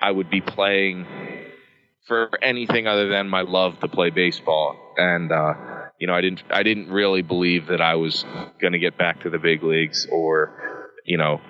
I 0.00 0.10
would 0.10 0.30
be 0.30 0.40
playing 0.40 1.06
for 2.06 2.30
anything 2.42 2.86
other 2.86 3.08
than 3.08 3.28
my 3.28 3.42
love 3.42 3.78
to 3.80 3.88
play 3.88 4.10
baseball. 4.10 4.94
And, 4.96 5.30
uh, 5.30 5.54
you 6.00 6.06
know, 6.06 6.14
I 6.14 6.20
didn't, 6.20 6.42
I 6.50 6.62
didn't 6.62 6.90
really 6.90 7.22
believe 7.22 7.66
that 7.66 7.80
I 7.80 7.94
was 7.96 8.24
going 8.60 8.72
to 8.72 8.78
get 8.78 8.96
back 8.98 9.22
to 9.22 9.30
the 9.30 9.38
big 9.38 9.62
leagues 9.62 10.06
or, 10.10 10.90
you 11.04 11.18
know, 11.18 11.40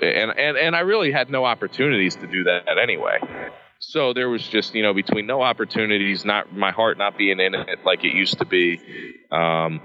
and, 0.00 0.30
and, 0.30 0.56
and 0.56 0.76
I 0.76 0.80
really 0.80 1.10
had 1.10 1.28
no 1.28 1.44
opportunities 1.44 2.14
to 2.16 2.26
do 2.26 2.44
that 2.44 2.78
anyway. 2.80 3.18
So 3.80 4.12
there 4.12 4.28
was 4.28 4.46
just, 4.46 4.74
you 4.74 4.82
know, 4.82 4.92
between 4.92 5.26
no 5.26 5.40
opportunities, 5.40 6.24
not 6.24 6.52
my 6.52 6.72
heart 6.72 6.98
not 6.98 7.16
being 7.16 7.38
in 7.38 7.54
it 7.54 7.84
like 7.84 8.04
it 8.04 8.14
used 8.14 8.38
to 8.38 8.44
be, 8.44 8.80
um, 9.30 9.80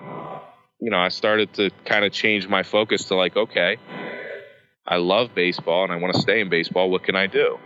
you 0.79 0.89
know, 0.89 0.97
I 0.97 1.09
started 1.09 1.53
to 1.53 1.69
kind 1.85 2.03
of 2.03 2.11
change 2.11 2.47
my 2.47 2.63
focus 2.63 3.05
to 3.05 3.15
like, 3.15 3.37
okay, 3.37 3.77
I 4.85 4.97
love 4.97 5.35
baseball 5.35 5.83
and 5.83 5.93
I 5.93 5.97
want 5.97 6.15
to 6.15 6.21
stay 6.21 6.41
in 6.41 6.49
baseball. 6.49 6.89
What 6.89 7.03
can 7.03 7.15
I 7.15 7.27
do? 7.27 7.59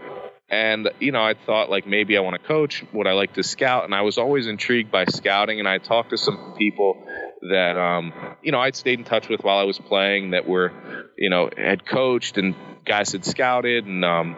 And, 0.49 0.89
you 0.99 1.11
know, 1.11 1.23
I 1.23 1.33
thought 1.33 1.69
like 1.69 1.87
maybe 1.87 2.17
I 2.17 2.21
want 2.21 2.41
to 2.41 2.47
coach. 2.47 2.83
Would 2.93 3.07
I 3.07 3.13
like 3.13 3.33
to 3.33 3.43
scout? 3.43 3.85
And 3.85 3.95
I 3.95 4.01
was 4.01 4.17
always 4.17 4.47
intrigued 4.47 4.91
by 4.91 5.05
scouting. 5.05 5.59
And 5.59 5.67
I 5.67 5.77
talked 5.77 6.09
to 6.11 6.17
some 6.17 6.55
people 6.57 7.05
that, 7.49 7.77
um, 7.77 8.13
you 8.43 8.51
know, 8.51 8.59
I'd 8.59 8.75
stayed 8.75 8.99
in 8.99 9.05
touch 9.05 9.29
with 9.29 9.43
while 9.43 9.57
I 9.57 9.63
was 9.63 9.79
playing 9.79 10.31
that 10.31 10.47
were, 10.47 10.71
you 11.17 11.29
know, 11.29 11.49
had 11.57 11.85
coached 11.85 12.37
and 12.37 12.53
guys 12.85 13.13
had 13.13 13.25
scouted. 13.25 13.85
And, 13.85 14.03
um, 14.05 14.35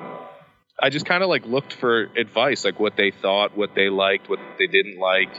I 0.81 0.89
just 0.89 1.05
kind 1.05 1.23
of 1.23 1.29
like 1.29 1.45
looked 1.45 1.73
for 1.73 2.09
advice, 2.17 2.65
like 2.65 2.79
what 2.79 2.95
they 2.95 3.11
thought, 3.11 3.57
what 3.57 3.75
they 3.75 3.89
liked, 3.89 4.29
what 4.29 4.39
they 4.57 4.67
didn't 4.67 4.99
like. 4.99 5.29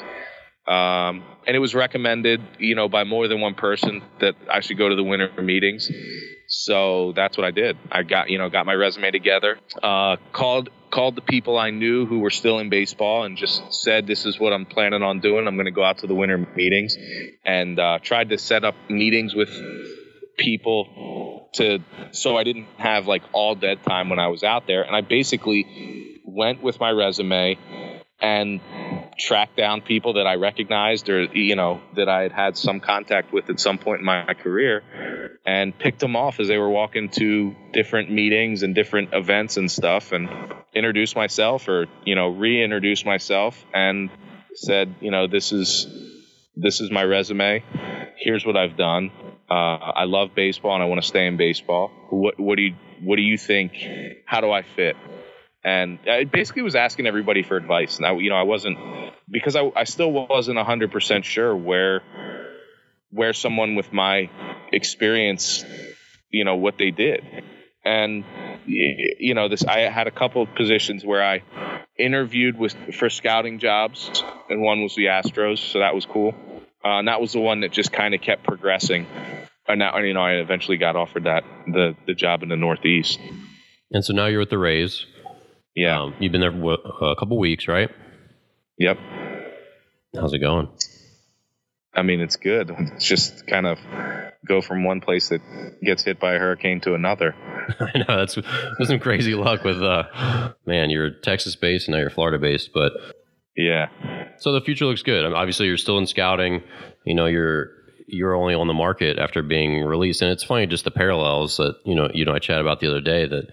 Um, 0.67 1.25
and 1.47 1.57
it 1.57 1.59
was 1.59 1.75
recommended, 1.75 2.41
you 2.59 2.75
know, 2.75 2.89
by 2.89 3.05
more 3.05 3.27
than 3.27 3.41
one 3.41 3.55
person 3.55 4.03
that 4.21 4.37
I 4.49 4.61
should 4.61 4.79
go 4.79 4.89
to 4.89 4.95
the 4.95 5.03
winter 5.03 5.31
meetings. 5.43 5.91
So 6.49 7.13
that's 7.17 7.37
what 7.37 7.47
I 7.47 7.51
did. 7.51 7.77
I 7.91 8.03
got, 8.03 8.29
you 8.29 8.39
know, 8.39 8.51
got 8.51 8.67
my 8.67 8.75
resume 8.75 9.11
together, 9.11 9.59
uh, 9.83 10.17
called 10.33 10.69
called 10.91 11.15
the 11.15 11.23
people 11.23 11.57
I 11.57 11.71
knew 11.71 12.05
who 12.05 12.19
were 12.19 12.31
still 12.31 12.59
in 12.59 12.69
baseball, 12.69 13.23
and 13.23 13.37
just 13.37 13.73
said, 13.73 14.07
"This 14.07 14.27
is 14.27 14.41
what 14.41 14.53
I'm 14.53 14.67
planning 14.67 15.03
on 15.03 15.21
doing. 15.21 15.47
I'm 15.47 15.55
going 15.55 15.67
to 15.67 15.71
go 15.73 15.85
out 15.85 15.99
to 15.99 16.09
the 16.09 16.15
winter 16.15 16.39
meetings," 16.57 16.97
and 17.45 17.79
uh, 17.79 18.01
tried 18.03 18.31
to 18.31 18.39
set 18.39 18.65
up 18.65 18.75
meetings 18.89 19.35
with 19.35 19.51
people 20.39 21.49
to 21.55 21.81
so 22.13 22.37
I 22.37 22.45
didn't 22.45 22.67
have 22.79 23.07
like 23.07 23.23
all 23.33 23.55
dead 23.55 23.83
time 23.83 24.09
when 24.09 24.19
I 24.19 24.29
was 24.29 24.45
out 24.45 24.67
there. 24.67 24.83
And 24.83 24.95
I 24.95 25.01
basically 25.01 26.21
went 26.25 26.63
with 26.63 26.81
my 26.81 26.91
resume 26.91 27.59
and 28.21 28.61
tracked 29.19 29.57
down 29.57 29.81
people 29.81 30.15
that 30.15 30.27
I 30.27 30.35
recognized 30.35 31.09
or 31.09 31.25
you 31.25 31.57
know 31.57 31.81
that 31.97 32.09
I 32.09 32.23
had 32.23 32.33
had 32.33 32.57
some 32.57 32.81
contact 32.81 33.33
with 33.33 33.49
at 33.51 33.59
some 33.59 33.79
point 33.79 34.01
in 34.01 34.05
my 34.05 34.35
career 34.35 35.39
and 35.47 35.77
picked 35.77 36.01
them 36.01 36.17
off 36.17 36.41
as 36.41 36.49
they 36.49 36.59
were 36.59 36.69
walking 36.69 37.09
to 37.11 37.55
different 37.73 38.11
meetings 38.11 38.63
and 38.63 38.75
different 38.75 39.11
events 39.13 39.57
and 39.57 39.71
stuff 39.71 40.13
and 40.13 40.29
introduced 40.75 41.17
myself 41.17 41.69
or 41.69 41.87
you 42.05 42.15
know 42.15 42.29
reintroduced 42.29 43.07
myself 43.07 43.65
and 43.75 44.11
said 44.55 44.95
you 45.01 45.11
know 45.11 45.27
this 45.27 45.53
is 45.53 45.87
this 46.57 46.81
is 46.81 46.91
my 46.91 47.03
resume 47.03 47.63
here's 48.17 48.45
what 48.45 48.57
I've 48.57 48.77
done 48.77 49.11
Uh, 49.51 49.55
I 49.55 50.05
love 50.05 50.35
baseball 50.35 50.75
and 50.75 50.83
I 50.83 50.87
want 50.87 51.03
to 51.03 51.07
stay 51.07 51.27
in 51.27 51.37
baseball. 51.37 51.91
What 52.11 52.39
what 52.39 52.57
do 52.57 52.63
you 52.63 52.75
what 53.03 53.17
do 53.17 53.23
you 53.23 53.37
think? 53.37 53.73
How 54.25 54.41
do 54.41 54.51
I 54.53 54.63
fit? 54.63 54.97
And 55.65 55.99
I 56.09 56.25
basically 56.25 56.63
was 56.63 56.77
asking 56.77 57.07
everybody 57.07 57.43
for 57.43 57.57
advice. 57.57 57.97
And 57.97 58.07
I, 58.07 58.13
you 58.13 58.31
know, 58.31 58.37
I 58.37 58.45
wasn't 58.45 58.79
because 59.29 59.57
I, 59.57 59.71
I 59.75 59.85
still 59.85 60.13
wasn't 60.13 60.59
hundred 60.59 60.93
percent 60.93 61.25
sure 61.25 61.55
where 61.55 62.03
where 63.11 63.33
someone 63.33 63.75
with 63.75 63.93
my 63.93 64.31
experience, 64.73 65.65
you 66.31 66.45
know, 66.45 66.55
what 66.55 66.79
they 66.79 66.93
did. 66.93 67.25
And 67.85 68.25
you 68.67 69.35
know, 69.35 69.49
this 69.49 69.65
I 69.65 69.81
had 69.81 70.07
a 70.07 70.13
couple 70.13 70.43
of 70.43 70.55
positions 70.55 71.05
where 71.05 71.25
I 71.25 71.43
interviewed 71.99 72.57
with 72.57 72.77
for 72.95 73.11
scouting 73.11 73.59
jobs, 73.59 74.23
and 74.49 74.63
one 74.63 74.83
was 74.83 74.95
the 74.95 75.07
Astros, 75.07 75.59
so 75.59 75.81
that 75.81 75.95
was 75.95 76.07
cool. 76.07 76.35
Uh, 76.85 77.01
and 77.01 77.09
that 77.09 77.21
was 77.21 77.33
the 77.33 77.41
one 77.41 77.61
that 77.61 77.73
just 77.73 77.93
kind 77.93 78.15
of 78.15 78.23
kept 78.23 78.45
progressing. 78.45 79.07
And 79.71 79.79
now, 79.81 79.97
you 79.99 80.15
know, 80.15 80.21
I 80.23 80.35
eventually 80.35 80.77
got 80.77 80.97
offered 80.97 81.25
that 81.25 81.45
the 81.67 81.97
the 82.07 82.15
job 82.15 82.43
in 82.43 82.49
the 82.49 82.57
Northeast. 82.57 83.19
And 83.93 84.05
so 84.05 84.13
now 84.13 84.27
you're 84.27 84.41
with 84.41 84.51
the 84.51 84.59
Rays. 84.59 85.07
Yeah, 85.75 86.03
Um, 86.03 86.15
you've 86.19 86.33
been 86.33 86.41
there 86.41 86.53
for 86.53 86.79
a 87.11 87.17
couple 87.17 87.39
weeks, 87.39 87.69
right? 87.69 87.91
yep. 88.79 88.99
How's 90.15 90.33
it 90.33 90.39
going? 90.41 90.69
I 91.95 92.03
mean, 92.03 92.21
it's 92.21 92.37
good. 92.37 92.71
It's 92.95 93.05
just 93.07 93.47
kind 93.47 93.67
of 93.67 93.79
go 94.47 94.61
from 94.61 94.85
one 94.85 95.01
place 95.01 95.29
that 95.29 95.41
gets 95.85 96.05
hit 96.05 96.19
by 96.21 96.35
a 96.35 96.39
hurricane 96.39 96.81
to 96.83 96.95
another. 96.95 97.35
I 97.81 97.99
know 97.99 98.17
that's 98.19 98.35
that's 98.35 98.89
some 98.89 98.99
crazy 99.01 99.35
luck 99.35 99.65
with 99.65 99.83
uh 99.83 100.53
man, 100.67 100.91
you're 100.91 101.11
Texas 101.11 101.57
based 101.57 101.89
and 101.89 101.95
now 101.95 102.01
you're 102.01 102.11
Florida 102.11 102.39
based, 102.39 102.71
but 102.73 102.93
Yeah, 103.57 103.89
so 104.39 104.53
the 104.53 104.61
future 104.61 104.87
looks 104.87 105.03
good. 105.03 105.25
I 105.25 105.29
mean, 105.29 105.37
obviously 105.37 105.67
you're 105.67 105.77
still 105.77 105.99
in 105.99 106.07
scouting, 106.07 106.63
you 107.05 107.15
know, 107.15 107.27
you're 107.27 107.71
you're 108.13 108.35
only 108.35 108.55
on 108.55 108.67
the 108.67 108.75
market 108.75 109.19
after 109.19 109.43
being 109.43 109.85
released 109.85 110.23
and 110.23 110.31
it's 110.31 110.45
funny 110.45 110.67
just 110.67 110.85
the 110.85 110.91
parallels 110.91 111.57
that, 111.57 111.77
you 111.85 111.95
know, 111.95 112.11
you 112.13 112.25
know 112.25 112.33
I 112.33 112.39
chat 112.39 112.61
about 112.61 112.81
the 112.81 112.89
other 112.89 113.01
day 113.01 113.27
that 113.27 113.49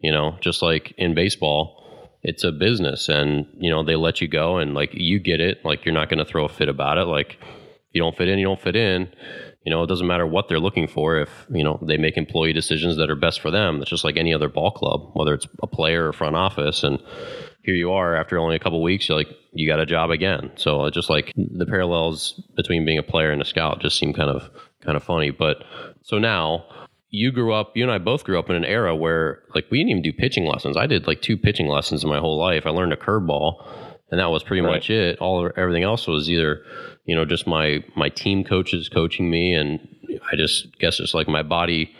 you 0.00 0.12
know, 0.12 0.36
just 0.40 0.60
like 0.60 0.92
in 0.98 1.14
baseball, 1.14 1.82
it's 2.22 2.44
a 2.44 2.52
business 2.52 3.08
and 3.08 3.46
you 3.58 3.70
know, 3.70 3.82
they 3.82 3.96
let 3.96 4.20
you 4.20 4.28
go 4.28 4.58
and 4.58 4.74
like 4.74 4.90
you 4.92 5.18
get 5.18 5.40
it, 5.40 5.64
like 5.64 5.84
you're 5.84 5.94
not 5.94 6.08
going 6.08 6.18
to 6.18 6.24
throw 6.24 6.44
a 6.44 6.48
fit 6.48 6.68
about 6.68 6.98
it 6.98 7.04
like 7.04 7.38
if 7.40 7.98
you 7.98 8.02
don't 8.02 8.16
fit 8.16 8.28
in, 8.28 8.38
you 8.38 8.46
don't 8.46 8.60
fit 8.60 8.76
in. 8.76 9.08
You 9.64 9.70
know, 9.70 9.82
it 9.82 9.86
doesn't 9.86 10.06
matter 10.06 10.26
what 10.26 10.48
they're 10.48 10.60
looking 10.60 10.86
for 10.86 11.18
if, 11.18 11.46
you 11.50 11.64
know, 11.64 11.78
they 11.80 11.96
make 11.96 12.18
employee 12.18 12.52
decisions 12.52 12.96
that 12.96 13.08
are 13.08 13.16
best 13.16 13.40
for 13.40 13.50
them. 13.50 13.80
It's 13.80 13.88
just 13.88 14.04
like 14.04 14.18
any 14.18 14.34
other 14.34 14.50
ball 14.50 14.72
club, 14.72 15.12
whether 15.14 15.32
it's 15.32 15.46
a 15.62 15.66
player 15.66 16.08
or 16.08 16.12
front 16.12 16.36
office. 16.36 16.82
And 16.82 17.02
here 17.62 17.74
you 17.74 17.92
are 17.92 18.14
after 18.14 18.36
only 18.36 18.56
a 18.56 18.58
couple 18.58 18.82
weeks, 18.82 19.08
you're 19.08 19.16
like, 19.16 19.28
you 19.54 19.66
got 19.68 19.80
a 19.80 19.86
job 19.86 20.10
again. 20.10 20.50
So 20.56 20.82
uh, 20.82 20.90
just 20.90 21.08
like 21.08 21.32
the 21.36 21.66
parallels 21.66 22.42
between 22.56 22.84
being 22.84 22.98
a 22.98 23.02
player 23.02 23.30
and 23.30 23.40
a 23.40 23.44
scout 23.44 23.80
just 23.80 23.98
seem 23.98 24.12
kind 24.12 24.30
of 24.30 24.50
kind 24.82 24.96
of 24.96 25.02
funny. 25.04 25.30
But 25.30 25.64
so 26.02 26.18
now 26.18 26.64
you 27.10 27.30
grew 27.32 27.54
up, 27.54 27.72
you 27.76 27.82
and 27.84 27.92
I 27.92 27.98
both 27.98 28.24
grew 28.24 28.38
up 28.38 28.50
in 28.50 28.56
an 28.56 28.64
era 28.64 28.94
where 28.94 29.42
like 29.54 29.66
we 29.70 29.78
didn't 29.78 29.90
even 29.90 30.02
do 30.02 30.12
pitching 30.12 30.44
lessons. 30.46 30.76
I 30.76 30.86
did 30.86 31.06
like 31.06 31.22
two 31.22 31.36
pitching 31.36 31.68
lessons 31.68 32.02
in 32.02 32.10
my 32.10 32.18
whole 32.18 32.38
life. 32.38 32.66
I 32.66 32.70
learned 32.70 32.92
a 32.92 32.96
curveball 32.96 33.64
and 34.10 34.20
that 34.20 34.30
was 34.30 34.42
pretty 34.42 34.60
Right. 34.62 34.74
much 34.74 34.90
it. 34.90 35.18
All 35.18 35.50
everything 35.56 35.82
else 35.84 36.06
was 36.06 36.28
either, 36.28 36.62
you 37.06 37.14
know, 37.14 37.24
just 37.24 37.46
my 37.46 37.82
my 37.96 38.08
team 38.08 38.44
coaches 38.44 38.88
coaching 38.88 39.30
me, 39.30 39.54
and 39.54 39.80
I 40.30 40.36
just 40.36 40.78
guess 40.78 41.00
it's 41.00 41.14
like 41.14 41.28
my 41.28 41.42
body 41.42 41.94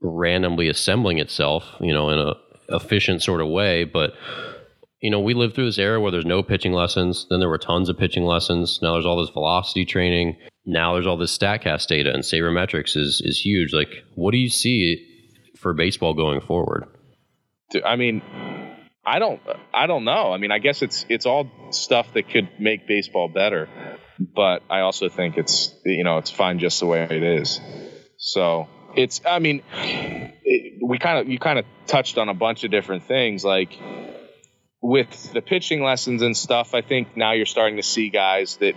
randomly 0.00 0.68
assembling 0.68 1.18
itself, 1.18 1.64
you 1.80 1.92
know, 1.92 2.10
in 2.10 2.18
a 2.18 2.34
efficient 2.70 3.22
sort 3.22 3.40
of 3.40 3.48
way. 3.48 3.84
But 3.84 4.12
you 5.00 5.10
know, 5.10 5.20
we 5.20 5.34
lived 5.34 5.54
through 5.54 5.66
this 5.66 5.78
era 5.78 6.00
where 6.00 6.10
there's 6.10 6.26
no 6.26 6.42
pitching 6.42 6.72
lessons. 6.72 7.26
Then 7.30 7.40
there 7.40 7.48
were 7.48 7.58
tons 7.58 7.88
of 7.88 7.96
pitching 7.96 8.24
lessons. 8.24 8.80
Now 8.82 8.94
there's 8.94 9.06
all 9.06 9.20
this 9.20 9.30
velocity 9.30 9.84
training. 9.84 10.36
Now 10.66 10.94
there's 10.94 11.06
all 11.06 11.16
this 11.16 11.36
Statcast 11.36 11.86
data, 11.86 12.12
and 12.12 12.22
sabermetrics 12.22 12.96
is 12.96 13.22
is 13.24 13.40
huge. 13.40 13.72
Like, 13.72 14.04
what 14.14 14.32
do 14.32 14.38
you 14.38 14.50
see 14.50 15.06
for 15.56 15.72
baseball 15.72 16.14
going 16.14 16.40
forward? 16.40 16.84
I 17.84 17.96
mean, 17.96 18.22
I 19.04 19.18
don't, 19.18 19.40
I 19.72 19.86
don't 19.86 20.04
know. 20.04 20.32
I 20.32 20.38
mean, 20.38 20.50
I 20.50 20.58
guess 20.58 20.82
it's 20.82 21.06
it's 21.08 21.26
all 21.26 21.50
stuff 21.70 22.12
that 22.14 22.28
could 22.28 22.48
make 22.58 22.86
baseball 22.86 23.28
better, 23.28 23.68
but 24.18 24.62
I 24.68 24.80
also 24.80 25.08
think 25.08 25.38
it's 25.38 25.74
you 25.84 26.04
know 26.04 26.18
it's 26.18 26.30
fine 26.30 26.58
just 26.58 26.80
the 26.80 26.86
way 26.86 27.02
it 27.02 27.22
is. 27.22 27.60
So 28.18 28.68
it's, 28.96 29.20
I 29.24 29.38
mean, 29.38 29.62
it, 29.72 30.80
we 30.84 30.98
kind 30.98 31.18
of 31.18 31.28
you 31.28 31.38
kind 31.38 31.58
of 31.58 31.64
touched 31.86 32.18
on 32.18 32.28
a 32.28 32.34
bunch 32.34 32.64
of 32.64 32.70
different 32.70 33.04
things 33.04 33.44
like 33.44 33.78
with 34.80 35.32
the 35.32 35.42
pitching 35.42 35.82
lessons 35.82 36.22
and 36.22 36.36
stuff. 36.36 36.74
I 36.74 36.82
think 36.82 37.16
now 37.16 37.32
you're 37.32 37.46
starting 37.46 37.76
to 37.76 37.82
see 37.82 38.10
guys 38.10 38.56
that 38.58 38.74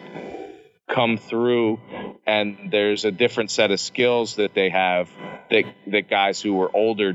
come 0.89 1.17
through 1.17 1.79
and 2.27 2.69
there's 2.71 3.05
a 3.05 3.11
different 3.11 3.49
set 3.49 3.71
of 3.71 3.79
skills 3.79 4.35
that 4.35 4.53
they 4.53 4.69
have 4.69 5.09
that 5.49 5.63
that 5.87 6.09
guys 6.09 6.41
who 6.41 6.53
were 6.53 6.69
older 6.75 7.13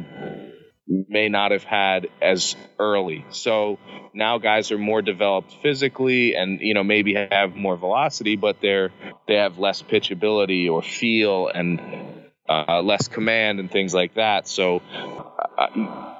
may 0.88 1.28
not 1.28 1.50
have 1.50 1.64
had 1.64 2.08
as 2.22 2.56
early. 2.78 3.26
So 3.30 3.78
now 4.14 4.38
guys 4.38 4.72
are 4.72 4.78
more 4.78 5.02
developed 5.02 5.54
physically 5.62 6.34
and 6.36 6.60
you 6.60 6.72
know 6.72 6.84
maybe 6.84 7.14
have 7.14 7.54
more 7.54 7.76
velocity 7.76 8.36
but 8.36 8.62
they're 8.62 8.90
they 9.28 9.34
have 9.34 9.58
less 9.58 9.82
pitchability 9.82 10.70
or 10.70 10.80
feel 10.80 11.48
and 11.48 12.22
uh, 12.48 12.80
less 12.82 13.08
command 13.08 13.60
and 13.60 13.70
things 13.70 13.92
like 13.92 14.14
that. 14.14 14.48
So 14.48 14.80
I, 15.58 16.16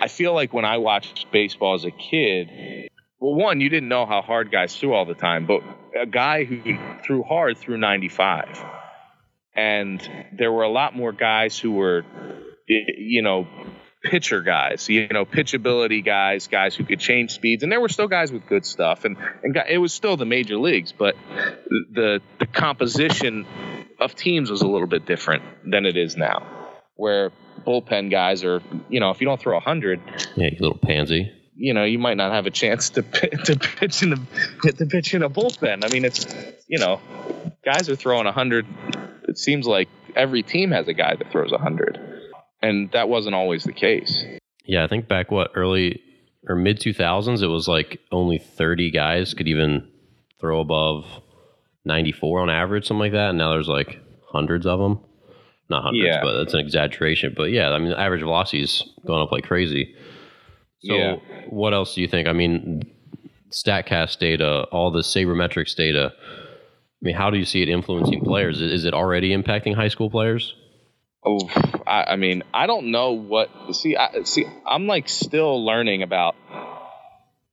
I 0.00 0.08
feel 0.08 0.34
like 0.34 0.52
when 0.52 0.64
I 0.64 0.78
watched 0.78 1.30
baseball 1.32 1.74
as 1.74 1.84
a 1.84 1.90
kid, 1.90 2.90
well, 3.20 3.34
one, 3.34 3.60
you 3.60 3.68
didn't 3.68 3.88
know 3.88 4.06
how 4.06 4.22
hard 4.22 4.50
guys 4.50 4.76
threw 4.76 4.94
all 4.94 5.04
the 5.04 5.14
time, 5.14 5.46
but 5.46 5.60
a 6.00 6.06
guy 6.06 6.44
who 6.44 6.78
threw 7.04 7.22
hard 7.22 7.58
threw 7.58 7.76
95. 7.76 8.64
And 9.54 10.00
there 10.36 10.52
were 10.52 10.62
a 10.62 10.70
lot 10.70 10.94
more 10.94 11.12
guys 11.12 11.58
who 11.58 11.72
were, 11.72 12.04
you 12.66 13.22
know, 13.22 13.48
pitcher 14.02 14.40
guys, 14.40 14.88
you 14.88 15.08
know, 15.08 15.24
pitchability 15.24 16.04
guys, 16.04 16.46
guys 16.46 16.74
who 16.74 16.84
could 16.84 17.00
change 17.00 17.32
speeds. 17.32 17.62
And 17.62 17.72
there 17.72 17.80
were 17.80 17.88
still 17.88 18.06
guys 18.06 18.30
with 18.30 18.46
good 18.46 18.64
stuff. 18.64 19.04
And, 19.04 19.16
and 19.42 19.56
it 19.68 19.78
was 19.78 19.92
still 19.92 20.16
the 20.16 20.24
major 20.24 20.56
leagues, 20.56 20.92
but 20.92 21.16
the, 21.92 22.20
the 22.38 22.46
composition 22.46 23.46
of 23.98 24.14
teams 24.14 24.50
was 24.50 24.62
a 24.62 24.68
little 24.68 24.86
bit 24.86 25.06
different 25.06 25.42
than 25.68 25.86
it 25.86 25.96
is 25.96 26.16
now, 26.16 26.67
where 26.98 27.30
bullpen 27.66 28.10
guys 28.10 28.44
are, 28.44 28.60
you 28.90 29.00
know, 29.00 29.10
if 29.10 29.20
you 29.20 29.26
don't 29.26 29.40
throw 29.40 29.54
100, 29.54 30.00
Yeah, 30.36 30.48
you 30.52 30.56
little 30.60 30.76
pansy. 30.78 31.30
you 31.54 31.72
know, 31.72 31.84
you 31.84 31.98
might 31.98 32.16
not 32.16 32.32
have 32.32 32.46
a 32.46 32.50
chance 32.50 32.90
to 32.90 33.02
to 33.46 33.56
pitch 33.56 34.02
in 34.02 34.10
the 34.10 34.72
to 34.72 34.84
pitch 34.86 35.14
in 35.14 35.22
a 35.22 35.30
bullpen. 35.30 35.84
I 35.84 35.88
mean, 35.92 36.04
it's 36.04 36.26
you 36.66 36.78
know, 36.78 37.00
guys 37.64 37.88
are 37.88 37.96
throwing 37.96 38.26
hundred. 38.26 38.66
It 39.28 39.38
seems 39.38 39.66
like 39.66 39.88
every 40.16 40.42
team 40.42 40.70
has 40.72 40.88
a 40.88 40.92
guy 40.94 41.14
that 41.16 41.30
throws 41.30 41.52
hundred, 41.52 41.98
and 42.62 42.90
that 42.92 43.08
wasn't 43.08 43.34
always 43.34 43.64
the 43.64 43.72
case. 43.72 44.24
Yeah, 44.64 44.84
I 44.84 44.88
think 44.88 45.08
back 45.08 45.30
what 45.30 45.52
early 45.54 46.00
or 46.48 46.54
mid 46.56 46.78
2000s, 46.80 47.42
it 47.42 47.46
was 47.46 47.66
like 47.68 48.00
only 48.12 48.38
30 48.38 48.90
guys 48.90 49.34
could 49.34 49.48
even 49.48 49.88
throw 50.40 50.60
above 50.60 51.04
94 51.84 52.40
on 52.40 52.50
average, 52.50 52.86
something 52.86 53.00
like 53.00 53.12
that. 53.12 53.30
And 53.30 53.38
now 53.38 53.50
there's 53.52 53.68
like 53.68 53.98
hundreds 54.30 54.66
of 54.66 54.78
them. 54.78 55.00
Not 55.70 55.82
hundreds, 55.82 56.04
Yeah. 56.06 56.20
but 56.22 56.38
that's 56.38 56.54
an 56.54 56.60
exaggeration. 56.60 57.34
But 57.36 57.50
yeah, 57.50 57.70
I 57.70 57.78
mean, 57.78 57.90
the 57.90 58.00
average 58.00 58.22
velocity's 58.22 58.82
going 59.06 59.22
up 59.22 59.32
like 59.32 59.44
crazy. 59.44 59.94
So, 60.80 60.94
Yeah. 60.94 61.16
what 61.50 61.74
else 61.74 61.94
do 61.94 62.00
you 62.00 62.08
think? 62.08 62.26
I 62.28 62.32
mean, 62.32 62.82
Statcast 63.50 64.18
data, 64.18 64.64
all 64.70 64.90
the 64.90 65.00
sabermetrics 65.00 65.74
data. 65.74 66.12
I 66.20 67.00
mean, 67.02 67.14
how 67.14 67.30
do 67.30 67.38
you 67.38 67.44
see 67.44 67.62
it 67.62 67.68
influencing 67.68 68.20
players? 68.22 68.60
Is 68.60 68.84
it 68.84 68.92
already 68.94 69.34
impacting 69.36 69.74
high 69.74 69.88
school 69.88 70.10
players? 70.10 70.54
Oh, 71.24 71.38
I, 71.86 72.04
I 72.12 72.16
mean, 72.16 72.42
I 72.54 72.66
don't 72.66 72.90
know 72.90 73.12
what. 73.12 73.48
See, 73.72 73.96
I, 73.96 74.22
see, 74.24 74.46
I'm 74.66 74.86
like 74.86 75.08
still 75.08 75.64
learning 75.64 76.02
about 76.02 76.34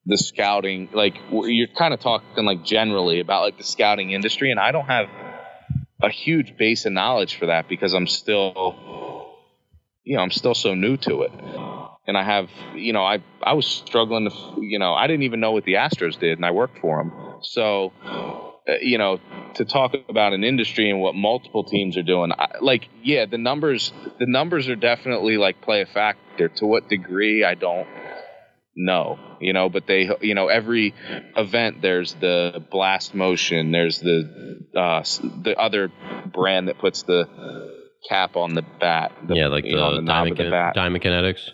the 0.05 0.17
scouting. 0.17 0.89
Like 0.93 1.15
you're 1.31 1.67
kind 1.77 1.93
of 1.93 1.99
talking 1.99 2.45
like 2.45 2.63
generally 2.63 3.19
about 3.21 3.43
like 3.43 3.57
the 3.57 3.63
scouting 3.63 4.11
industry, 4.11 4.51
and 4.51 4.59
I 4.59 4.71
don't 4.71 4.85
have 4.85 5.07
a 6.05 6.09
huge 6.09 6.55
base 6.55 6.85
of 6.85 6.93
knowledge 6.93 7.35
for 7.37 7.47
that 7.47 7.67
because 7.67 7.93
I'm 7.93 8.07
still, 8.07 9.35
you 10.03 10.15
know, 10.15 10.21
I'm 10.21 10.31
still 10.31 10.53
so 10.53 10.75
new 10.75 10.97
to 10.97 11.23
it. 11.23 11.31
And 12.07 12.15
I 12.15 12.23
have, 12.23 12.49
you 12.75 12.93
know, 12.93 13.03
I 13.03 13.23
I 13.41 13.53
was 13.53 13.65
struggling 13.65 14.29
to, 14.29 14.61
you 14.61 14.77
know, 14.77 14.93
I 14.93 15.07
didn't 15.07 15.23
even 15.23 15.39
know 15.39 15.51
what 15.51 15.65
the 15.65 15.73
Astros 15.73 16.19
did, 16.19 16.37
and 16.37 16.45
I 16.45 16.51
worked 16.51 16.77
for 16.77 16.97
them. 16.97 17.39
So, 17.41 17.91
uh, 18.67 18.73
you 18.79 18.99
know, 18.99 19.19
to 19.55 19.65
talk 19.65 19.95
about 20.07 20.33
an 20.33 20.43
industry 20.43 20.91
and 20.91 20.99
what 20.99 21.15
multiple 21.15 21.63
teams 21.63 21.97
are 21.97 22.03
doing, 22.03 22.31
I, 22.31 22.57
like, 22.61 22.87
yeah, 23.01 23.25
the 23.25 23.39
numbers, 23.39 23.91
the 24.19 24.27
numbers 24.27 24.69
are 24.69 24.75
definitely 24.75 25.37
like 25.37 25.61
play 25.61 25.81
a 25.81 25.87
factor. 25.87 26.49
To 26.49 26.65
what 26.67 26.89
degree, 26.89 27.43
I 27.43 27.55
don't 27.55 27.87
know, 28.75 29.17
you 29.39 29.53
know, 29.53 29.69
but 29.69 29.87
they, 29.87 30.09
you 30.21 30.35
know, 30.35 30.47
every 30.47 30.93
event 31.35 31.81
there's 31.81 32.13
the 32.15 32.63
blast 32.71 33.15
motion, 33.15 33.71
there's 33.71 33.99
the 33.99 34.59
uh, 34.75 35.03
the 35.43 35.55
other 35.57 35.91
brand 36.33 36.67
that 36.67 36.77
puts 36.79 37.03
the 37.03 37.27
cap 38.09 38.35
on 38.35 38.53
the 38.53 38.63
bat, 38.79 39.13
the, 39.27 39.35
yeah, 39.35 39.47
like 39.47 39.63
the, 39.63 39.71
know, 39.71 39.95
the 39.95 40.05
diamond, 40.05 40.37
kin- 40.37 40.51
bat. 40.51 40.73
diamond 40.75 41.03
kinetics. 41.03 41.49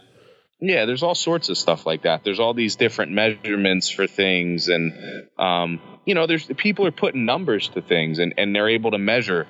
Yeah, 0.59 0.85
there's 0.85 1.03
all 1.03 1.15
sorts 1.15 1.49
of 1.49 1.57
stuff 1.57 1.85
like 1.85 2.03
that. 2.03 2.23
There's 2.23 2.39
all 2.39 2.53
these 2.53 2.75
different 2.75 3.13
measurements 3.13 3.89
for 3.89 4.07
things, 4.07 4.67
and 4.67 4.93
um, 5.39 5.79
you 6.05 6.13
know, 6.15 6.27
there's 6.27 6.45
people 6.57 6.85
are 6.85 6.91
putting 6.91 7.25
numbers 7.25 7.69
to 7.69 7.81
things, 7.81 8.19
and 8.19 8.33
and 8.37 8.55
they're 8.55 8.69
able 8.69 8.91
to 8.91 8.99
measure 8.99 9.47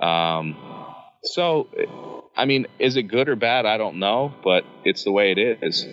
Um, 0.00 0.56
so, 1.22 2.28
I 2.36 2.44
mean, 2.44 2.66
is 2.78 2.96
it 2.96 3.04
good 3.04 3.28
or 3.28 3.36
bad? 3.36 3.66
I 3.66 3.78
don't 3.78 3.98
know, 3.98 4.34
but 4.44 4.64
it's 4.84 5.04
the 5.04 5.12
way 5.12 5.32
it 5.32 5.58
is. 5.62 5.84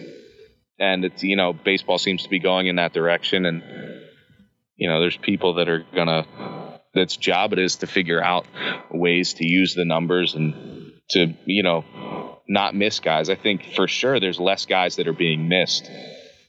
And 0.80 1.06
it's, 1.06 1.24
you 1.24 1.36
know, 1.36 1.54
baseball 1.54 1.98
seems 1.98 2.24
to 2.24 2.30
be 2.30 2.40
going 2.40 2.68
in 2.68 2.78
that 2.78 2.94
direction. 2.94 3.46
And, 3.46 3.62
you 4.76 4.90
know, 4.90 5.00
there's 5.00 5.18
people 5.18 5.56
that 5.56 5.70
are 5.70 5.84
to, 5.94 6.26
that's 6.94 7.16
job 7.18 7.54
it 7.54 7.60
is 7.60 7.78
to 7.78 7.88
figure 7.88 8.22
out 8.22 8.46
ways 8.92 9.36
to 9.36 9.46
use 9.46 9.76
the 9.76 9.86
numbers 9.86 10.36
and 10.36 10.92
to, 11.12 11.34
you 11.46 11.64
know, 11.64 12.40
not 12.48 12.76
miss 12.76 13.00
guys. 13.00 13.30
I 13.30 13.36
think 13.36 13.74
for 13.76 13.88
sure 13.88 14.20
there's 14.20 14.40
less 14.40 14.66
guys 14.66 14.98
that 14.98 15.08
are 15.08 15.14
being 15.14 15.48
missed 15.48 15.90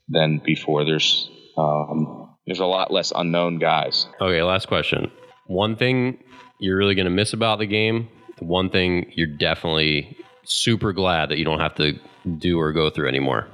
than 0.08 0.40
before. 0.44 0.84
There's, 0.84 1.30
um, 1.56 2.36
there's 2.46 2.60
a 2.60 2.66
lot 2.66 2.90
less 2.90 3.12
unknown 3.14 3.58
guys. 3.58 4.06
Okay, 4.20 4.42
last 4.42 4.68
question. 4.68 5.10
One 5.46 5.76
thing 5.76 6.18
you're 6.58 6.76
really 6.76 6.94
going 6.94 7.06
to 7.06 7.10
miss 7.10 7.32
about 7.32 7.58
the 7.58 7.66
game, 7.66 8.08
one 8.38 8.70
thing 8.70 9.12
you're 9.14 9.26
definitely 9.26 10.16
super 10.44 10.92
glad 10.92 11.28
that 11.30 11.38
you 11.38 11.44
don't 11.44 11.60
have 11.60 11.74
to 11.76 11.98
do 12.38 12.58
or 12.58 12.72
go 12.72 12.90
through 12.90 13.08
anymore. 13.08 13.48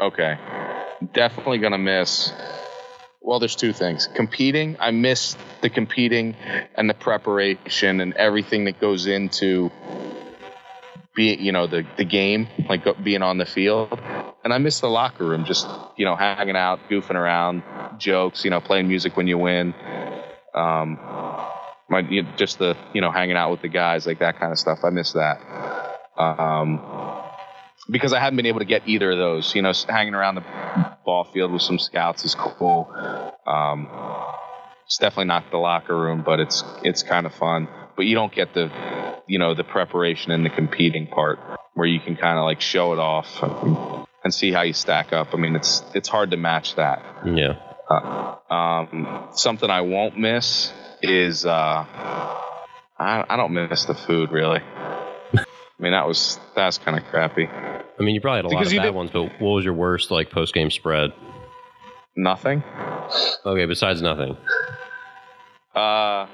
Okay. 0.00 0.36
Definitely 1.12 1.58
going 1.58 1.72
to 1.72 1.78
miss. 1.78 2.32
Well, 3.20 3.38
there's 3.38 3.56
two 3.56 3.72
things. 3.72 4.06
Competing, 4.14 4.76
I 4.80 4.90
miss 4.90 5.36
the 5.62 5.70
competing 5.70 6.36
and 6.74 6.90
the 6.90 6.94
preparation 6.94 8.00
and 8.00 8.12
everything 8.14 8.66
that 8.66 8.80
goes 8.80 9.06
into 9.06 9.70
being, 11.14 11.40
you 11.40 11.52
know, 11.52 11.66
the, 11.66 11.86
the 11.96 12.04
game, 12.04 12.48
like 12.68 12.84
being 13.02 13.22
on 13.22 13.38
the 13.38 13.46
field. 13.46 13.98
And 14.44 14.52
I 14.52 14.58
miss 14.58 14.80
the 14.80 14.88
locker 14.88 15.24
room, 15.24 15.46
just, 15.46 15.66
you 15.96 16.04
know, 16.04 16.16
hanging 16.16 16.56
out, 16.56 16.80
goofing 16.90 17.14
around, 17.14 17.62
jokes, 17.98 18.44
you 18.44 18.50
know, 18.50 18.60
playing 18.60 18.88
music 18.88 19.16
when 19.16 19.26
you 19.26 19.38
win. 19.38 19.74
Um, 20.54 20.98
my, 21.88 22.02
just 22.36 22.58
the, 22.58 22.76
you 22.92 23.00
know, 23.00 23.10
hanging 23.10 23.36
out 23.36 23.50
with 23.52 23.62
the 23.62 23.68
guys, 23.68 24.06
like 24.06 24.18
that 24.18 24.38
kind 24.38 24.52
of 24.52 24.58
stuff. 24.58 24.80
I 24.84 24.90
miss 24.90 25.12
that. 25.12 25.40
Um, 26.18 26.78
because 27.88 28.12
I 28.12 28.20
haven't 28.20 28.36
been 28.36 28.46
able 28.46 28.60
to 28.60 28.64
get 28.64 28.82
either 28.86 29.12
of 29.12 29.18
those. 29.18 29.54
You 29.54 29.62
know, 29.62 29.72
hanging 29.88 30.14
around 30.14 30.36
the 30.36 30.44
ball 31.04 31.24
field 31.24 31.52
with 31.52 31.62
some 31.62 31.78
scouts 31.78 32.24
is 32.24 32.34
cool. 32.34 32.90
Um, 33.46 33.88
it's 34.86 34.98
definitely 34.98 35.26
not 35.26 35.50
the 35.50 35.58
locker 35.58 35.98
room, 35.98 36.22
but 36.24 36.40
it's 36.40 36.64
it's 36.82 37.02
kind 37.02 37.26
of 37.26 37.34
fun. 37.34 37.68
But 37.96 38.06
you 38.06 38.14
don't 38.14 38.32
get 38.32 38.54
the, 38.54 38.70
you 39.26 39.38
know, 39.38 39.54
the 39.54 39.64
preparation 39.64 40.32
and 40.32 40.44
the 40.44 40.50
competing 40.50 41.06
part 41.06 41.38
where 41.74 41.86
you 41.86 42.00
can 42.00 42.16
kind 42.16 42.38
of 42.38 42.44
like 42.44 42.60
show 42.60 42.92
it 42.92 42.98
off 42.98 43.28
and 44.24 44.34
see 44.34 44.52
how 44.52 44.62
you 44.62 44.72
stack 44.72 45.12
up. 45.12 45.28
I 45.32 45.36
mean, 45.36 45.54
it's 45.54 45.82
it's 45.94 46.08
hard 46.08 46.30
to 46.32 46.36
match 46.36 46.76
that. 46.76 47.02
Yeah. 47.24 47.56
Uh, 47.88 48.36
um, 48.52 49.28
something 49.32 49.68
I 49.68 49.82
won't 49.82 50.18
miss 50.18 50.72
is 51.02 51.44
uh, 51.44 51.84
I, 52.98 53.24
I 53.28 53.36
don't 53.36 53.52
miss 53.52 53.84
the 53.84 53.94
food 53.94 54.30
really. 54.32 54.60
I 55.78 55.82
mean, 55.82 55.92
that 55.92 56.06
was 56.06 56.38
that's 56.54 56.78
kind 56.78 56.96
of 56.96 57.04
crappy. 57.06 57.46
I 57.46 58.02
mean, 58.02 58.14
you 58.14 58.20
probably 58.20 58.38
had 58.38 58.44
a 58.46 58.48
Because 58.48 58.72
lot 58.72 58.78
of 58.78 58.82
bad 58.82 58.88
did- 58.88 58.94
ones, 58.94 59.10
but 59.12 59.22
what 59.40 59.50
was 59.50 59.64
your 59.64 59.74
worst 59.74 60.10
like 60.10 60.30
post 60.30 60.54
game 60.54 60.70
spread? 60.70 61.12
Nothing. 62.16 62.62
Okay, 63.44 63.66
besides 63.66 64.00
nothing. 64.00 64.36
Uh, 65.74 66.26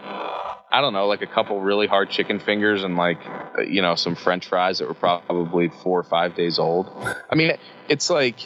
I 0.73 0.81
don't 0.83 0.93
know, 0.93 1.07
like 1.07 1.23
a 1.23 1.27
couple 1.27 1.61
really 1.61 1.87
hard 1.87 2.11
chicken 2.11 2.39
fingers 2.39 2.85
and 2.85 2.97
like 2.97 3.19
you 3.67 3.81
know 3.81 3.95
some 3.95 4.15
French 4.15 4.47
fries 4.47 4.79
that 4.79 4.89
were 4.89 4.95
probably 4.95 5.69
four 5.83 5.99
or 5.99 6.03
five 6.05 6.35
days 6.37 6.59
old. 6.59 6.87
I 7.31 7.35
mean, 7.35 7.53
it's 7.89 8.11
like, 8.11 8.39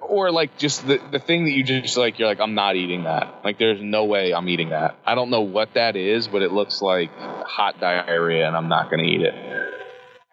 or 0.00 0.30
like 0.30 0.56
just 0.58 0.86
the 0.86 1.00
the 1.10 1.18
thing 1.18 1.44
that 1.44 1.50
you 1.50 1.64
just 1.64 1.96
like 1.96 2.18
you're 2.18 2.28
like 2.28 2.40
I'm 2.40 2.54
not 2.54 2.76
eating 2.76 3.04
that. 3.04 3.40
Like 3.44 3.58
there's 3.58 3.80
no 3.80 4.04
way 4.04 4.32
I'm 4.32 4.48
eating 4.48 4.70
that. 4.70 4.96
I 5.04 5.14
don't 5.14 5.30
know 5.30 5.40
what 5.40 5.74
that 5.74 5.96
is, 5.96 6.28
but 6.28 6.42
it 6.42 6.52
looks 6.52 6.80
like 6.80 7.10
hot 7.18 7.80
diarrhea, 7.80 8.46
and 8.46 8.56
I'm 8.56 8.68
not 8.68 8.90
gonna 8.90 9.02
eat 9.04 9.22
it. 9.22 9.34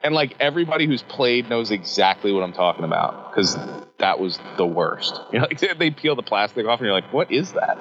And 0.04 0.14
like 0.14 0.36
everybody 0.39 0.86
who's 0.86 1.02
played 1.02 1.50
knows 1.50 1.72
exactly 1.72 2.32
what 2.32 2.43
I'm 2.43 2.54
talking 2.54 2.86
about 2.86 3.32
because 3.32 3.58
that 3.97 4.20
was 4.20 4.39
the 4.58 4.66
worst. 4.66 5.20
You 5.34 5.39
know, 5.39 5.47
like 5.50 5.78
they 5.78 5.91
peel 5.91 6.16
the 6.16 6.24
plastic 6.24 6.66
off, 6.66 6.80
and 6.80 6.86
you're 6.86 6.93
like, 6.93 7.12
what 7.12 7.32
is 7.32 7.54
that? 7.54 7.78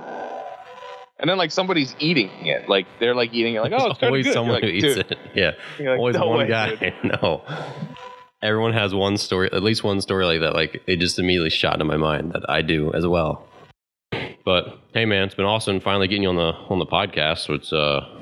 And 1.21 1.29
then 1.29 1.37
like 1.37 1.51
somebody's 1.51 1.95
eating 1.99 2.31
it, 2.47 2.69
like 2.69 2.87
they're 3.01 3.14
like 3.14 3.35
eating 3.35 3.55
it, 3.55 3.61
like 3.61 3.73
oh, 3.73 3.91
it's 3.91 4.03
always 4.03 4.33
someone 4.33 4.62
You're 4.62 4.71
who 4.71 4.77
eats 4.77 4.97
it. 4.99 5.19
Yeah. 5.35 5.53
Like, 5.79 5.99
always 5.99 6.16
"No 6.16 6.29
one 6.29 6.39
way, 6.39 6.49
guy. 6.49 6.77
dude." 6.77 6.95
No. 7.23 7.43
Everyone 8.41 8.72
has 8.72 8.95
one 8.95 9.16
story, 9.16 9.51
at 9.53 9.62
least 9.62 9.82
one 9.82 10.01
story 10.01 10.24
like 10.24 10.41
that. 10.41 10.55
Like 10.55 10.82
it 10.86 10.97
just 10.97 11.18
immediately 11.18 11.51
shot 11.51 11.74
into 11.74 11.84
my 11.84 11.97
mind 11.97 12.32
that 12.32 12.49
I 12.49 12.62
do 12.62 12.93
as 12.95 13.07
well. 13.07 13.45
But 14.45 14.78
hey, 14.95 15.05
man, 15.05 15.24
it's 15.24 15.34
been 15.34 15.45
awesome 15.45 15.80
finally 15.80 16.09
getting 16.09 16.22
you 16.22 16.28
on 16.28 16.36
the 16.36 16.53
on 16.70 16.78
the 16.78 16.86
podcast. 16.86 17.39
So 17.47 17.55
it's 17.55 17.72
uh 17.72 18.18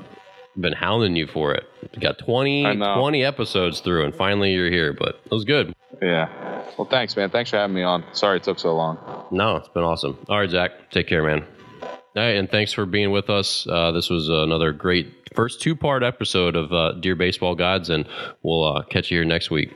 been 0.59 0.73
hounding 0.73 1.15
you 1.15 1.27
for 1.27 1.53
it. 1.53 1.65
We 1.95 2.01
got 2.01 2.17
20, 2.17 2.77
20 2.77 3.23
episodes 3.23 3.79
through, 3.79 4.05
and 4.05 4.15
finally 4.15 4.53
you're 4.53 4.71
here. 4.71 4.91
But 4.91 5.21
it 5.23 5.31
was 5.31 5.45
good. 5.45 5.73
Yeah. 6.01 6.63
Well, 6.77 6.87
thanks, 6.87 7.15
man. 7.15 7.29
Thanks 7.29 7.51
for 7.51 7.57
having 7.57 7.75
me 7.75 7.83
on. 7.83 8.03
Sorry 8.13 8.37
it 8.37 8.43
took 8.43 8.59
so 8.59 8.75
long. 8.75 8.97
No, 9.31 9.57
it's 9.57 9.69
been 9.69 9.83
awesome. 9.83 10.17
All 10.27 10.39
right, 10.39 10.49
Zach, 10.49 10.89
take 10.91 11.07
care, 11.07 11.23
man. 11.23 11.45
All 11.81 12.23
right, 12.23 12.35
and 12.35 12.49
thanks 12.49 12.73
for 12.73 12.85
being 12.85 13.11
with 13.11 13.29
us. 13.29 13.67
Uh, 13.69 13.91
this 13.91 14.09
was 14.09 14.29
another 14.29 14.71
great 14.71 15.13
first 15.35 15.61
two 15.61 15.75
part 15.75 16.01
episode 16.03 16.55
of 16.55 16.73
uh, 16.73 16.93
Dear 16.93 17.15
Baseball 17.15 17.55
Gods, 17.55 17.89
and 17.89 18.07
we'll 18.41 18.63
uh, 18.63 18.83
catch 18.83 19.11
you 19.11 19.17
here 19.17 19.25
next 19.25 19.51
week. 19.51 19.71